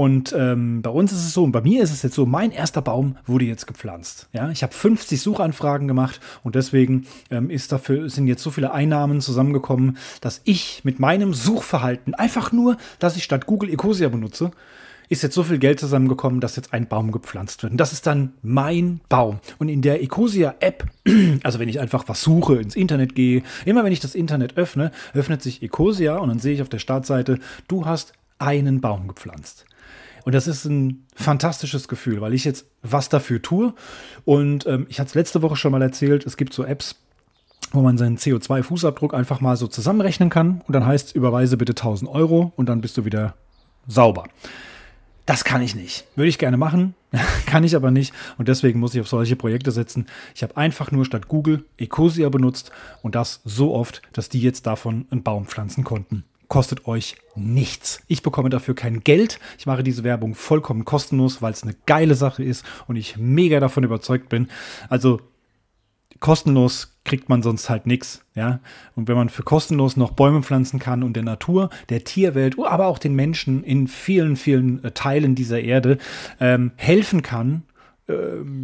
und 0.02 0.34
ähm, 0.36 0.82
bei 0.82 0.90
uns 0.90 1.12
ist 1.12 1.28
es 1.28 1.34
so, 1.36 1.44
und 1.44 1.52
bei 1.52 1.62
mir 1.62 1.84
ist 1.84 1.92
es 1.92 2.02
jetzt 2.02 2.16
so, 2.16 2.26
mein 2.26 2.50
erster 2.50 2.82
Baum 2.82 3.18
wurde 3.28 3.46
jetzt 3.46 3.68
gepflanzt. 3.68 4.30
Ja, 4.34 4.50
ich 4.50 4.64
habe 4.64 4.74
50 4.74 5.22
Suchanfragen 5.22 5.88
gemacht 5.88 6.20
und 6.42 6.56
deswegen 6.56 7.06
ähm, 7.30 7.52
ist 7.52 7.72
dafür, 7.72 8.10
sind 8.10 8.26
jetzt 8.26 8.42
so 8.42 8.50
viele 8.50 8.72
Einnahmen 8.72 9.22
zusammengekommen, 9.22 9.98
dass 10.20 10.42
ich 10.44 10.82
mit 10.84 11.00
meinem 11.00 11.36
Suchverhalten 11.36 12.16
einfach 12.16 12.52
nur, 12.52 12.78
dass 12.98 13.16
ich 13.16 13.24
statt 13.24 13.46
Google 13.46 13.70
Ecosia 13.70 14.10
benutze, 14.10 14.50
ist 15.10 15.22
jetzt 15.22 15.36
so 15.36 15.44
viel 15.44 15.60
Geld 15.60 15.80
zusammengekommen, 15.80 16.40
dass 16.40 16.56
jetzt 16.56 16.74
ein 16.74 16.88
Baum 16.88 17.12
gepflanzt 17.12 17.62
wird. 17.62 17.74
Und 17.74 17.78
das 17.78 17.94
ist 17.94 18.08
dann 18.08 18.34
mein 18.42 19.02
Baum. 19.08 19.40
Und 19.60 19.70
in 19.70 19.84
der 19.84 20.02
Ecosia-App, 20.02 20.84
also 21.44 21.60
wenn 21.60 21.70
ich 21.70 21.80
einfach 21.80 22.06
was 22.08 22.24
suche, 22.24 22.56
ins 22.56 22.76
Internet 22.76 23.14
gehe, 23.14 23.44
immer 23.66 23.84
wenn 23.84 23.94
ich 23.94 24.00
das 24.00 24.16
Internet 24.16 24.58
öffne, 24.58 24.92
öffnet 25.14 25.44
sich 25.44 25.62
Ecosia 25.62 26.18
und 26.18 26.30
dann 26.30 26.40
sehe 26.40 26.56
ich 26.56 26.64
auf 26.64 26.70
der 26.70 26.80
Startseite, 26.80 27.38
du 27.68 27.86
hast 27.86 28.14
einen 28.40 28.82
Baum 28.82 29.08
gepflanzt. 29.08 29.68
Und 30.24 30.36
das 30.36 30.48
ist 30.48 30.66
ein 30.66 31.06
fantastisches 31.16 31.88
Gefühl, 31.88 32.22
weil 32.22 32.34
ich 32.34 32.46
jetzt 32.46 32.66
was 32.82 33.10
dafür 33.10 33.42
tue. 33.42 33.74
Und 34.26 34.66
ähm, 34.68 34.86
ich 34.90 35.00
hatte 35.00 35.10
es 35.10 35.16
letzte 35.16 35.42
Woche 35.42 35.56
schon 35.56 35.72
mal 35.72 35.82
erzählt, 35.82 36.26
es 36.26 36.38
gibt 36.38 36.54
so 36.54 36.64
Apps, 36.64 36.96
wo 37.72 37.82
man 37.82 37.98
seinen 37.98 38.18
CO2-Fußabdruck 38.18 39.14
einfach 39.14 39.42
mal 39.42 39.56
so 39.56 39.68
zusammenrechnen 39.68 40.30
kann. 40.30 40.62
Und 40.68 40.74
dann 40.74 40.86
heißt 40.86 41.08
es, 41.08 41.16
überweise 41.16 41.58
bitte 41.58 41.72
1000 41.72 42.10
Euro 42.10 42.54
und 42.56 42.68
dann 42.68 42.82
bist 42.82 42.98
du 42.98 43.06
wieder 43.06 43.36
sauber. 43.88 44.26
Das 45.26 45.44
kann 45.44 45.62
ich 45.62 45.76
nicht. 45.76 46.06
Würde 46.16 46.30
ich 46.30 46.40
gerne 46.40 46.58
machen, 46.58 46.96
kann 47.46 47.64
ich 47.64 47.76
aber 47.76 47.92
nicht. 47.92 48.14
Und 48.38 48.48
deswegen 48.48 48.80
muss 48.80 48.94
ich 48.94 49.02
auf 49.02 49.08
solche 49.08 49.36
Projekte 49.36 49.72
setzen. 49.72 50.08
Ich 50.36 50.44
habe 50.44 50.58
einfach 50.58 50.92
nur 50.92 51.06
statt 51.06 51.28
Google 51.28 51.66
Ecosia 51.78 52.30
benutzt 52.30 52.72
und 53.02 53.16
das 53.16 53.42
so 53.46 53.74
oft, 53.74 54.02
dass 54.14 54.30
die 54.30 54.42
jetzt 54.42 54.66
davon 54.66 55.06
einen 55.12 55.24
Baum 55.24 55.46
pflanzen 55.46 55.84
konnten. 55.84 56.24
Kostet 56.52 56.86
euch 56.86 57.16
nichts. 57.34 58.02
Ich 58.10 58.24
bekomme 58.24 58.50
dafür 58.50 58.76
kein 58.76 59.06
Geld. 59.06 59.40
Ich 59.58 59.68
mache 59.68 59.84
diese 59.84 60.04
Werbung 60.04 60.36
vollkommen 60.36 60.84
kostenlos, 60.84 61.42
weil 61.42 61.54
es 61.54 61.64
eine 61.64 61.78
geile 61.86 62.14
Sache 62.14 62.44
ist 62.44 62.66
und 62.88 62.98
ich 62.98 63.16
mega 63.16 63.62
davon 63.62 63.86
überzeugt 63.86 64.28
bin. 64.28 64.50
Also 64.90 65.22
kostenlos 66.20 67.00
kriegt 67.06 67.30
man 67.30 67.42
sonst 67.42 67.70
halt 67.70 67.88
nichts, 67.88 68.26
ja. 68.36 68.60
Und 68.98 69.08
wenn 69.08 69.16
man 69.16 69.30
für 69.30 69.44
kostenlos 69.44 69.96
noch 69.96 70.12
Bäume 70.12 70.44
pflanzen 70.44 70.78
kann 70.78 71.04
und 71.04 71.14
der 71.14 71.24
Natur, 71.24 71.70
der 71.88 72.04
Tierwelt, 72.04 72.58
aber 72.60 72.88
auch 72.88 73.00
den 73.00 73.16
Menschen 73.16 73.64
in 73.64 73.88
vielen, 73.88 74.36
vielen 74.36 74.84
äh, 74.84 74.92
Teilen 74.92 75.36
dieser 75.36 75.62
Erde 75.62 76.00
ähm, 76.42 76.74
helfen 76.76 77.22
kann, 77.22 77.64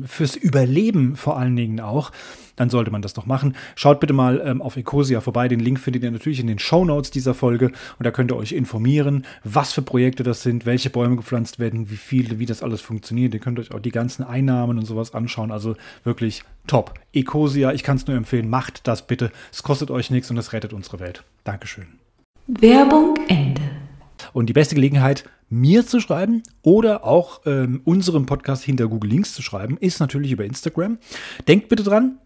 fürs 0.06 0.36
Überleben 0.36 1.16
vor 1.16 1.38
allen 1.38 1.56
Dingen 1.56 1.80
auch, 1.80 2.12
dann 2.58 2.70
sollte 2.70 2.92
man 2.92 3.02
das 3.02 3.14
doch 3.14 3.26
machen. 3.26 3.56
Schaut 3.76 4.02
bitte 4.02 4.14
mal 4.14 4.42
ähm, 4.44 4.62
auf 4.62 4.76
Ecosia 4.76 5.22
vorbei. 5.22 5.48
Den 5.48 5.60
Link 5.60 5.80
findet 5.80 6.04
ihr 6.04 6.12
natürlich 6.12 6.40
in 6.40 6.48
den 6.48 6.60
Show 6.60 6.84
Notes 6.84 7.12
dieser 7.12 7.34
Folge 7.34 7.68
und 7.68 8.06
da 8.06 8.12
könnt 8.12 8.32
ihr 8.32 8.36
euch 8.36 8.52
informieren, 8.52 9.26
was 9.44 9.72
für 9.72 9.82
Projekte 9.82 10.24
das 10.24 10.42
sind, 10.42 10.66
welche 10.66 10.90
Bäume 10.90 11.16
gepflanzt 11.16 11.60
werden, 11.60 11.90
wie 11.90 11.98
viele, 11.98 12.40
wie 12.40 12.46
das 12.46 12.64
alles 12.64 12.82
funktioniert. 12.82 13.34
Ihr 13.34 13.40
könnt 13.40 13.60
euch 13.60 13.72
auch 13.72 13.80
die 13.80 13.92
ganzen 13.92 14.24
Einnahmen 14.24 14.78
und 14.78 14.86
sowas 14.86 15.14
anschauen. 15.14 15.52
Also 15.52 15.76
wirklich 16.04 16.44
top. 16.66 16.96
Ecosia, 17.14 17.72
ich 17.72 17.84
kann 17.84 17.98
es 17.98 18.08
nur 18.08 18.18
empfehlen, 18.18 18.50
macht 18.50 18.88
das 18.88 19.08
bitte. 19.08 19.32
Es 19.52 19.64
kostet 19.64 19.92
euch 19.92 20.10
nichts 20.10 20.30
und 20.32 20.38
es 20.38 20.52
rettet 20.52 20.74
unsere 20.74 21.00
Welt. 21.00 21.24
Dankeschön. 21.44 21.86
Werbung 22.48 23.16
Ende. 23.28 23.77
Und 24.38 24.46
die 24.46 24.54
beste 24.54 24.76
Gelegenheit, 24.76 25.24
mir 25.50 25.88
zu 25.88 26.00
schreiben 26.00 26.44
oder 26.62 27.04
auch 27.04 27.42
ähm, 27.48 27.82
unserem 27.86 28.28
Podcast 28.28 28.64
hinter 28.64 28.88
Google 28.88 29.10
Links 29.10 29.34
zu 29.34 29.42
schreiben, 29.42 29.78
ist 29.78 30.00
natürlich 30.00 30.32
über 30.32 30.46
Instagram. 30.46 31.00
Denkt 31.48 31.70
bitte 31.70 31.82
dran, 31.82 32.20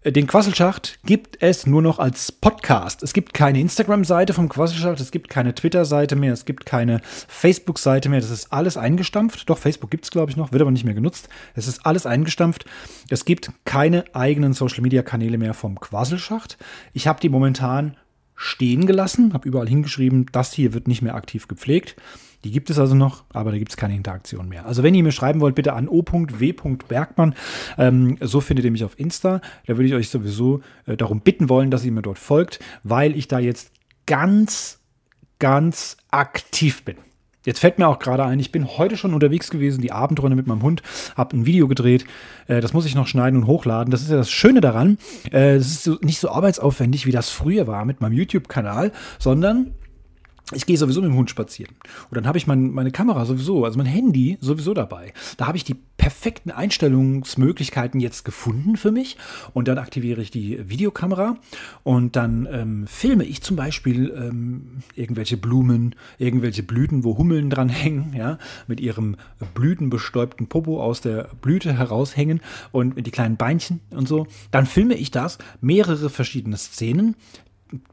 äh, 0.00 0.10
den 0.10 0.26
Quasselschacht 0.26 0.98
gibt 1.04 1.40
es 1.40 1.64
nur 1.64 1.82
noch 1.82 2.00
als 2.00 2.32
Podcast. 2.32 3.04
Es 3.04 3.12
gibt 3.12 3.32
keine 3.32 3.60
Instagram-Seite 3.60 4.34
vom 4.34 4.48
Quasselschacht, 4.48 4.98
es 4.98 5.12
gibt 5.12 5.28
keine 5.28 5.54
Twitter-Seite 5.54 6.16
mehr, 6.16 6.32
es 6.32 6.46
gibt 6.46 6.66
keine 6.66 7.00
Facebook-Seite 7.28 8.08
mehr. 8.08 8.18
Das 8.18 8.30
ist 8.30 8.52
alles 8.52 8.76
eingestampft. 8.76 9.48
Doch, 9.48 9.58
Facebook 9.58 9.92
gibt 9.92 10.02
es, 10.02 10.10
glaube 10.10 10.32
ich, 10.32 10.36
noch, 10.36 10.50
wird 10.50 10.62
aber 10.62 10.72
nicht 10.72 10.84
mehr 10.84 10.94
genutzt. 10.94 11.28
Es 11.54 11.68
ist 11.68 11.86
alles 11.86 12.06
eingestampft. 12.06 12.64
Es 13.08 13.24
gibt 13.24 13.52
keine 13.64 14.04
eigenen 14.16 14.52
Social-Media-Kanäle 14.52 15.38
mehr 15.38 15.54
vom 15.54 15.78
Quasselschacht. 15.78 16.58
Ich 16.92 17.06
habe 17.06 17.20
die 17.20 17.28
momentan 17.28 17.96
stehen 18.36 18.86
gelassen, 18.86 19.32
habe 19.32 19.48
überall 19.48 19.68
hingeschrieben, 19.68 20.26
das 20.30 20.52
hier 20.52 20.74
wird 20.74 20.88
nicht 20.88 21.02
mehr 21.02 21.14
aktiv 21.14 21.48
gepflegt. 21.48 21.96
Die 22.44 22.52
gibt 22.52 22.70
es 22.70 22.78
also 22.78 22.94
noch, 22.94 23.24
aber 23.32 23.50
da 23.50 23.58
gibt 23.58 23.70
es 23.72 23.76
keine 23.76 23.96
Interaktion 23.96 24.48
mehr. 24.48 24.66
Also 24.66 24.82
wenn 24.82 24.94
ihr 24.94 25.02
mir 25.02 25.10
schreiben 25.10 25.40
wollt, 25.40 25.54
bitte 25.54 25.72
an 25.72 25.88
o.w.bergmann. 25.88 27.34
Ähm, 27.76 28.18
so 28.20 28.40
findet 28.40 28.64
ihr 28.64 28.70
mich 28.70 28.84
auf 28.84 28.98
Insta. 29.00 29.40
Da 29.66 29.76
würde 29.76 29.88
ich 29.88 29.94
euch 29.94 30.10
sowieso 30.10 30.60
äh, 30.86 30.96
darum 30.96 31.22
bitten 31.22 31.48
wollen, 31.48 31.70
dass 31.70 31.84
ihr 31.84 31.90
mir 31.90 32.02
dort 32.02 32.18
folgt, 32.18 32.60
weil 32.84 33.16
ich 33.16 33.26
da 33.26 33.40
jetzt 33.40 33.72
ganz, 34.06 34.78
ganz 35.38 35.96
aktiv 36.10 36.84
bin. 36.84 36.96
Jetzt 37.46 37.60
fällt 37.60 37.78
mir 37.78 37.88
auch 37.88 38.00
gerade 38.00 38.24
ein, 38.24 38.40
ich 38.40 38.52
bin 38.52 38.66
heute 38.76 38.96
schon 38.96 39.14
unterwegs 39.14 39.50
gewesen, 39.50 39.80
die 39.80 39.92
Abendrunde 39.92 40.36
mit 40.36 40.48
meinem 40.48 40.62
Hund, 40.62 40.82
habe 41.16 41.36
ein 41.36 41.46
Video 41.46 41.68
gedreht. 41.68 42.04
Äh, 42.48 42.60
das 42.60 42.72
muss 42.72 42.84
ich 42.84 42.94
noch 42.94 43.06
schneiden 43.06 43.40
und 43.40 43.46
hochladen. 43.46 43.92
Das 43.92 44.02
ist 44.02 44.10
ja 44.10 44.16
das 44.16 44.30
Schöne 44.30 44.60
daran. 44.60 44.98
Äh, 45.30 45.56
das 45.56 45.86
ist 45.86 46.04
nicht 46.04 46.18
so 46.18 46.28
arbeitsaufwendig, 46.28 47.06
wie 47.06 47.12
das 47.12 47.30
früher 47.30 47.66
war 47.66 47.84
mit 47.84 48.00
meinem 48.00 48.14
YouTube-Kanal, 48.14 48.92
sondern 49.18 49.72
ich 50.52 50.64
gehe 50.64 50.76
sowieso 50.76 51.00
mit 51.00 51.10
dem 51.10 51.16
Hund 51.16 51.28
spazieren. 51.28 51.74
Und 52.08 52.16
dann 52.16 52.26
habe 52.26 52.38
ich 52.38 52.46
mein, 52.46 52.70
meine 52.70 52.92
Kamera 52.92 53.24
sowieso, 53.24 53.64
also 53.64 53.78
mein 53.78 53.86
Handy 53.86 54.38
sowieso 54.40 54.74
dabei. 54.74 55.12
Da 55.36 55.48
habe 55.48 55.56
ich 55.56 55.64
die 55.64 55.76
perfekten 55.96 56.52
Einstellungsmöglichkeiten 56.52 57.98
jetzt 57.98 58.24
gefunden 58.24 58.76
für 58.76 58.92
mich. 58.92 59.16
Und 59.54 59.66
dann 59.66 59.78
aktiviere 59.78 60.22
ich 60.22 60.30
die 60.30 60.68
Videokamera 60.68 61.36
und 61.82 62.14
dann 62.14 62.46
ähm, 62.48 62.86
filme 62.86 63.24
ich 63.24 63.42
zum 63.42 63.56
Beispiel 63.56 64.14
ähm, 64.16 64.82
irgendwelche 64.94 65.36
Blumen, 65.36 65.96
irgendwelche 66.18 66.62
Blüten, 66.62 67.02
wo 67.02 67.18
Hummeln 67.18 67.50
dran 67.50 67.68
hängen, 67.68 68.14
ja, 68.16 68.38
mit 68.68 68.78
ihrem 68.78 69.16
blütenbestäubten 69.54 70.46
Popo 70.46 70.80
aus 70.80 71.00
der 71.00 71.28
Blüte 71.42 71.76
heraushängen 71.76 72.40
und 72.70 73.04
die 73.04 73.10
kleinen 73.10 73.36
Beinchen 73.36 73.80
und 73.90 74.06
so. 74.06 74.28
Dann 74.52 74.66
filme 74.66 74.94
ich 74.94 75.10
das, 75.10 75.38
mehrere 75.60 76.08
verschiedene 76.08 76.56
Szenen, 76.56 77.16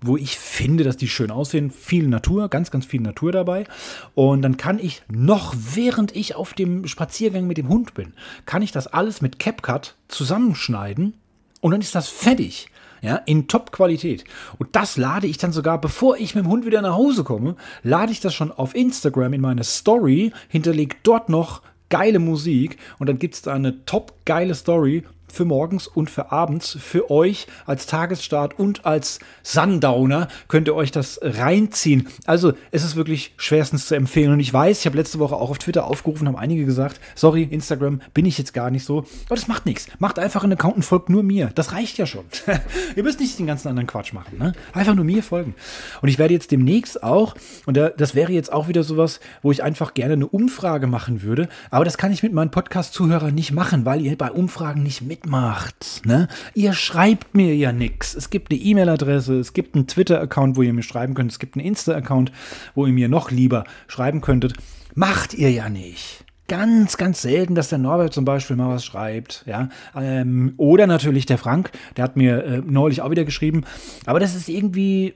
wo 0.02 0.18
ich 0.18 0.38
finde, 0.38 0.84
dass 0.84 0.98
die 0.98 1.08
schön 1.08 1.32
aussehen. 1.32 1.72
Viel 1.72 2.08
Natur, 2.08 2.50
ganz, 2.50 2.72
ganz 2.72 2.86
viel 2.86 3.02
Natur 3.02 3.32
dabei. 3.32 3.66
Und 4.14 4.42
dann 4.42 4.58
kann 4.58 4.80
ich 4.80 5.02
noch, 5.10 5.56
während 5.58 6.16
ich 6.16 6.36
auf 6.36 6.54
dem 6.54 6.88
Spaziergang 6.88 7.48
mit 7.48 7.58
dem 7.58 7.70
Hund 7.70 7.94
bin, 7.94 8.14
kann 8.46 8.62
ich 8.62 8.72
das 8.72 8.88
alles 8.88 9.22
mit 9.22 9.40
CapCut 9.40 9.96
zusammenschneiden 10.08 11.16
und 11.62 11.72
dann 11.72 11.82
ist 11.82 11.96
das 11.96 12.10
fertig. 12.10 12.68
Ja, 13.02 13.18
in 13.18 13.50
Top-Qualität. 13.50 14.24
Und 14.60 14.78
das 14.78 14.96
lade 14.96 15.28
ich 15.28 15.38
dann 15.38 15.52
sogar, 15.52 15.82
bevor 15.82 16.16
ich 16.16 16.36
mit 16.36 16.46
dem 16.46 16.50
Hund 16.50 16.66
wieder 16.66 16.82
nach 16.82 16.96
Hause 16.96 17.26
komme, 17.26 17.58
lade 17.84 18.14
ich 18.14 18.22
das 18.22 18.34
schon 18.34 18.50
auf 18.50 18.76
Instagram 18.76 19.34
in 19.34 19.42
meine 19.42 19.66
Story, 19.66 20.32
hinterlege 20.48 20.96
dort 21.04 21.28
noch 21.28 21.62
geile 21.90 22.20
Musik 22.20 22.78
und 23.00 23.10
dann 23.10 23.20
gibt 23.20 23.34
es 23.34 23.42
da 23.42 23.54
eine 23.54 23.84
top 23.84 24.14
geile 24.24 24.56
Story 24.56 25.04
für 25.34 25.46
morgens 25.46 25.88
und 25.88 26.10
für 26.10 26.32
abends. 26.32 26.78
Für 26.80 27.10
euch 27.10 27.48
als 27.66 27.88
Tagesstart 27.88 28.60
und 28.60 28.86
als 28.86 29.20
Sundowner 29.42 30.28
könnt 30.48 30.68
ihr 30.68 30.76
euch 30.76 30.92
das 30.92 31.20
reinziehen. 31.22 32.08
Also 32.26 32.54
es 32.72 32.84
ist 32.84 32.96
wirklich 32.96 33.34
schwerstens 33.38 33.88
zu 33.88 33.96
empfehlen. 33.96 34.32
Und 34.32 34.40
ich 34.40 34.54
weiß, 34.54 34.80
ich 34.80 34.86
habe 34.86 34.98
letzte 34.98 35.18
Woche 35.18 35.36
auch 35.36 35.50
auf 35.50 35.58
Twitter 35.58 35.88
aufgerufen, 35.88 36.28
haben 36.28 36.36
einige 36.36 36.66
gesagt, 36.66 37.00
sorry, 37.16 37.44
Instagram 37.44 38.02
bin 38.14 38.26
ich 38.26 38.38
jetzt 38.38 38.54
gar 38.54 38.70
nicht 38.70 38.86
so. 38.86 39.00
Aber 39.26 39.36
das 39.36 39.48
macht 39.48 39.66
nichts. 39.66 39.88
Macht 39.98 40.20
einfach 40.20 40.44
einen 40.44 40.54
Account 40.54 40.76
und 40.76 40.84
folgt 40.84 41.10
nur 41.10 41.24
mir. 41.24 41.50
Das 41.56 41.72
reicht 41.72 41.98
ja 41.98 42.06
schon. 42.06 42.26
ihr 42.96 43.04
müsst 43.04 43.20
nicht 43.20 43.40
den 43.40 43.48
ganzen 43.48 43.70
anderen 43.70 43.88
Quatsch 43.88 44.14
machen. 44.14 44.38
Ne? 44.38 44.54
Einfach 44.72 44.94
nur 44.94 45.06
mir 45.06 45.24
folgen. 45.24 45.56
Und 46.02 46.10
ich 46.10 46.20
werde 46.20 46.36
jetzt 46.36 46.52
demnächst 46.52 47.02
auch, 47.02 47.34
und 47.66 47.76
das 47.76 48.14
wäre 48.14 48.32
jetzt 48.32 48.54
auch 48.54 48.68
wieder 48.68 48.84
sowas, 48.84 49.20
wo 49.42 49.52
ich 49.52 49.64
einfach 49.64 49.96
gerne 49.96 50.14
eine 50.14 50.28
Umfrage 50.28 50.86
machen 50.86 51.24
würde. 51.24 51.50
Aber 51.72 51.86
das 51.86 51.98
kann 51.98 52.12
ich 52.12 52.22
mit 52.22 52.34
meinen 52.34 52.52
Podcast-Zuhörern 52.52 53.34
nicht 53.34 53.52
machen, 53.52 53.86
weil 53.86 54.02
ihr 54.02 54.16
bei 54.16 54.32
Umfragen 54.32 54.84
nicht 54.84 55.02
mit 55.02 55.23
mitmacht. 55.24 56.02
Ne? 56.06 56.28
Ihr 56.54 56.74
schreibt 56.74 57.36
mir 57.36 57.56
ja 57.56 57.72
nichts. 57.72 58.14
Es 58.14 58.30
gibt 58.30 58.52
eine 58.52 58.60
E-Mail-Adresse, 58.60 59.40
es 59.40 59.54
gibt 59.54 59.76
einen 59.76 59.88
Twitter-Account, 59.88 60.58
wo 60.58 60.62
ihr 60.62 60.74
mir 60.74 60.84
schreiben 60.84 61.14
könnt, 61.14 61.32
es 61.32 61.40
gibt 61.40 61.56
einen 61.56 61.66
Insta-Account, 61.66 62.32
wo 62.76 62.86
ihr 62.86 62.94
mir 62.94 63.10
noch 63.10 63.32
lieber 63.32 63.64
schreiben 63.88 64.22
könntet. 64.22 64.54
Macht 64.96 65.34
ihr 65.34 65.52
ja 65.52 65.70
nicht 65.70 66.26
ganz, 66.50 66.98
ganz 66.98 67.22
selten, 67.22 67.56
dass 67.56 67.70
der 67.70 67.80
Norbert 67.80 68.14
zum 68.14 68.26
Beispiel 68.26 68.58
mal 68.58 68.70
was 68.70 68.84
schreibt, 68.84 69.46
ja. 69.48 69.70
Ähm, 69.96 70.54
oder 70.58 70.88
natürlich 70.88 71.26
der 71.26 71.38
Frank, 71.38 71.72
der 71.96 72.04
hat 72.04 72.18
mir 72.18 72.44
äh, 72.44 72.62
neulich 72.64 73.02
auch 73.02 73.10
wieder 73.10 73.24
geschrieben. 73.24 73.64
Aber 74.06 74.20
das 74.20 74.36
ist 74.36 74.50
irgendwie, 74.50 75.16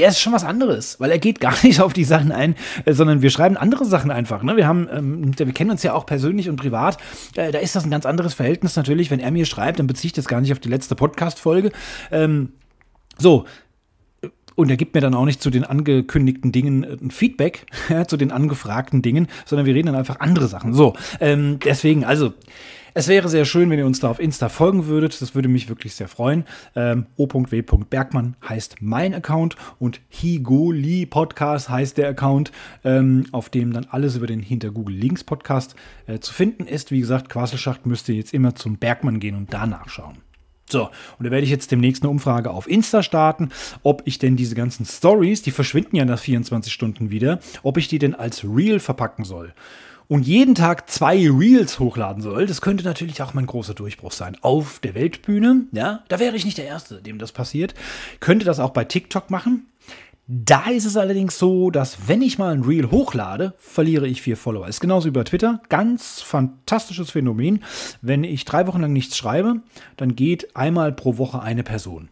ja, 0.00 0.08
ist 0.08 0.20
schon 0.20 0.32
was 0.32 0.44
anderes, 0.44 0.98
weil 0.98 1.10
er 1.10 1.18
geht 1.18 1.40
gar 1.40 1.54
nicht 1.62 1.80
auf 1.80 1.92
die 1.92 2.04
Sachen 2.04 2.32
ein, 2.32 2.54
äh, 2.84 2.92
sondern 2.92 3.22
wir 3.22 3.30
schreiben 3.30 3.56
andere 3.56 3.84
Sachen 3.84 4.10
einfach. 4.10 4.42
Ne? 4.42 4.56
Wir 4.56 4.66
haben, 4.66 4.88
ähm, 4.90 5.38
wir 5.38 5.52
kennen 5.52 5.70
uns 5.70 5.82
ja 5.82 5.92
auch 5.92 6.06
persönlich 6.06 6.48
und 6.48 6.56
privat. 6.56 6.96
Äh, 7.36 7.52
da 7.52 7.58
ist 7.58 7.76
das 7.76 7.84
ein 7.84 7.90
ganz 7.90 8.06
anderes 8.06 8.34
Verhältnis 8.34 8.76
natürlich. 8.76 9.10
Wenn 9.10 9.20
er 9.20 9.30
mir 9.30 9.44
schreibt, 9.44 9.78
dann 9.78 9.86
beziehe 9.86 10.08
ich 10.08 10.12
das 10.12 10.26
gar 10.26 10.40
nicht 10.40 10.52
auf 10.52 10.58
die 10.58 10.68
letzte 10.68 10.94
Podcast-Folge. 10.94 11.70
Ähm, 12.10 12.54
so, 13.18 13.44
und 14.54 14.70
er 14.70 14.76
gibt 14.76 14.94
mir 14.94 15.00
dann 15.00 15.14
auch 15.14 15.24
nicht 15.24 15.42
zu 15.42 15.50
den 15.50 15.64
angekündigten 15.64 16.52
Dingen 16.52 16.84
äh, 16.84 16.96
ein 17.00 17.10
Feedback, 17.10 17.66
ja, 17.88 18.06
zu 18.06 18.16
den 18.16 18.32
angefragten 18.32 19.02
Dingen, 19.02 19.28
sondern 19.44 19.66
wir 19.66 19.74
reden 19.74 19.86
dann 19.86 19.96
einfach 19.96 20.20
andere 20.20 20.48
Sachen. 20.48 20.72
So, 20.72 20.94
ähm, 21.20 21.58
deswegen, 21.64 22.04
also, 22.04 22.32
es 22.94 23.08
wäre 23.08 23.28
sehr 23.28 23.44
schön, 23.44 23.70
wenn 23.70 23.78
ihr 23.78 23.86
uns 23.86 24.00
da 24.00 24.10
auf 24.10 24.20
Insta 24.20 24.48
folgen 24.48 24.86
würdet. 24.86 25.20
Das 25.20 25.34
würde 25.34 25.48
mich 25.48 25.68
wirklich 25.68 25.94
sehr 25.94 26.08
freuen. 26.08 26.44
Ähm, 26.74 27.06
o.w.bergmann 27.16 28.36
heißt 28.48 28.76
mein 28.80 29.14
Account 29.14 29.56
und 29.78 30.00
Higoli 30.08 31.06
Podcast 31.06 31.68
heißt 31.68 31.98
der 31.98 32.08
Account, 32.08 32.52
ähm, 32.84 33.26
auf 33.32 33.48
dem 33.48 33.72
dann 33.72 33.86
alles 33.90 34.16
über 34.16 34.26
den 34.26 34.40
Hinter 34.40 34.70
Google 34.70 34.96
Links 34.96 35.24
Podcast 35.24 35.74
äh, 36.06 36.18
zu 36.18 36.32
finden 36.32 36.66
ist. 36.66 36.90
Wie 36.90 37.00
gesagt, 37.00 37.28
Quasselschacht 37.28 37.86
müsst 37.86 38.08
ihr 38.08 38.16
jetzt 38.16 38.34
immer 38.34 38.54
zum 38.54 38.78
Bergmann 38.78 39.20
gehen 39.20 39.36
und 39.36 39.52
da 39.52 39.66
nachschauen. 39.66 40.18
So, 40.70 40.84
und 41.18 41.26
da 41.26 41.30
werde 41.32 41.44
ich 41.44 41.50
jetzt 41.50 41.72
demnächst 41.72 42.02
eine 42.02 42.10
Umfrage 42.10 42.50
auf 42.50 42.68
Insta 42.68 43.02
starten, 43.02 43.50
ob 43.82 44.02
ich 44.04 44.18
denn 44.18 44.36
diese 44.36 44.54
ganzen 44.54 44.86
Stories, 44.86 45.42
die 45.42 45.50
verschwinden 45.50 45.96
ja 45.96 46.04
nach 46.04 46.20
24 46.20 46.72
Stunden 46.72 47.10
wieder, 47.10 47.40
ob 47.64 47.76
ich 47.76 47.88
die 47.88 47.98
denn 47.98 48.14
als 48.14 48.44
Reel 48.44 48.78
verpacken 48.78 49.24
soll 49.24 49.52
und 50.10 50.26
jeden 50.26 50.56
Tag 50.56 50.90
zwei 50.90 51.30
Reels 51.30 51.78
hochladen 51.78 52.20
soll, 52.20 52.46
das 52.46 52.60
könnte 52.60 52.82
natürlich 52.82 53.22
auch 53.22 53.32
mein 53.32 53.46
großer 53.46 53.74
Durchbruch 53.74 54.10
sein. 54.10 54.36
Auf 54.40 54.80
der 54.80 54.96
Weltbühne, 54.96 55.66
ja, 55.70 56.02
da 56.08 56.18
wäre 56.18 56.34
ich 56.34 56.44
nicht 56.44 56.58
der 56.58 56.66
Erste, 56.66 57.00
dem 57.00 57.18
das 57.18 57.30
passiert. 57.30 57.74
Könnte 58.18 58.44
das 58.44 58.58
auch 58.58 58.70
bei 58.70 58.84
TikTok 58.84 59.30
machen. 59.30 59.68
Da 60.26 60.68
ist 60.68 60.84
es 60.84 60.96
allerdings 60.96 61.38
so, 61.38 61.70
dass 61.70 62.08
wenn 62.08 62.22
ich 62.22 62.38
mal 62.38 62.52
ein 62.52 62.64
Reel 62.64 62.90
hochlade, 62.90 63.54
verliere 63.58 64.08
ich 64.08 64.20
vier 64.20 64.36
Follower. 64.36 64.66
Ist 64.66 64.80
genauso 64.80 65.06
wie 65.06 65.12
bei 65.12 65.22
Twitter. 65.22 65.62
Ganz 65.68 66.20
fantastisches 66.22 67.12
Phänomen. 67.12 67.62
Wenn 68.02 68.24
ich 68.24 68.44
drei 68.44 68.66
Wochen 68.66 68.80
lang 68.80 68.92
nichts 68.92 69.16
schreibe, 69.16 69.60
dann 69.96 70.16
geht 70.16 70.56
einmal 70.56 70.90
pro 70.90 71.18
Woche 71.18 71.40
eine 71.40 71.62
Person. 71.62 72.08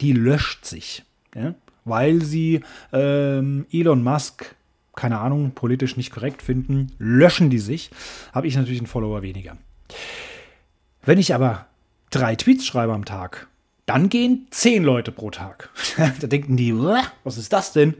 Die 0.00 0.14
löscht 0.14 0.64
sich. 0.64 1.04
Ja? 1.34 1.54
Weil 1.84 2.22
sie 2.22 2.62
ähm, 2.94 3.66
Elon 3.70 4.02
Musk 4.02 4.56
keine 4.94 5.18
Ahnung, 5.18 5.52
politisch 5.52 5.96
nicht 5.96 6.12
korrekt 6.12 6.42
finden, 6.42 6.92
löschen 6.98 7.50
die 7.50 7.58
sich, 7.58 7.90
habe 8.32 8.46
ich 8.46 8.56
natürlich 8.56 8.80
einen 8.80 8.86
Follower 8.86 9.22
weniger. 9.22 9.56
Wenn 11.04 11.18
ich 11.18 11.34
aber 11.34 11.66
drei 12.10 12.36
Tweets 12.36 12.66
schreibe 12.66 12.92
am 12.92 13.04
Tag, 13.04 13.48
Dann 13.84 14.08
gehen 14.08 14.46
zehn 14.50 14.84
Leute 14.84 15.10
pro 15.10 15.30
Tag. 15.30 15.70
da 16.20 16.26
denken 16.28 16.56
die, 16.56 16.72
was 17.24 17.36
ist 17.36 17.52
das 17.52 17.72
denn? 17.72 17.96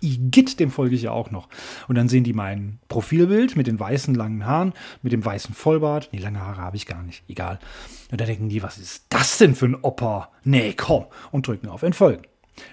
Igitt, 0.00 0.60
dem 0.60 0.70
folge 0.70 0.94
ich 0.94 1.02
ja 1.02 1.10
auch 1.10 1.32
noch. 1.32 1.48
Und 1.88 1.96
dann 1.96 2.08
sehen 2.08 2.22
die 2.22 2.32
mein 2.32 2.78
Profilbild 2.88 3.56
mit 3.56 3.66
den 3.66 3.80
weißen 3.80 4.14
langen 4.14 4.46
Haaren, 4.46 4.74
mit 5.02 5.12
dem 5.12 5.24
weißen 5.24 5.52
Vollbart. 5.52 6.10
Nee, 6.12 6.20
lange 6.20 6.40
Haare 6.40 6.62
habe 6.62 6.76
ich 6.76 6.86
gar 6.86 7.02
nicht. 7.02 7.24
Egal. 7.28 7.58
Und 8.12 8.20
da 8.20 8.26
denken 8.26 8.48
die, 8.48 8.62
was 8.62 8.78
ist 8.78 9.06
das 9.08 9.38
denn 9.38 9.56
für 9.56 9.66
ein 9.66 9.74
Opa? 9.74 10.30
Nee, 10.44 10.72
komm. 10.76 11.06
Und 11.32 11.48
drücken 11.48 11.68
auf 11.68 11.82
Entfolgen. 11.82 12.22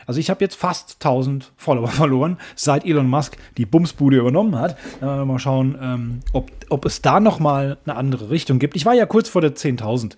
Also 0.06 0.20
ich 0.20 0.30
habe 0.30 0.44
jetzt 0.44 0.56
fast 0.56 0.98
1000 1.00 1.52
Follower 1.58 1.88
verloren, 1.90 2.38
seit 2.56 2.86
Elon 2.86 3.10
Musk 3.10 3.38
die 3.58 3.66
Bumsbude 3.66 4.18
übernommen 4.18 4.58
hat. 4.58 4.78
Äh, 5.02 5.26
mal 5.26 5.40
schauen, 5.40 5.78
ähm, 5.82 6.20
ob, 6.34 6.52
ob 6.70 6.86
es 6.86 7.02
da 7.02 7.20
noch 7.20 7.40
mal 7.40 7.78
eine 7.86 7.96
andere 7.96 8.30
Richtung 8.30 8.60
gibt. 8.60 8.76
Ich 8.76 8.86
war 8.86 8.94
ja 8.94 9.06
kurz 9.06 9.30
vor 9.30 9.42
der 9.42 9.56
10.000. 9.56 10.16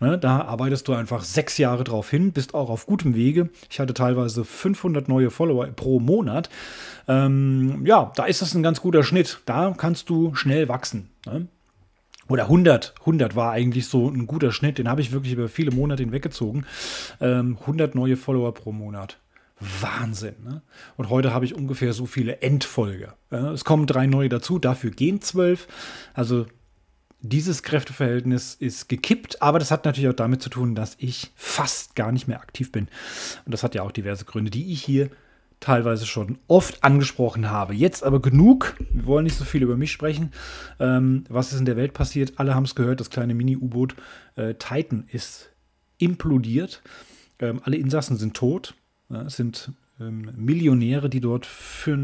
Ne? 0.00 0.18
Da 0.18 0.42
arbeitest 0.42 0.88
du 0.88 0.94
einfach 0.94 1.22
sechs 1.22 1.58
Jahre 1.58 1.84
drauf 1.84 2.10
hin, 2.10 2.32
bist 2.32 2.54
auch 2.54 2.70
auf 2.70 2.86
gutem 2.86 3.14
Wege. 3.14 3.50
Ich 3.70 3.80
hatte 3.80 3.94
teilweise 3.94 4.44
500 4.44 5.08
neue 5.08 5.30
Follower 5.30 5.66
pro 5.68 6.00
Monat. 6.00 6.50
Ähm, 7.08 7.84
ja, 7.86 8.12
da 8.16 8.24
ist 8.24 8.42
das 8.42 8.54
ein 8.54 8.62
ganz 8.62 8.80
guter 8.80 9.02
Schnitt. 9.02 9.40
Da 9.46 9.74
kannst 9.76 10.10
du 10.10 10.34
schnell 10.34 10.68
wachsen. 10.68 11.10
Ne? 11.24 11.46
Oder 12.28 12.44
100, 12.44 12.94
100 13.00 13.36
war 13.36 13.52
eigentlich 13.52 13.86
so 13.86 14.08
ein 14.08 14.26
guter 14.26 14.52
Schnitt, 14.52 14.78
den 14.78 14.88
habe 14.88 15.00
ich 15.00 15.12
wirklich 15.12 15.32
über 15.32 15.48
viele 15.48 15.70
Monate 15.70 16.02
hinweggezogen. 16.02 16.66
Ähm, 17.20 17.58
100 17.60 17.94
neue 17.94 18.16
Follower 18.16 18.52
pro 18.52 18.72
Monat. 18.72 19.18
Wahnsinn. 19.58 20.34
Ne? 20.44 20.62
Und 20.96 21.08
heute 21.08 21.32
habe 21.32 21.44
ich 21.44 21.54
ungefähr 21.54 21.92
so 21.92 22.06
viele 22.06 22.42
Endfolger. 22.42 23.16
Ja, 23.30 23.52
es 23.52 23.64
kommen 23.64 23.86
drei 23.86 24.06
neue 24.06 24.28
dazu, 24.28 24.58
dafür 24.58 24.90
gehen 24.90 25.22
zwölf. 25.22 25.66
Also 26.12 26.46
dieses 27.20 27.62
Kräfteverhältnis 27.62 28.54
ist 28.54 28.88
gekippt, 28.88 29.40
aber 29.40 29.58
das 29.58 29.70
hat 29.70 29.84
natürlich 29.84 30.10
auch 30.10 30.14
damit 30.14 30.42
zu 30.42 30.50
tun, 30.50 30.74
dass 30.74 30.96
ich 30.98 31.32
fast 31.34 31.96
gar 31.96 32.12
nicht 32.12 32.28
mehr 32.28 32.40
aktiv 32.40 32.70
bin. 32.70 32.88
Und 33.46 33.52
das 33.52 33.62
hat 33.62 33.74
ja 33.74 33.82
auch 33.82 33.92
diverse 33.92 34.24
Gründe, 34.26 34.50
die 34.50 34.72
ich 34.72 34.82
hier 34.82 35.10
teilweise 35.60 36.06
schon 36.06 36.38
oft 36.48 36.84
angesprochen 36.84 37.50
habe. 37.50 37.74
Jetzt 37.74 38.04
aber 38.04 38.20
genug. 38.20 38.76
Wir 38.90 39.06
wollen 39.06 39.24
nicht 39.24 39.36
so 39.36 39.44
viel 39.44 39.62
über 39.62 39.76
mich 39.76 39.92
sprechen. 39.92 40.32
Ähm, 40.78 41.24
was 41.28 41.52
ist 41.52 41.58
in 41.58 41.64
der 41.64 41.76
Welt 41.76 41.94
passiert? 41.94 42.34
Alle 42.36 42.54
haben 42.54 42.64
es 42.64 42.74
gehört. 42.74 43.00
Das 43.00 43.10
kleine 43.10 43.34
Mini-U-Boot 43.34 43.96
äh, 44.36 44.54
Titan 44.54 45.04
ist 45.10 45.50
implodiert. 45.98 46.82
Ähm, 47.38 47.60
alle 47.64 47.76
Insassen 47.76 48.16
sind 48.16 48.34
tot. 48.34 48.74
Ja, 49.08 49.22
es 49.22 49.36
sind 49.36 49.72
ähm, 49.98 50.30
Millionäre, 50.36 51.08
die 51.08 51.20
dort 51.20 51.46
für 51.46 51.98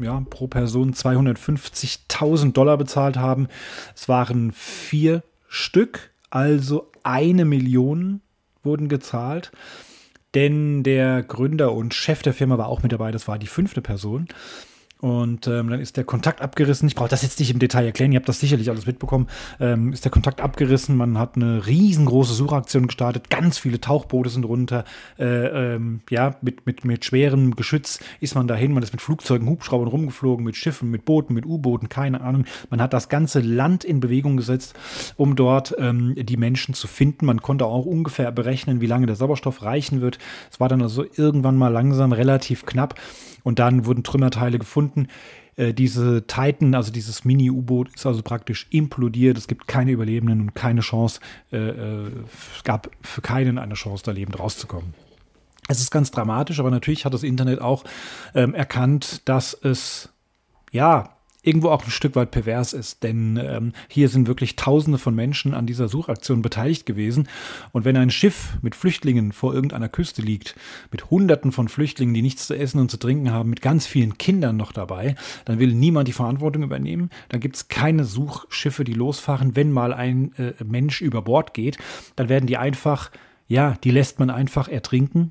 ja, 0.00 0.24
pro 0.30 0.48
Person 0.48 0.94
250.000 0.94 2.52
Dollar 2.52 2.78
bezahlt 2.78 3.16
haben. 3.16 3.48
Es 3.94 4.08
waren 4.08 4.52
vier 4.52 5.22
Stück, 5.48 6.10
also 6.30 6.90
eine 7.02 7.44
Million 7.44 8.22
wurden 8.62 8.88
gezahlt 8.88 9.52
denn 10.34 10.82
der 10.82 11.22
Gründer 11.22 11.72
und 11.72 11.94
Chef 11.94 12.22
der 12.22 12.34
Firma 12.34 12.58
war 12.58 12.68
auch 12.68 12.82
mit 12.82 12.92
dabei, 12.92 13.12
das 13.12 13.28
war 13.28 13.38
die 13.38 13.46
fünfte 13.46 13.82
Person. 13.82 14.28
Und 15.04 15.46
ähm, 15.48 15.68
dann 15.68 15.80
ist 15.80 15.98
der 15.98 16.04
Kontakt 16.04 16.40
abgerissen. 16.40 16.88
Ich 16.88 16.94
brauche 16.94 17.10
das 17.10 17.20
jetzt 17.20 17.38
nicht 17.38 17.50
im 17.50 17.58
Detail 17.58 17.84
erklären, 17.84 18.10
ihr 18.12 18.16
habt 18.16 18.28
das 18.30 18.40
sicherlich 18.40 18.70
alles 18.70 18.86
mitbekommen. 18.86 19.26
Ähm, 19.60 19.92
ist 19.92 20.06
der 20.06 20.10
Kontakt 20.10 20.40
abgerissen, 20.40 20.96
man 20.96 21.18
hat 21.18 21.36
eine 21.36 21.66
riesengroße 21.66 22.32
Suchaktion 22.32 22.86
gestartet, 22.86 23.28
ganz 23.28 23.58
viele 23.58 23.78
Tauchboote 23.82 24.30
sind 24.30 24.44
runter. 24.44 24.86
Äh, 25.18 25.74
ähm, 25.74 26.00
ja, 26.08 26.36
mit, 26.40 26.64
mit, 26.64 26.86
mit 26.86 27.04
schwerem 27.04 27.54
Geschütz 27.54 28.00
ist 28.20 28.34
man 28.34 28.48
dahin, 28.48 28.72
man 28.72 28.82
ist 28.82 28.92
mit 28.92 29.02
Flugzeugen, 29.02 29.46
Hubschraubern 29.46 29.88
rumgeflogen, 29.88 30.42
mit 30.42 30.56
Schiffen, 30.56 30.90
mit 30.90 31.04
Booten, 31.04 31.34
mit 31.34 31.44
U-Booten, 31.44 31.90
keine 31.90 32.22
Ahnung. 32.22 32.46
Man 32.70 32.80
hat 32.80 32.94
das 32.94 33.10
ganze 33.10 33.40
Land 33.40 33.84
in 33.84 34.00
Bewegung 34.00 34.38
gesetzt, 34.38 34.72
um 35.18 35.36
dort 35.36 35.74
ähm, 35.78 36.14
die 36.16 36.38
Menschen 36.38 36.72
zu 36.72 36.86
finden. 36.86 37.26
Man 37.26 37.42
konnte 37.42 37.66
auch 37.66 37.84
ungefähr 37.84 38.32
berechnen, 38.32 38.80
wie 38.80 38.86
lange 38.86 39.04
der 39.04 39.16
Sauerstoff 39.16 39.60
reichen 39.60 40.00
wird. 40.00 40.18
Es 40.50 40.60
war 40.60 40.70
dann 40.70 40.80
also 40.80 41.04
irgendwann 41.04 41.58
mal 41.58 41.68
langsam 41.68 42.12
relativ 42.12 42.64
knapp. 42.64 42.94
Und 43.44 43.60
dann 43.60 43.86
wurden 43.86 44.02
Trümmerteile 44.02 44.58
gefunden. 44.58 45.06
Äh, 45.56 45.72
diese 45.72 46.26
Titan, 46.26 46.74
also 46.74 46.90
dieses 46.90 47.24
Mini-U-Boot, 47.24 47.94
ist 47.94 48.06
also 48.06 48.22
praktisch 48.22 48.66
implodiert. 48.70 49.38
Es 49.38 49.46
gibt 49.46 49.68
keine 49.68 49.92
Überlebenden 49.92 50.40
und 50.40 50.54
keine 50.54 50.80
Chance. 50.80 51.20
Äh, 51.52 51.58
äh, 51.58 52.10
es 52.56 52.64
gab 52.64 52.90
für 53.02 53.20
keinen 53.20 53.58
eine 53.58 53.74
Chance, 53.74 54.02
da 54.04 54.10
lebend 54.10 54.40
rauszukommen. 54.40 54.94
Es 55.68 55.80
ist 55.80 55.90
ganz 55.90 56.10
dramatisch, 56.10 56.58
aber 56.58 56.70
natürlich 56.70 57.04
hat 57.04 57.14
das 57.14 57.22
Internet 57.22 57.60
auch 57.60 57.84
ähm, 58.34 58.54
erkannt, 58.54 59.22
dass 59.28 59.54
es 59.54 60.10
ja 60.72 61.14
irgendwo 61.44 61.68
auch 61.68 61.84
ein 61.84 61.90
Stück 61.90 62.16
weit 62.16 62.30
pervers 62.30 62.72
ist, 62.72 63.02
denn 63.02 63.38
ähm, 63.42 63.72
hier 63.88 64.08
sind 64.08 64.26
wirklich 64.26 64.56
Tausende 64.56 64.98
von 64.98 65.14
Menschen 65.14 65.54
an 65.54 65.66
dieser 65.66 65.88
Suchaktion 65.88 66.42
beteiligt 66.42 66.86
gewesen. 66.86 67.28
Und 67.72 67.84
wenn 67.84 67.96
ein 67.96 68.10
Schiff 68.10 68.56
mit 68.62 68.74
Flüchtlingen 68.74 69.32
vor 69.32 69.54
irgendeiner 69.54 69.88
Küste 69.88 70.22
liegt, 70.22 70.56
mit 70.90 71.10
Hunderten 71.10 71.52
von 71.52 71.68
Flüchtlingen, 71.68 72.14
die 72.14 72.22
nichts 72.22 72.46
zu 72.46 72.54
essen 72.54 72.80
und 72.80 72.90
zu 72.90 72.96
trinken 72.96 73.30
haben, 73.30 73.50
mit 73.50 73.62
ganz 73.62 73.86
vielen 73.86 74.18
Kindern 74.18 74.56
noch 74.56 74.72
dabei, 74.72 75.14
dann 75.44 75.58
will 75.58 75.74
niemand 75.74 76.08
die 76.08 76.12
Verantwortung 76.12 76.62
übernehmen. 76.62 77.10
Dann 77.28 77.40
gibt 77.40 77.56
es 77.56 77.68
keine 77.68 78.04
Suchschiffe, 78.04 78.84
die 78.84 78.94
losfahren. 78.94 79.54
Wenn 79.54 79.70
mal 79.70 79.92
ein 79.92 80.32
äh, 80.36 80.52
Mensch 80.64 81.02
über 81.02 81.22
Bord 81.22 81.54
geht, 81.54 81.76
dann 82.16 82.28
werden 82.28 82.46
die 82.46 82.56
einfach, 82.56 83.10
ja, 83.46 83.76
die 83.84 83.90
lässt 83.90 84.18
man 84.18 84.30
einfach 84.30 84.68
ertrinken 84.68 85.30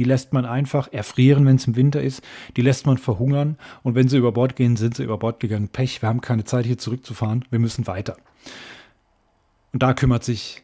die 0.00 0.04
lässt 0.04 0.32
man 0.32 0.46
einfach 0.46 0.90
erfrieren, 0.94 1.44
wenn 1.44 1.56
es 1.56 1.66
im 1.66 1.76
Winter 1.76 2.00
ist. 2.02 2.22
Die 2.56 2.62
lässt 2.62 2.86
man 2.86 2.96
verhungern. 2.96 3.58
Und 3.82 3.94
wenn 3.96 4.08
sie 4.08 4.16
über 4.16 4.32
Bord 4.32 4.56
gehen, 4.56 4.78
sind 4.78 4.96
sie 4.96 5.04
über 5.04 5.18
Bord 5.18 5.40
gegangen. 5.40 5.68
Pech, 5.68 6.00
wir 6.00 6.08
haben 6.08 6.22
keine 6.22 6.44
Zeit 6.44 6.64
hier 6.64 6.78
zurückzufahren. 6.78 7.44
Wir 7.50 7.58
müssen 7.58 7.86
weiter. 7.86 8.16
Und 9.74 9.82
da 9.82 9.92
kümmert 9.92 10.24
sich 10.24 10.62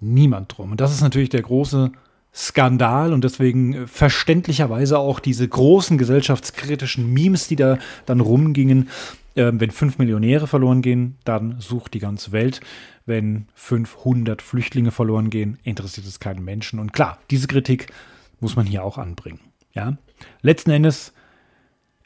niemand 0.00 0.54
drum. 0.54 0.72
Und 0.72 0.82
das 0.82 0.92
ist 0.92 1.00
natürlich 1.00 1.30
der 1.30 1.40
große 1.40 1.92
Skandal 2.34 3.14
und 3.14 3.24
deswegen 3.24 3.72
äh, 3.72 3.86
verständlicherweise 3.86 4.98
auch 4.98 5.18
diese 5.18 5.48
großen 5.48 5.96
gesellschaftskritischen 5.96 7.10
Memes, 7.10 7.48
die 7.48 7.56
da 7.56 7.78
dann 8.04 8.20
rumgingen. 8.20 8.90
Ähm, 9.34 9.60
wenn 9.60 9.70
fünf 9.70 9.96
Millionäre 9.96 10.46
verloren 10.46 10.82
gehen, 10.82 11.16
dann 11.24 11.56
sucht 11.58 11.94
die 11.94 12.00
ganze 12.00 12.32
Welt. 12.32 12.60
Wenn 13.06 13.46
500 13.54 14.42
Flüchtlinge 14.42 14.90
verloren 14.90 15.30
gehen, 15.30 15.58
interessiert 15.62 16.06
es 16.06 16.20
keinen 16.20 16.44
Menschen. 16.44 16.78
Und 16.80 16.92
klar, 16.92 17.16
diese 17.30 17.46
Kritik 17.46 17.90
muss 18.40 18.56
man 18.56 18.66
hier 18.66 18.84
auch 18.84 18.98
anbringen. 18.98 19.40
Ja? 19.74 19.96
Letzten 20.42 20.70
Endes 20.70 21.12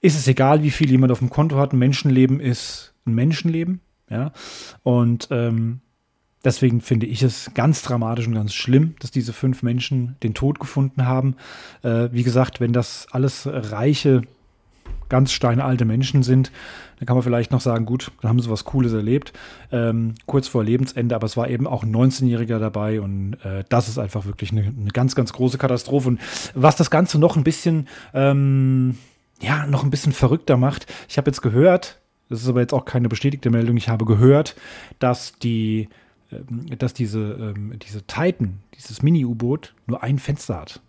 ist 0.01 0.17
es 0.17 0.27
egal, 0.27 0.63
wie 0.63 0.71
viel 0.71 0.91
jemand 0.91 1.13
auf 1.13 1.21
dem 1.21 1.31
Konto 1.31 1.57
hat. 1.57 1.73
Ein 1.73 1.79
Menschenleben 1.79 2.41
ist 2.41 2.95
ein 3.07 3.15
Menschenleben. 3.15 3.81
Ja? 4.11 4.33
Und 4.83 5.29
ähm, 5.31 5.81
deswegen 6.45 6.81
finde 6.81 7.07
ich 7.07 7.23
es 7.23 7.53
ganz 7.55 7.83
dramatisch 7.83 8.27
und 8.27 8.35
ganz 8.35 8.53
schlimm, 8.53 8.95
dass 8.99 9.11
diese 9.11 9.33
fünf 9.33 9.63
Menschen 9.63 10.17
den 10.23 10.35
Tod 10.35 10.59
gefunden 10.59 11.07
haben. 11.07 11.37
Äh, 11.83 12.09
wie 12.13 12.23
gesagt, 12.23 12.61
wenn 12.61 12.73
das 12.73 13.07
alles 13.11 13.47
reiche 13.47 14.23
ganz 15.13 15.31
steinalte 15.31 15.85
Menschen 15.85 16.23
sind, 16.23 16.51
dann 16.99 17.07
kann 17.07 17.17
man 17.17 17.23
vielleicht 17.23 17.53
noch 17.53 17.61
sagen, 17.61 17.85
gut, 17.85 18.11
dann 18.23 18.31
haben 18.31 18.41
sie 18.41 18.51
was 18.51 18.65
Cooles 18.65 18.95
erlebt, 18.95 19.35
ähm, 19.71 20.15
kurz 20.25 20.49
vor 20.49 20.65
Lebensende, 20.65 21.15
aber 21.15 21.27
es 21.27 21.37
war 21.37 21.51
eben 21.51 21.67
auch 21.67 21.83
ein 21.83 21.95
19-Jähriger 21.95 22.59
dabei 22.59 23.03
und 23.03 23.35
äh, 23.45 23.63
das 23.69 23.91
ist 23.91 23.99
einfach 23.99 24.25
wirklich 24.25 24.53
eine, 24.53 24.63
eine, 24.63 24.91
ganz, 24.91 25.15
ganz 25.15 25.35
große 25.35 25.59
Katastrophe. 25.59 26.09
Und 26.09 26.21
was 26.55 26.77
das 26.77 26.91
Ganze 26.91 27.19
noch 27.19 27.37
ein 27.37 27.45
bisschen, 27.45 27.89
ähm, 28.15 28.97
ja, 29.43 29.67
noch 29.67 29.85
ein 29.85 29.91
bisschen 29.91 30.13
verrückter 30.15 30.57
macht, 30.57 30.87
ich 31.11 31.19
habe 31.19 31.31
jetzt 31.31 31.43
gehört, 31.43 32.01
das 32.31 32.41
ist 32.41 32.49
aber 32.49 32.63
jetzt 32.63 32.73
auch 32.73 32.87
keine 32.87 33.11
bestätigte 33.11 33.51
Meldung, 33.51 33.77
ich 33.77 33.91
habe 33.91 34.07
gehört, 34.07 34.57
dass 34.99 35.39
die 35.39 35.91
ähm, 36.31 36.79
dass 36.79 36.95
diese, 36.95 37.19
ähm, 37.19 37.79
diese 37.81 38.03
Titan, 38.07 38.61
dieses 38.75 39.03
Mini-U-Boot, 39.03 39.75
nur 39.87 40.03
ein 40.03 40.19
Fenster 40.19 40.59
hat. 40.59 40.81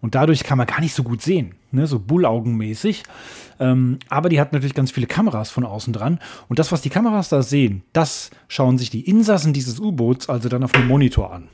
Und 0.00 0.14
dadurch 0.14 0.44
kann 0.44 0.58
man 0.58 0.66
gar 0.66 0.80
nicht 0.80 0.94
so 0.94 1.02
gut 1.02 1.22
sehen, 1.22 1.54
ne? 1.70 1.86
so 1.86 1.98
bullaugenmäßig. 1.98 3.02
Ähm, 3.60 3.98
aber 4.08 4.28
die 4.28 4.40
hat 4.40 4.52
natürlich 4.52 4.74
ganz 4.74 4.90
viele 4.90 5.06
Kameras 5.06 5.50
von 5.50 5.64
außen 5.64 5.92
dran. 5.92 6.18
Und 6.48 6.58
das, 6.58 6.72
was 6.72 6.82
die 6.82 6.90
Kameras 6.90 7.28
da 7.28 7.42
sehen, 7.42 7.82
das 7.92 8.30
schauen 8.48 8.78
sich 8.78 8.90
die 8.90 9.08
Insassen 9.08 9.52
dieses 9.52 9.78
U-Boots 9.78 10.28
also 10.28 10.48
dann 10.48 10.64
auf 10.64 10.72
dem 10.72 10.88
Monitor 10.88 11.32
an. 11.32 11.48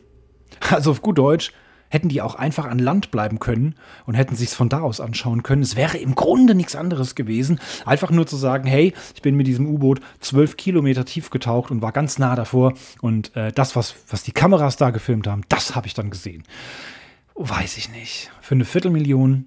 Also 0.71 0.91
auf 0.91 1.03
gut 1.03 1.19
Deutsch, 1.19 1.53
hätten 1.89 2.09
die 2.09 2.23
auch 2.23 2.35
einfach 2.35 2.67
an 2.67 2.79
Land 2.79 3.11
bleiben 3.11 3.39
können 3.39 3.75
und 4.07 4.15
hätten 4.15 4.37
sich 4.37 4.49
es 4.49 4.55
von 4.55 4.69
da 4.69 4.81
aus 4.81 5.01
anschauen 5.01 5.43
können. 5.43 5.63
Es 5.63 5.77
wäre 5.77 5.99
im 5.99 6.15
Grunde 6.15 6.55
nichts 6.55 6.77
anderes 6.77 7.15
gewesen. 7.15 7.61
Einfach 7.87 8.11
nur 8.11 8.27
zu 8.27 8.37
sagen, 8.37 8.69
hey, 8.69 8.93
ich 9.15 9.23
bin 9.23 9.37
mit 9.37 9.47
diesem 9.47 9.67
U-Boot 9.67 10.01
zwölf 10.21 10.57
Kilometer 10.57 11.05
tief 11.05 11.31
getaucht 11.31 11.71
und 11.71 11.83
war 11.83 11.93
ganz 11.93 12.19
nah 12.19 12.37
davor. 12.37 12.75
Und 13.01 13.35
äh, 13.37 13.53
das, 13.53 13.77
was, 13.77 13.95
was 14.09 14.23
die 14.23 14.33
Kameras 14.33 14.77
da 14.77 14.91
gefilmt 14.91 15.27
haben, 15.27 15.43
das 15.49 15.75
habe 15.75 15.87
ich 15.87 15.95
dann 15.95 16.11
gesehen 16.11 16.45
weiß 17.39 17.79
ich 17.79 17.91
nicht, 17.91 18.31
für 18.41 18.55
eine 18.55 18.65
Viertelmillion 18.65 19.47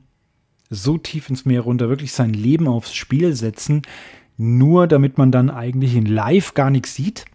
so 0.69 0.97
tief 0.97 1.29
ins 1.29 1.45
Meer 1.45 1.61
runter, 1.61 1.89
wirklich 1.89 2.13
sein 2.13 2.33
Leben 2.33 2.67
aufs 2.67 2.93
Spiel 2.93 3.35
setzen, 3.35 3.81
nur 4.37 4.87
damit 4.87 5.17
man 5.17 5.31
dann 5.31 5.49
eigentlich 5.49 5.95
in 5.95 6.05
Live 6.05 6.53
gar 6.53 6.69
nichts 6.69 6.95
sieht, 6.95 7.25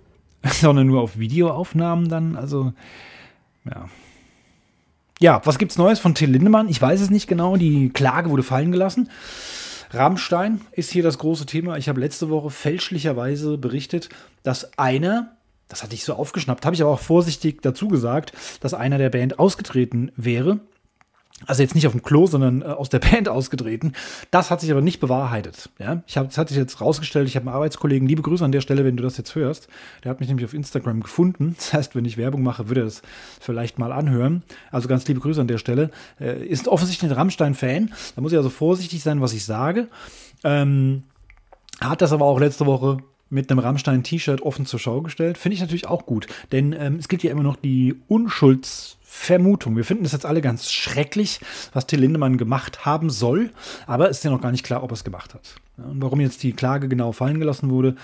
sondern 0.44 0.86
nur 0.86 1.02
auf 1.02 1.18
Videoaufnahmen 1.18 2.08
dann, 2.08 2.36
also 2.36 2.72
ja. 3.64 3.88
Ja, 5.20 5.40
was 5.44 5.58
gibt's 5.58 5.76
Neues 5.76 5.98
von 5.98 6.14
Till 6.14 6.30
Lindemann? 6.30 6.68
Ich 6.68 6.80
weiß 6.80 7.00
es 7.00 7.10
nicht 7.10 7.26
genau, 7.26 7.56
die 7.56 7.90
Klage 7.90 8.30
wurde 8.30 8.44
fallen 8.44 8.70
gelassen. 8.70 9.10
Rammstein 9.90 10.60
ist 10.70 10.92
hier 10.92 11.02
das 11.02 11.18
große 11.18 11.46
Thema. 11.46 11.76
Ich 11.76 11.88
habe 11.88 12.00
letzte 12.00 12.30
Woche 12.30 12.50
fälschlicherweise 12.50 13.58
berichtet, 13.58 14.10
dass 14.42 14.78
einer 14.78 15.37
Das 15.68 15.82
hatte 15.82 15.94
ich 15.94 16.04
so 16.04 16.14
aufgeschnappt, 16.14 16.64
habe 16.64 16.74
ich 16.74 16.82
aber 16.82 16.90
auch 16.90 17.00
vorsichtig 17.00 17.62
dazu 17.62 17.88
gesagt, 17.88 18.32
dass 18.60 18.74
einer 18.74 18.98
der 18.98 19.10
Band 19.10 19.38
ausgetreten 19.38 20.10
wäre. 20.16 20.60
Also 21.46 21.62
jetzt 21.62 21.76
nicht 21.76 21.86
auf 21.86 21.92
dem 21.92 22.02
Klo, 22.02 22.26
sondern 22.26 22.62
äh, 22.62 22.64
aus 22.64 22.88
der 22.88 22.98
Band 22.98 23.28
ausgetreten. 23.28 23.92
Das 24.30 24.50
hat 24.50 24.60
sich 24.60 24.72
aber 24.72 24.80
nicht 24.80 24.98
bewahrheitet. 24.98 25.70
Ja? 25.78 26.02
Ich 26.06 26.16
hab, 26.16 26.28
das 26.28 26.38
hatte 26.38 26.52
ich 26.52 26.58
jetzt 26.58 26.80
rausgestellt. 26.80 27.28
Ich 27.28 27.36
habe 27.36 27.46
einen 27.46 27.54
Arbeitskollegen, 27.54 28.08
liebe 28.08 28.22
Grüße 28.22 28.44
an 28.44 28.50
der 28.50 28.60
Stelle, 28.60 28.84
wenn 28.84 28.96
du 28.96 29.04
das 29.04 29.16
jetzt 29.18 29.34
hörst. 29.36 29.68
Der 30.02 30.10
hat 30.10 30.18
mich 30.18 30.28
nämlich 30.28 30.44
auf 30.44 30.54
Instagram 30.54 31.02
gefunden. 31.02 31.54
Das 31.68 31.72
heißt, 31.72 31.94
wenn 31.94 32.04
ich 32.06 32.16
Werbung 32.16 32.42
mache, 32.42 32.68
würde 32.68 32.80
er 32.80 32.84
das 32.84 33.02
vielleicht 33.40 33.78
mal 33.78 33.92
anhören. 33.92 34.42
Also 34.70 34.88
ganz 34.88 35.06
liebe 35.06 35.20
Grüße 35.20 35.40
an 35.40 35.48
der 35.48 35.58
Stelle. 35.58 35.90
Äh, 36.18 36.44
ist 36.46 36.66
offensichtlich 36.66 37.10
ein 37.10 37.16
Rammstein-Fan. 37.16 37.92
Da 38.16 38.22
muss 38.22 38.32
ich 38.32 38.38
also 38.38 38.50
vorsichtig 38.50 39.02
sein, 39.02 39.20
was 39.20 39.32
ich 39.32 39.44
sage. 39.44 39.88
Ähm, 40.44 41.04
hat 41.80 42.00
das 42.00 42.12
aber 42.12 42.24
auch 42.24 42.40
letzte 42.40 42.66
Woche 42.66 42.98
mit 43.30 43.50
einem 43.50 43.58
Rammstein-T-Shirt 43.60 44.42
offen 44.42 44.66
zur 44.66 44.80
Schau 44.80 45.02
gestellt. 45.02 45.38
Finde 45.38 45.54
ich 45.54 45.60
natürlich 45.60 45.86
auch 45.86 46.06
gut. 46.06 46.26
Denn 46.52 46.72
ähm, 46.72 46.96
es 46.96 47.08
gibt 47.08 47.22
ja 47.22 47.30
immer 47.30 47.42
noch 47.42 47.56
die 47.56 47.96
Unschuldsvermutung. 48.08 49.76
Wir 49.76 49.84
finden 49.84 50.04
das 50.04 50.12
jetzt 50.12 50.26
alle 50.26 50.40
ganz 50.40 50.70
schrecklich, 50.70 51.40
was 51.72 51.86
Till 51.86 52.00
Lindemann 52.00 52.38
gemacht 52.38 52.84
haben 52.86 53.10
soll. 53.10 53.50
Aber 53.86 54.08
es 54.08 54.18
ist 54.18 54.24
ja 54.24 54.30
noch 54.30 54.40
gar 54.40 54.52
nicht 54.52 54.64
klar, 54.64 54.82
ob 54.82 54.90
er 54.90 54.94
es 54.94 55.04
gemacht 55.04 55.34
hat. 55.34 55.56
Und 55.76 56.02
warum 56.02 56.20
jetzt 56.20 56.42
die 56.42 56.52
Klage 56.52 56.88
genau 56.88 57.12
fallen 57.12 57.38
gelassen 57.38 57.70
wurde, 57.70 57.96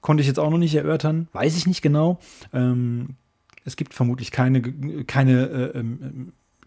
konnte 0.00 0.20
ich 0.20 0.26
jetzt 0.26 0.38
auch 0.38 0.50
noch 0.50 0.58
nicht 0.58 0.74
erörtern. 0.74 1.28
Weiß 1.32 1.56
ich 1.56 1.66
nicht 1.66 1.82
genau. 1.82 2.18
Ähm, 2.52 3.16
es 3.64 3.76
gibt 3.76 3.94
vermutlich 3.94 4.30
keine, 4.30 4.62
keine, 5.04 5.46
äh, 5.46 5.78
äh, 5.78 5.84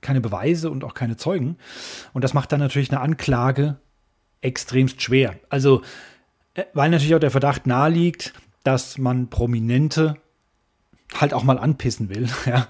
keine 0.01 0.21
Beweise 0.21 0.69
und 0.69 0.83
auch 0.83 0.93
keine 0.93 1.15
Zeugen. 1.15 1.57
Und 2.13 2.23
das 2.23 2.33
macht 2.33 2.51
dann 2.51 2.59
natürlich 2.59 2.91
eine 2.91 3.01
Anklage 3.01 3.77
extremst 4.41 5.01
schwer. 5.01 5.35
Also 5.49 5.81
weil 6.73 6.89
natürlich 6.89 7.15
auch 7.15 7.19
der 7.19 7.31
Verdacht 7.31 7.67
naheliegt, 7.67 8.33
dass 8.63 8.97
man 8.97 9.29
Prominente 9.29 10.17
halt 11.15 11.33
auch 11.33 11.43
mal 11.43 11.57
anpissen 11.57 12.09
will. 12.09 12.27
Ja, 12.45 12.67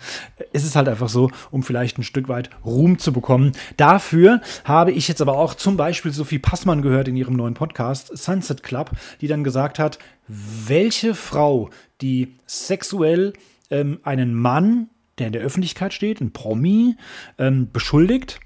es 0.53 0.63
ist 0.63 0.75
halt 0.75 0.87
einfach 0.89 1.09
so, 1.09 1.31
um 1.51 1.63
vielleicht 1.63 1.97
ein 1.97 2.03
Stück 2.03 2.27
weit 2.27 2.49
Ruhm 2.65 2.99
zu 2.99 3.13
bekommen. 3.13 3.53
Dafür 3.77 4.41
habe 4.65 4.91
ich 4.91 5.07
jetzt 5.07 5.21
aber 5.21 5.37
auch 5.37 5.53
zum 5.53 5.77
Beispiel 5.77 6.11
Sophie 6.11 6.39
Passmann 6.39 6.81
gehört 6.81 7.07
in 7.07 7.15
ihrem 7.15 7.35
neuen 7.35 7.53
Podcast 7.53 8.17
Sunset 8.17 8.63
Club, 8.63 8.91
die 9.21 9.27
dann 9.27 9.43
gesagt 9.43 9.79
hat, 9.79 9.99
welche 10.27 11.15
Frau, 11.15 11.69
die 12.01 12.35
sexuell 12.45 13.33
ähm, 13.69 13.99
einen 14.03 14.33
Mann, 14.33 14.89
der 15.17 15.27
in 15.27 15.33
der 15.33 15.41
Öffentlichkeit 15.41 15.93
steht, 15.93 16.21
ein 16.21 16.33
Promi, 16.33 16.95
ähm, 17.37 17.71
beschuldigt 17.71 18.39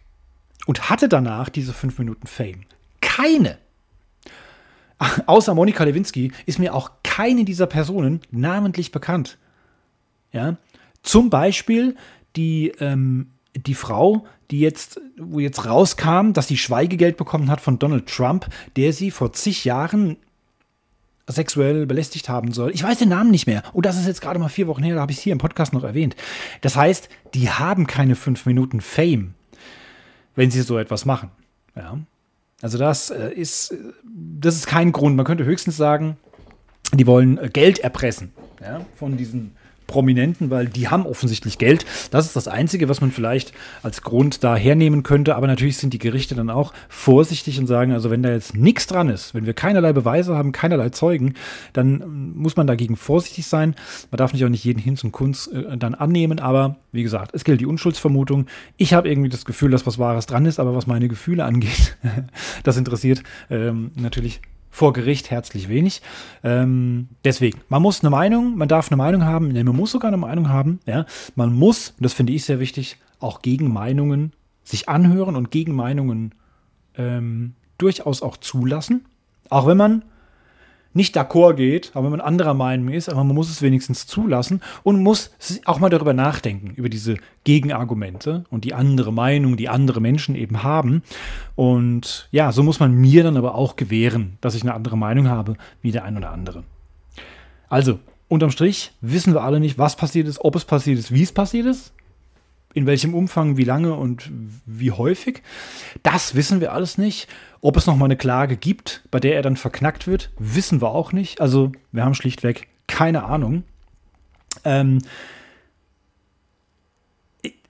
und 0.66 0.90
hatte 0.90 1.10
danach 1.10 1.50
diese 1.50 1.74
fünf 1.74 1.98
Minuten 2.00 2.28
Fame. 2.28 2.62
Keine 3.02 3.58
außer 5.26 5.54
Monika 5.54 5.84
Lewinsky 5.84 6.32
ist 6.46 6.60
mir 6.60 6.74
auch 6.74 6.92
keine 7.04 7.46
dieser 7.46 7.68
Personen 7.68 8.22
namentlich 8.32 8.92
bekannt. 8.92 9.38
Ja, 10.32 10.58
zum 11.04 11.30
Beispiel 11.30 11.96
die, 12.36 12.70
ähm, 12.80 13.28
die 13.56 13.76
Frau, 13.76 14.26
die 14.50 14.60
jetzt, 14.60 15.00
wo 15.18 15.40
jetzt 15.40 15.66
rauskam, 15.66 16.34
dass 16.34 16.48
sie 16.48 16.58
Schweigegeld 16.58 17.18
bekommen 17.18 17.50
hat 17.50 17.62
von 17.62 17.80
Donald 17.80 18.08
Trump, 18.08 18.48
der 18.76 18.94
sie 18.94 19.12
vor 19.12 19.34
zig 19.34 19.66
Jahren 19.66 20.18
sexuell 21.28 21.86
belästigt 21.86 22.28
haben 22.30 22.52
soll. 22.52 22.72
Ich 22.72 22.84
weiß 22.84 23.00
den 23.00 23.10
Namen 23.10 23.32
nicht 23.32 23.48
mehr. 23.48 23.64
Und 23.74 23.86
das 23.86 23.98
ist 23.98 24.08
jetzt 24.08 24.22
gerade 24.22 24.40
mal 24.40 24.50
vier 24.50 24.68
Wochen 24.68 24.84
her, 24.84 24.96
da 24.96 25.02
habe 25.02 25.12
ich 25.12 25.20
es 25.20 25.24
hier 25.24 25.32
im 25.32 25.40
Podcast 25.40 25.72
noch 25.74 25.84
erwähnt. 25.84 26.16
Das 26.62 26.76
heißt, 26.76 27.10
die 27.34 27.50
haben 27.50 27.88
keine 27.88 28.16
fünf 28.16 28.46
Minuten 28.46 28.82
Fame, 28.82 29.34
wenn 30.36 30.52
sie 30.52 30.62
so 30.62 30.78
etwas 30.78 31.06
machen. 31.06 31.30
Ja. 31.76 31.98
Also 32.64 32.78
das 32.78 33.10
äh, 33.10 33.30
ist, 33.34 33.76
das 34.06 34.56
ist 34.56 34.68
kein 34.68 34.94
Grund. 34.94 35.18
Man 35.18 35.26
könnte 35.26 35.44
höchstens 35.44 35.76
sagen, 35.76 36.16
die 36.94 37.06
wollen 37.06 37.38
äh, 37.38 37.50
Geld 37.50 37.80
erpressen 37.80 38.32
ja, 38.62 38.86
von 38.96 39.18
diesen 39.18 39.58
Prominenten, 39.94 40.50
weil 40.50 40.66
die 40.66 40.88
haben 40.88 41.06
offensichtlich 41.06 41.60
Geld. 41.60 41.86
Das 42.10 42.26
ist 42.26 42.36
das 42.36 42.48
Einzige, 42.48 42.90
was 42.90 43.00
man 43.00 43.12
vielleicht 43.12 43.54
als 43.84 44.02
Grund 44.02 44.44
da 44.44 44.56
hernehmen 44.56 45.04
könnte. 45.04 45.36
Aber 45.36 45.46
natürlich 45.46 45.78
sind 45.78 45.94
die 45.94 46.00
Gerichte 46.00 46.34
dann 46.34 46.50
auch 46.50 46.74
vorsichtig 46.90 47.60
und 47.60 47.68
sagen, 47.68 47.92
also 47.92 48.10
wenn 48.10 48.24
da 48.24 48.32
jetzt 48.32 48.56
nichts 48.56 48.88
dran 48.88 49.10
ist, 49.10 49.36
wenn 49.36 49.46
wir 49.46 49.54
keinerlei 49.54 49.94
Beweise 49.94 50.36
haben, 50.36 50.52
keinerlei 50.52 50.90
Zeugen, 50.90 51.36
dann 51.74 52.34
muss 52.34 52.56
man 52.56 52.66
dagegen 52.66 52.96
vorsichtig 52.96 53.46
sein. 53.46 53.76
Man 54.10 54.18
darf 54.18 54.34
nicht 54.34 54.44
auch 54.44 54.50
nicht 54.50 54.64
jeden 54.64 54.80
Hinz 54.80 55.04
und 55.04 55.12
Kunst 55.12 55.54
äh, 55.54 55.78
dann 55.78 55.94
annehmen. 55.94 56.40
Aber 56.40 56.78
wie 56.92 57.04
gesagt, 57.04 57.36
es 57.36 57.44
gilt 57.44 57.62
die 57.62 57.68
Unschuldsvermutung. 57.68 58.48
Ich 58.78 58.96
habe 58.96 59.08
irgendwie 59.08 59.30
das 59.30 59.46
Gefühl, 59.46 59.70
dass 59.70 59.86
was 59.86 60.00
Wahres 60.00 60.26
dran 60.26 60.48
ist, 60.48 60.60
aber 60.60 60.74
was 60.74 60.88
meine 60.88 61.08
Gefühle 61.08 61.46
angeht, 61.46 61.98
das 62.64 62.78
interessiert 62.78 63.22
ähm, 63.52 63.92
natürlich 63.96 64.42
vor 64.74 64.92
Gericht 64.92 65.30
herzlich 65.30 65.70
wenig. 65.70 66.02
Ähm, 66.44 67.08
deswegen, 67.24 67.62
man 67.70 67.84
muss 67.84 68.02
eine 68.02 68.10
Meinung, 68.10 68.58
man 68.58 68.68
darf 68.68 68.90
eine 68.90 68.98
Meinung 68.98 69.24
haben, 69.24 69.50
nee, 69.50 69.64
man 69.64 69.76
muss 69.76 69.92
sogar 69.92 70.08
eine 70.08 70.18
Meinung 70.18 70.50
haben. 70.50 70.80
Ja? 70.88 71.06
Man 71.36 71.54
muss, 71.54 71.92
und 71.92 72.04
das 72.04 72.14
finde 72.14 72.34
ich 72.34 72.44
sehr 72.44 72.60
wichtig, 72.60 72.98
auch 73.20 73.44
gegen 73.44 73.72
Meinungen 73.72 74.34
sich 74.64 74.90
anhören 74.90 75.36
und 75.36 75.52
gegen 75.52 75.76
Meinungen 75.76 76.34
ähm, 76.98 77.54
durchaus 77.78 78.24
auch 78.24 78.36
zulassen. 78.38 79.06
Auch 79.52 79.68
wenn 79.68 79.78
man 79.78 80.06
nicht 80.94 81.18
d'accord 81.18 81.56
geht, 81.56 81.92
aber 81.94 82.06
wenn 82.06 82.12
man 82.12 82.22
anderer 82.22 82.54
Meinung 82.54 82.90
ist, 82.90 83.10
aber 83.10 83.24
man 83.24 83.36
muss 83.36 83.50
es 83.50 83.62
wenigstens 83.62 84.08
zulassen 84.08 84.62
und 84.84 85.02
muss 85.02 85.32
auch 85.66 85.80
mal 85.80 85.90
darüber 85.90 86.14
nachdenken, 86.14 86.72
über 86.76 86.90
diese 86.90 87.18
Gegenargumente 87.44 88.46
und 88.50 88.64
die 88.64 88.74
andere 88.74 89.12
Meinung, 89.12 89.58
die 89.58 89.70
andere 89.70 90.02
Menschen 90.02 90.36
eben 90.36 90.64
haben. 90.64 91.04
Und 91.56 92.28
ja, 92.32 92.52
so 92.52 92.64
muss 92.64 92.80
man 92.80 92.94
mir 92.94 93.24
dann 93.24 93.38
aber 93.38 93.56
auch 93.56 93.76
gewähren, 93.76 94.38
dass 94.42 94.56
ich 94.56 94.62
eine 94.62 94.74
andere 94.74 94.98
Meinung 94.98 95.28
habe 95.28 95.56
wie 95.82 95.92
der 95.92 96.04
ein 96.04 96.18
oder 96.18 96.32
andere. 96.32 96.64
Also, 97.70 98.00
unterm 98.28 98.52
Strich 98.52 98.92
wissen 99.02 99.34
wir 99.34 99.42
alle 99.42 99.60
nicht, 99.60 99.78
was 99.78 99.96
passiert 99.96 100.28
ist, 100.28 100.40
ob 100.44 100.56
es 100.56 100.66
passiert 100.66 101.00
ist, 101.00 101.12
wie 101.12 101.24
es 101.24 101.32
passiert 101.32 101.66
ist 101.66 101.94
in 102.74 102.86
welchem 102.86 103.14
Umfang, 103.14 103.58
wie 103.58 103.64
lange 103.64 103.94
und 103.94 104.30
wie 104.66 104.92
häufig. 104.92 105.42
Das 106.02 106.36
wissen 106.36 106.62
wir 106.62 106.74
alles 106.74 106.98
nicht. 106.98 107.28
Ob 107.62 107.78
es 107.78 107.88
noch 107.88 107.96
mal 107.96 108.06
eine 108.06 108.18
Klage 108.18 108.58
gibt, 108.58 109.04
bei 109.12 109.20
der 109.20 109.36
er 109.36 109.42
dann 109.42 109.56
verknackt 109.56 110.08
wird, 110.08 110.32
wissen 110.38 110.82
wir 110.82 110.90
auch 110.90 111.12
nicht. 111.12 111.40
Also 111.40 111.72
wir 111.92 112.04
haben 112.04 112.16
schlichtweg 112.16 112.68
keine 112.88 113.24
Ahnung. 113.24 113.64
Ähm, 114.66 115.00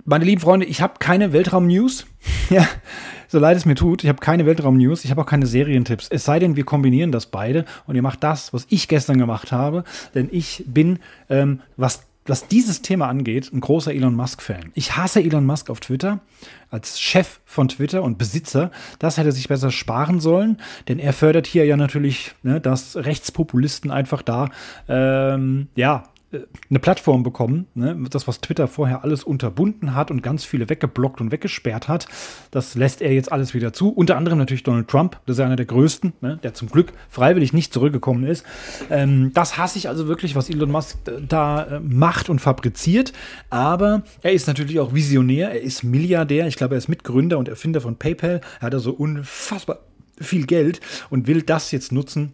meine 0.06 0.26
lieben 0.26 0.42
Freunde, 0.42 0.66
ich 0.66 0.82
habe 0.82 0.96
keine 1.00 1.32
Weltraum-News. 1.32 2.06
ja, 2.50 2.68
so 3.28 3.40
leid 3.40 3.58
es 3.58 3.66
mir 3.66 3.76
tut, 3.76 4.04
ich 4.04 4.10
habe 4.10 4.20
keine 4.20 4.46
Weltraum-News, 4.46 5.06
ich 5.06 5.12
habe 5.12 5.22
auch 5.22 5.26
keine 5.26 5.46
Serientipps. 5.46 6.08
Es 6.10 6.26
sei 6.26 6.40
denn, 6.40 6.56
wir 6.56 6.66
kombinieren 6.66 7.12
das 7.12 7.28
beide 7.28 7.66
und 7.88 7.96
ihr 7.96 8.02
macht 8.02 8.24
das, 8.24 8.54
was 8.54 8.66
ich 8.70 8.88
gestern 8.88 9.18
gemacht 9.18 9.52
habe. 9.52 9.84
Denn 10.14 10.30
ich 10.32 10.64
bin, 10.68 11.00
ähm, 11.30 11.62
was 11.78 12.04
was 12.26 12.48
dieses 12.48 12.82
Thema 12.82 13.08
angeht, 13.08 13.52
ein 13.54 13.60
großer 13.60 13.94
Elon 13.94 14.16
Musk-Fan. 14.16 14.72
Ich 14.74 14.96
hasse 14.96 15.22
Elon 15.22 15.46
Musk 15.46 15.70
auf 15.70 15.80
Twitter 15.80 16.20
als 16.70 17.00
Chef 17.00 17.40
von 17.46 17.68
Twitter 17.68 18.02
und 18.02 18.18
Besitzer. 18.18 18.72
Das 19.00 19.18
hätte 19.18 19.30
er 19.30 19.34
sich 19.34 19.48
besser 19.48 19.72
sparen 19.72 20.20
sollen, 20.20 20.58
denn 20.88 21.00
er 21.00 21.14
fördert 21.14 21.48
hier 21.48 21.66
ja 21.66 21.78
natürlich, 21.78 22.34
ne, 22.42 22.60
dass 22.60 22.96
Rechtspopulisten 22.96 23.92
einfach 23.92 24.22
da, 24.22 24.50
ähm, 24.88 25.68
ja, 25.76 26.04
eine 26.70 26.80
Plattform 26.80 27.24
bekommen. 27.24 27.68
Ne? 27.76 27.98
Das, 28.10 28.28
was 28.28 28.42
Twitter 28.42 28.68
vorher 28.68 29.04
alles 29.04 29.24
unterbunden 29.24 29.96
hat 29.96 30.12
und 30.12 30.24
ganz 30.24 30.46
viele 30.46 30.70
weggeblockt 30.70 31.22
und 31.22 31.32
weggesperrt 31.32 31.88
hat, 31.88 32.08
das 32.52 32.76
lässt 32.76 33.02
er 33.02 33.14
jetzt 33.14 33.32
alles 33.32 33.54
wieder 33.54 33.74
zu. 33.74 33.90
Unter 33.90 34.18
anderem 34.18 34.38
natürlich 34.38 34.64
Donald 34.64 34.88
Trump, 34.88 35.20
das 35.26 35.38
ist 35.38 35.44
einer 35.44 35.56
der 35.56 35.66
größten, 35.66 36.14
ne? 36.22 36.40
der 36.44 36.54
zum 36.54 36.70
Glück 36.70 36.94
freiwillig 37.10 37.54
nicht 37.54 37.74
zurückgekommen 37.74 38.26
ist. 38.26 38.46
Ähm, 38.90 39.32
das 39.34 39.58
hasse 39.58 39.78
ich 39.78 39.90
also 39.90 40.08
wirklich, 40.08 40.36
was 40.36 40.50
Elon 40.50 40.72
Musk 40.72 40.98
da 41.28 41.64
äh, 41.64 41.80
macht 41.80 42.30
und 42.30 42.40
fabriziert. 42.40 43.14
Aber 43.50 44.04
er 44.22 44.34
ist 44.34 44.48
natürlich 44.48 44.80
auch 44.80 44.94
Visionär, 44.94 45.52
er 45.52 45.62
ist 45.62 45.84
Milliardär. 45.84 46.48
Ich 46.48 46.56
glaube, 46.56 46.76
er 46.76 46.80
ist 46.80 46.90
Mitgründer 46.90 47.38
und 47.38 47.48
Erfinder 47.48 47.82
von 47.82 47.98
PayPal. 47.98 48.42
Er 48.60 48.66
hat 48.68 48.74
also 48.74 48.92
unfassbar 48.92 49.80
viel 50.20 50.46
Geld 50.46 50.80
und 51.10 51.28
will 51.28 51.42
das 51.42 51.72
jetzt 51.72 51.92
nutzen, 51.92 52.34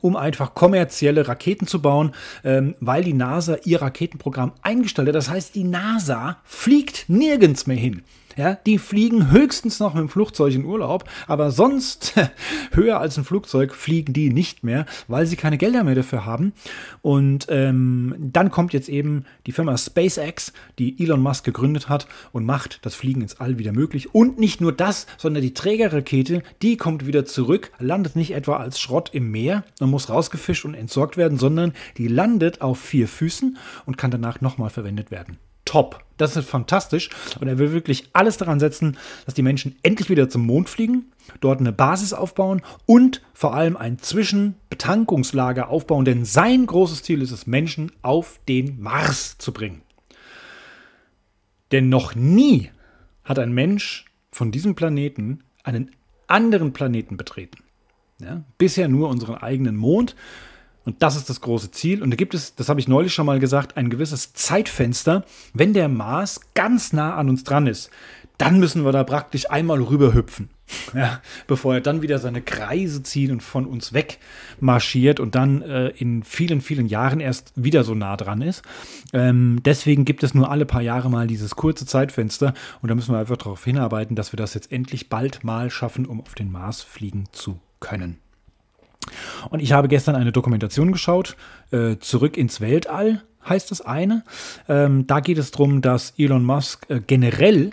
um 0.00 0.16
einfach 0.16 0.54
kommerzielle 0.54 1.28
Raketen 1.28 1.66
zu 1.66 1.80
bauen, 1.80 2.12
ähm, 2.44 2.74
weil 2.80 3.04
die 3.04 3.12
NASA 3.12 3.56
ihr 3.64 3.82
Raketenprogramm 3.82 4.52
eingestellt 4.62 5.08
hat. 5.08 5.14
Das 5.14 5.30
heißt, 5.30 5.54
die 5.54 5.64
NASA 5.64 6.38
fliegt 6.44 7.04
nirgends 7.08 7.66
mehr 7.66 7.76
hin. 7.76 8.02
Ja, 8.36 8.54
die 8.66 8.76
fliegen 8.76 9.30
höchstens 9.30 9.80
noch 9.80 9.94
mit 9.94 10.02
dem 10.02 10.10
Flugzeug 10.10 10.54
in 10.54 10.66
Urlaub, 10.66 11.08
aber 11.26 11.50
sonst 11.50 12.12
höher 12.72 13.00
als 13.00 13.16
ein 13.16 13.24
Flugzeug 13.24 13.74
fliegen 13.74 14.12
die 14.12 14.28
nicht 14.28 14.62
mehr, 14.62 14.84
weil 15.08 15.24
sie 15.24 15.36
keine 15.36 15.56
Gelder 15.56 15.84
mehr 15.84 15.94
dafür 15.94 16.26
haben. 16.26 16.52
Und 17.00 17.46
ähm, 17.48 18.14
dann 18.18 18.50
kommt 18.50 18.74
jetzt 18.74 18.90
eben 18.90 19.24
die 19.46 19.52
Firma 19.52 19.78
SpaceX, 19.78 20.52
die 20.78 21.02
Elon 21.02 21.22
Musk 21.22 21.44
gegründet 21.44 21.88
hat 21.88 22.06
und 22.32 22.44
macht 22.44 22.84
das 22.84 22.94
Fliegen 22.94 23.22
ins 23.22 23.40
All 23.40 23.58
wieder 23.58 23.72
möglich. 23.72 24.14
Und 24.14 24.38
nicht 24.38 24.60
nur 24.60 24.72
das, 24.72 25.06
sondern 25.16 25.42
die 25.42 25.54
Trägerrakete, 25.54 26.42
die 26.60 26.76
kommt 26.76 27.06
wieder 27.06 27.24
zurück, 27.24 27.72
landet 27.78 28.16
nicht 28.16 28.34
etwa 28.34 28.58
als 28.58 28.78
Schrott 28.78 29.08
im 29.14 29.30
Meer 29.30 29.64
und 29.80 29.88
muss 29.88 30.10
rausgefischt 30.10 30.66
und 30.66 30.74
entsorgt 30.74 31.16
werden, 31.16 31.38
sondern 31.38 31.72
die 31.96 32.08
landet 32.08 32.60
auf 32.60 32.78
vier 32.78 33.08
Füßen 33.08 33.56
und 33.86 33.96
kann 33.96 34.10
danach 34.10 34.42
nochmal 34.42 34.68
verwendet 34.68 35.10
werden. 35.10 35.38
Top. 35.66 36.02
Das 36.16 36.34
ist 36.34 36.48
fantastisch. 36.48 37.10
Und 37.40 37.48
er 37.48 37.58
will 37.58 37.72
wirklich 37.72 38.08
alles 38.14 38.38
daran 38.38 38.58
setzen, 38.58 38.96
dass 39.26 39.34
die 39.34 39.42
Menschen 39.42 39.76
endlich 39.82 40.08
wieder 40.08 40.30
zum 40.30 40.46
Mond 40.46 40.70
fliegen, 40.70 41.12
dort 41.42 41.60
eine 41.60 41.72
Basis 41.72 42.14
aufbauen 42.14 42.62
und 42.86 43.20
vor 43.34 43.54
allem 43.54 43.76
ein 43.76 43.98
Zwischenbetankungslager 43.98 45.68
aufbauen. 45.68 46.06
Denn 46.06 46.24
sein 46.24 46.64
großes 46.64 47.02
Ziel 47.02 47.20
ist 47.20 47.32
es, 47.32 47.46
Menschen 47.46 47.92
auf 48.00 48.40
den 48.48 48.80
Mars 48.80 49.36
zu 49.36 49.52
bringen. 49.52 49.82
Denn 51.72 51.90
noch 51.90 52.14
nie 52.14 52.70
hat 53.24 53.38
ein 53.38 53.52
Mensch 53.52 54.06
von 54.30 54.52
diesem 54.52 54.74
Planeten 54.74 55.40
einen 55.64 55.90
anderen 56.28 56.72
Planeten 56.72 57.16
betreten. 57.16 57.58
Ja, 58.20 58.44
bisher 58.56 58.88
nur 58.88 59.10
unseren 59.10 59.34
eigenen 59.34 59.76
Mond. 59.76 60.16
Und 60.86 61.02
das 61.02 61.16
ist 61.16 61.28
das 61.28 61.40
große 61.40 61.72
Ziel. 61.72 62.02
Und 62.02 62.10
da 62.10 62.16
gibt 62.16 62.32
es, 62.32 62.54
das 62.54 62.68
habe 62.68 62.80
ich 62.80 62.88
neulich 62.88 63.12
schon 63.12 63.26
mal 63.26 63.40
gesagt, 63.40 63.76
ein 63.76 63.90
gewisses 63.90 64.32
Zeitfenster, 64.32 65.24
wenn 65.52 65.74
der 65.74 65.88
Mars 65.88 66.40
ganz 66.54 66.92
nah 66.92 67.16
an 67.16 67.28
uns 67.28 67.44
dran 67.44 67.66
ist. 67.66 67.90
Dann 68.38 68.60
müssen 68.60 68.84
wir 68.84 68.92
da 68.92 69.02
praktisch 69.02 69.50
einmal 69.50 69.82
rüberhüpfen, 69.82 70.50
ja, 70.94 71.22
bevor 71.46 71.74
er 71.74 71.80
dann 71.80 72.02
wieder 72.02 72.18
seine 72.18 72.42
Kreise 72.42 73.02
zieht 73.02 73.30
und 73.30 73.42
von 73.42 73.66
uns 73.66 73.94
weg 73.94 74.18
marschiert 74.60 75.20
und 75.20 75.34
dann 75.34 75.62
äh, 75.62 75.88
in 75.88 76.22
vielen, 76.22 76.60
vielen 76.60 76.86
Jahren 76.86 77.20
erst 77.20 77.52
wieder 77.56 77.82
so 77.82 77.94
nah 77.94 78.16
dran 78.16 78.42
ist. 78.42 78.62
Ähm, 79.12 79.60
deswegen 79.64 80.04
gibt 80.04 80.22
es 80.22 80.34
nur 80.34 80.50
alle 80.50 80.66
paar 80.66 80.82
Jahre 80.82 81.10
mal 81.10 81.26
dieses 81.26 81.56
kurze 81.56 81.86
Zeitfenster 81.86 82.52
und 82.82 82.90
da 82.90 82.94
müssen 82.94 83.14
wir 83.14 83.18
einfach 83.18 83.38
darauf 83.38 83.64
hinarbeiten, 83.64 84.16
dass 84.16 84.32
wir 84.32 84.36
das 84.36 84.52
jetzt 84.52 84.70
endlich 84.70 85.08
bald 85.08 85.42
mal 85.42 85.70
schaffen, 85.70 86.04
um 86.04 86.20
auf 86.20 86.34
den 86.34 86.52
Mars 86.52 86.82
fliegen 86.82 87.24
zu 87.32 87.58
können. 87.80 88.18
Und 89.50 89.60
ich 89.60 89.72
habe 89.72 89.88
gestern 89.88 90.14
eine 90.14 90.32
Dokumentation 90.32 90.92
geschaut, 90.92 91.36
äh, 91.70 91.96
Zurück 91.98 92.36
ins 92.36 92.60
Weltall 92.60 93.22
heißt 93.48 93.70
das 93.70 93.80
eine. 93.80 94.24
Ähm, 94.68 95.06
da 95.06 95.20
geht 95.20 95.38
es 95.38 95.50
darum, 95.50 95.80
dass 95.80 96.14
Elon 96.18 96.44
Musk 96.44 96.86
äh, 96.88 97.00
generell 97.00 97.70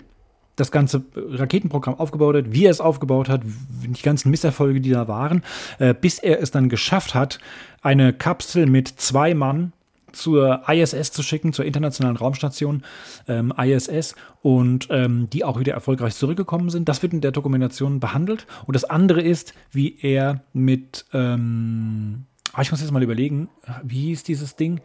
das 0.56 0.70
ganze 0.70 1.02
Raketenprogramm 1.16 1.98
aufgebaut 1.98 2.36
hat, 2.36 2.52
wie 2.52 2.66
er 2.66 2.70
es 2.70 2.80
aufgebaut 2.80 3.28
hat, 3.28 3.42
die 3.44 4.02
ganzen 4.02 4.30
Misserfolge, 4.30 4.80
die 4.80 4.90
da 4.90 5.08
waren, 5.08 5.42
äh, 5.78 5.94
bis 5.94 6.20
er 6.20 6.40
es 6.40 6.52
dann 6.52 6.68
geschafft 6.68 7.14
hat, 7.14 7.40
eine 7.82 8.12
Kapsel 8.12 8.66
mit 8.66 8.88
zwei 8.88 9.34
Mann 9.34 9.72
zur 10.14 10.62
ISS 10.68 11.12
zu 11.12 11.22
schicken, 11.22 11.52
zur 11.52 11.64
internationalen 11.64 12.16
Raumstation 12.16 12.82
ähm, 13.28 13.52
ISS 13.56 14.14
und 14.42 14.88
ähm, 14.90 15.28
die 15.30 15.44
auch 15.44 15.58
wieder 15.58 15.74
erfolgreich 15.74 16.14
zurückgekommen 16.14 16.70
sind. 16.70 16.88
Das 16.88 17.02
wird 17.02 17.12
in 17.12 17.20
der 17.20 17.32
Dokumentation 17.32 18.00
behandelt. 18.00 18.46
Und 18.66 18.74
das 18.74 18.84
andere 18.84 19.20
ist, 19.20 19.54
wie 19.70 19.98
er 20.00 20.42
mit, 20.52 21.06
ähm, 21.12 22.26
ah, 22.52 22.62
ich 22.62 22.70
muss 22.70 22.80
jetzt 22.80 22.92
mal 22.92 23.02
überlegen, 23.02 23.48
wie 23.82 24.06
hieß 24.06 24.22
dieses 24.22 24.56
Ding? 24.56 24.80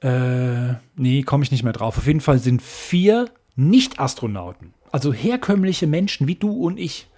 Äh, 0.00 0.74
nee, 0.96 1.22
komme 1.22 1.44
ich 1.44 1.50
nicht 1.50 1.62
mehr 1.62 1.72
drauf. 1.72 1.98
Auf 1.98 2.06
jeden 2.06 2.20
Fall 2.20 2.38
sind 2.38 2.62
vier 2.62 3.28
Nicht-Astronauten, 3.56 4.72
also 4.92 5.12
herkömmliche 5.12 5.86
Menschen 5.86 6.26
wie 6.26 6.36
du 6.36 6.52
und 6.52 6.78
ich, 6.78 7.08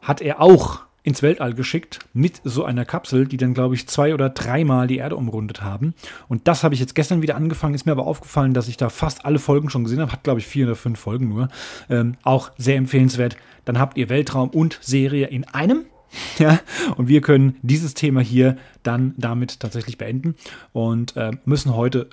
hat 0.00 0.20
er 0.22 0.40
auch 0.40 0.87
ins 1.08 1.22
Weltall 1.22 1.54
geschickt 1.54 1.98
mit 2.12 2.40
so 2.44 2.64
einer 2.64 2.84
Kapsel, 2.84 3.26
die 3.26 3.36
dann, 3.36 3.54
glaube 3.54 3.74
ich, 3.74 3.88
zwei 3.88 4.14
oder 4.14 4.28
dreimal 4.28 4.86
die 4.86 4.98
Erde 4.98 5.16
umrundet 5.16 5.62
haben. 5.62 5.94
Und 6.28 6.46
das 6.46 6.62
habe 6.62 6.74
ich 6.74 6.80
jetzt 6.80 6.94
gestern 6.94 7.22
wieder 7.22 7.34
angefangen. 7.34 7.74
Ist 7.74 7.86
mir 7.86 7.92
aber 7.92 8.06
aufgefallen, 8.06 8.54
dass 8.54 8.68
ich 8.68 8.76
da 8.76 8.90
fast 8.90 9.24
alle 9.24 9.38
Folgen 9.38 9.70
schon 9.70 9.84
gesehen 9.84 10.00
habe. 10.00 10.12
Hat, 10.12 10.22
glaube 10.22 10.40
ich, 10.40 10.46
vier 10.46 10.66
oder 10.66 10.76
fünf 10.76 11.00
Folgen 11.00 11.28
nur. 11.28 11.48
Ähm, 11.88 12.16
auch 12.22 12.50
sehr 12.58 12.76
empfehlenswert. 12.76 13.36
Dann 13.64 13.78
habt 13.78 13.96
ihr 13.96 14.08
Weltraum 14.08 14.50
und 14.50 14.78
Serie 14.80 15.26
in 15.26 15.44
einem. 15.44 15.86
Ja, 16.38 16.58
und 16.96 17.08
wir 17.08 17.20
können 17.20 17.56
dieses 17.60 17.92
Thema 17.92 18.22
hier 18.22 18.56
dann 18.82 19.12
damit 19.18 19.60
tatsächlich 19.60 19.98
beenden 19.98 20.36
und 20.72 21.14
äh, 21.18 21.32
müssen 21.44 21.76
heute 21.76 22.08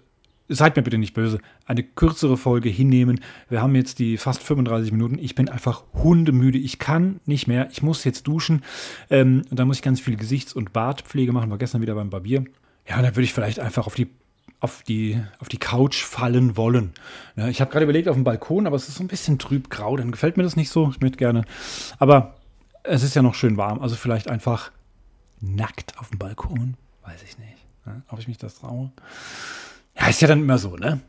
seid 0.48 0.76
mir 0.76 0.84
bitte 0.84 0.98
nicht 0.98 1.14
böse, 1.14 1.40
eine 1.66 1.84
kürzere 1.84 2.38
Folge 2.38 2.70
hinnehmen. 2.70 3.22
Wir 3.50 3.62
haben 3.62 3.76
jetzt 3.76 4.00
die 4.00 4.18
fast 4.18 4.44
35 4.44 4.92
Minuten. 4.92 5.18
Ich 5.18 5.36
bin 5.36 5.50
einfach 5.50 5.84
hundemüde. 5.94 6.58
Ich 6.58 6.80
kann 6.80 7.20
nicht 7.26 7.48
mehr. 7.48 7.70
Ich 7.72 7.82
muss 7.82 8.04
jetzt 8.04 8.28
duschen. 8.28 8.64
Ähm, 9.10 9.44
und 9.50 9.60
dann 9.60 9.68
muss 9.68 9.78
ich 9.78 9.84
ganz 9.84 10.00
viel 10.00 10.16
Gesichts- 10.16 10.54
und 10.54 10.74
Bartpflege 10.74 11.32
machen. 11.32 11.50
War 11.50 11.58
gestern 11.58 11.82
wieder 11.82 11.96
beim 11.96 12.10
Barbier. 12.10 12.46
Ja, 12.88 12.98
und 12.98 13.04
dann 13.04 13.16
würde 13.16 13.24
ich 13.24 13.34
vielleicht 13.34 13.60
einfach 13.60 13.88
auf 13.88 13.96
die, 13.96 14.08
auf 14.60 14.84
die, 14.84 15.20
auf 15.40 15.50
die 15.50 15.58
Couch 15.58 16.04
fallen 16.04 16.56
wollen. 16.56 16.94
Ja, 17.36 17.48
ich 17.48 17.60
habe 17.60 17.72
gerade 17.72 17.86
überlegt 17.86 18.08
auf 18.08 18.16
dem 18.16 18.24
Balkon, 18.24 18.68
aber 18.68 18.76
es 18.76 18.88
ist 18.88 18.96
so 18.96 19.04
ein 19.04 19.08
bisschen 19.08 19.40
trüb-grau. 19.40 19.98
Dann 19.98 20.12
gefällt 20.12 20.38
mir 20.38 20.44
das 20.44 20.56
nicht 20.56 20.70
so. 20.70 20.90
Ich 20.92 21.02
möchte 21.02 21.18
gerne. 21.18 21.46
Aber 21.98 22.36
es 22.84 23.02
ist 23.02 23.16
ja 23.16 23.24
noch 23.24 23.34
schön 23.34 23.58
warm. 23.58 23.82
Also 23.82 23.96
vielleicht 23.96 24.30
einfach 24.30 24.72
nackt 25.42 25.98
auf 25.98 26.10
dem 26.10 26.20
Balkon. 26.20 26.76
Weiß 27.04 27.24
ich 27.24 27.38
nicht. 27.40 27.66
Ja, 27.86 28.02
ob 28.10 28.20
ich 28.20 28.28
mich 28.28 28.38
das 28.38 28.56
traue. 28.56 28.92
Ja, 29.98 30.08
ist 30.08 30.22
ja 30.22 30.28
dann 30.28 30.42
immer 30.42 30.58
so, 30.58 30.76
ne? 30.76 31.02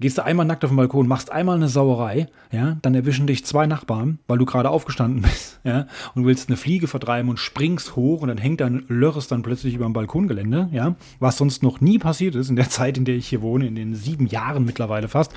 Gehst 0.00 0.18
du 0.18 0.24
einmal 0.24 0.44
nackt 0.44 0.64
auf 0.64 0.72
den 0.72 0.76
Balkon, 0.76 1.06
machst 1.06 1.30
einmal 1.30 1.54
eine 1.54 1.68
Sauerei, 1.68 2.26
ja, 2.50 2.78
dann 2.82 2.96
erwischen 2.96 3.28
dich 3.28 3.44
zwei 3.44 3.66
Nachbarn, 3.66 4.18
weil 4.26 4.38
du 4.38 4.44
gerade 4.44 4.68
aufgestanden 4.68 5.22
bist, 5.22 5.60
ja, 5.62 5.86
und 6.16 6.26
willst 6.26 6.48
eine 6.48 6.56
Fliege 6.56 6.88
vertreiben 6.88 7.30
und 7.30 7.38
springst 7.38 7.94
hoch 7.94 8.20
und 8.20 8.28
dann 8.28 8.38
hängt 8.38 8.60
dein 8.60 8.84
Lörres 8.88 9.28
dann 9.28 9.42
plötzlich 9.42 9.74
über 9.74 9.84
dem 9.84 9.92
Balkongelände, 9.92 10.68
ja, 10.72 10.96
was 11.20 11.36
sonst 11.36 11.62
noch 11.62 11.80
nie 11.80 12.00
passiert 12.00 12.34
ist 12.34 12.50
in 12.50 12.56
der 12.56 12.68
Zeit, 12.70 12.98
in 12.98 13.04
der 13.04 13.14
ich 13.14 13.28
hier 13.28 13.40
wohne, 13.40 13.68
in 13.68 13.76
den 13.76 13.94
sieben 13.94 14.26
Jahren 14.26 14.64
mittlerweile 14.64 15.06
fast. 15.06 15.32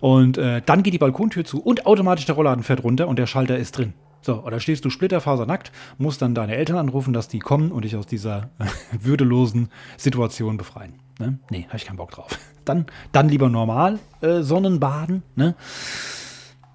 Und 0.00 0.36
äh, 0.36 0.60
dann 0.64 0.82
geht 0.82 0.92
die 0.92 0.98
Balkontür 0.98 1.46
zu 1.46 1.62
und 1.62 1.86
automatisch 1.86 2.26
der 2.26 2.34
Rollladen 2.34 2.62
fährt 2.62 2.84
runter 2.84 3.08
und 3.08 3.18
der 3.18 3.26
Schalter 3.26 3.56
ist 3.56 3.78
drin. 3.78 3.94
So, 4.20 4.42
oder 4.42 4.60
stehst 4.60 4.84
du 4.84 4.90
splitterfasernackt, 4.90 5.72
musst 5.96 6.20
dann 6.20 6.34
deine 6.34 6.56
Eltern 6.56 6.76
anrufen, 6.76 7.14
dass 7.14 7.28
die 7.28 7.38
kommen 7.38 7.72
und 7.72 7.84
dich 7.84 7.96
aus 7.96 8.06
dieser 8.06 8.50
würdelosen 8.92 9.70
Situation 9.96 10.58
befreien. 10.58 11.03
Ne? 11.18 11.38
Nee, 11.50 11.64
habe 11.68 11.76
ich 11.76 11.84
keinen 11.84 11.96
Bock 11.96 12.10
drauf. 12.10 12.38
Dann, 12.64 12.86
dann 13.12 13.28
lieber 13.28 13.50
normal 13.50 13.98
äh, 14.22 14.40
Sonnenbaden. 14.40 15.22
Ne? 15.36 15.54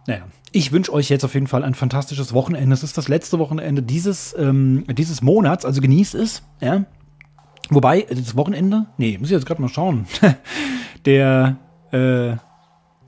Naja, 0.06 0.28
ich 0.52 0.72
wünsche 0.72 0.94
euch 0.94 1.10
jetzt 1.10 1.26
auf 1.26 1.34
jeden 1.34 1.48
Fall 1.48 1.64
ein 1.64 1.74
fantastisches 1.74 2.32
Wochenende. 2.32 2.76
Es 2.76 2.84
ist 2.84 2.96
das 2.96 3.08
letzte 3.08 3.40
Wochenende 3.40 3.82
dieses, 3.82 4.36
ähm, 4.38 4.86
dieses 4.88 5.24
Monats, 5.24 5.66
also 5.66 5.82
genießt 5.82 6.14
es. 6.14 6.44
Ja? 6.62 6.86
Wobei, 7.72 8.06
das 8.08 8.38
Wochenende? 8.38 8.86
Nee, 8.98 9.18
muss 9.18 9.30
ich 9.30 9.34
jetzt 9.34 9.48
gerade 9.48 9.64
mal 9.64 9.68
schauen. 9.68 10.06
Der, 11.06 11.58
äh, 11.92 12.36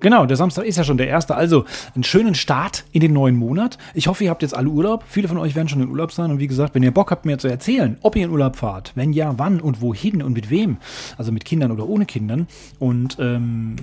Genau, 0.02 0.26
der 0.26 0.36
Samstag 0.36 0.66
ist 0.66 0.78
ja 0.78 0.84
schon 0.84 0.98
der 0.98 1.08
erste. 1.08 1.36
Also 1.36 1.66
einen 1.94 2.04
schönen 2.04 2.34
Start 2.34 2.86
in 2.92 3.02
den 3.02 3.14
neuen 3.14 3.36
Monat. 3.36 3.78
Ich 3.94 4.08
hoffe, 4.08 4.24
ihr 4.24 4.32
habt 4.32 4.42
jetzt 4.42 4.56
alle 4.56 4.68
Urlaub. 4.68 5.04
Viele 5.08 5.28
von 5.28 5.38
euch 5.38 5.56
werden 5.56 5.68
schon 5.68 5.82
in 5.82 5.90
Urlaub 5.90 6.12
sein. 6.12 6.32
Und 6.32 6.40
wie 6.40 6.48
gesagt, 6.48 6.74
wenn 6.74 6.82
ihr 6.82 6.92
Bock 6.92 7.12
habt, 7.12 7.26
mir 7.26 7.38
zu 7.38 7.48
erzählen, 7.48 7.98
ob 8.02 8.16
ihr 8.16 8.26
in 8.26 8.32
Urlaub 8.32 8.56
fahrt, 8.56 8.94
wenn 8.96 9.14
ja, 9.14 9.38
wann 9.38 9.62
und 9.62 9.80
wohin 9.80 10.24
und 10.24 10.34
mit 10.34 10.50
wem, 10.50 10.78
also 11.18 11.32
mit 11.32 11.46
Kindern 11.46 11.72
oder 11.72 11.88
ohne 11.88 12.06
Kindern, 12.06 12.48
und 12.80 13.18
ähm, 13.20 13.76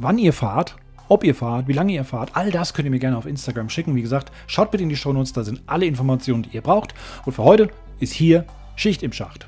wann 0.00 0.16
ihr 0.16 0.32
fahrt, 0.32 0.76
ob 1.08 1.24
ihr 1.24 1.34
fahrt, 1.34 1.68
wie 1.68 1.74
lange 1.74 1.92
ihr 1.92 2.04
fahrt, 2.04 2.30
all 2.32 2.50
das 2.50 2.72
könnt 2.72 2.86
ihr 2.86 2.90
mir 2.90 2.98
gerne 2.98 3.18
auf 3.18 3.26
Instagram 3.26 3.68
schicken. 3.68 3.94
Wie 3.94 4.02
gesagt, 4.02 4.32
schaut 4.46 4.70
bitte 4.70 4.82
in 4.82 4.88
die 4.88 4.96
Shownotes, 4.96 5.34
da 5.34 5.44
sind 5.44 5.62
alle 5.66 5.84
Informationen, 5.84 6.44
die 6.44 6.54
ihr 6.54 6.62
braucht. 6.62 6.94
Und 7.26 7.34
für 7.34 7.44
heute 7.44 7.68
ist 8.00 8.14
hier 8.14 8.46
Schicht 8.76 9.02
im 9.02 9.12
Schacht. 9.12 9.46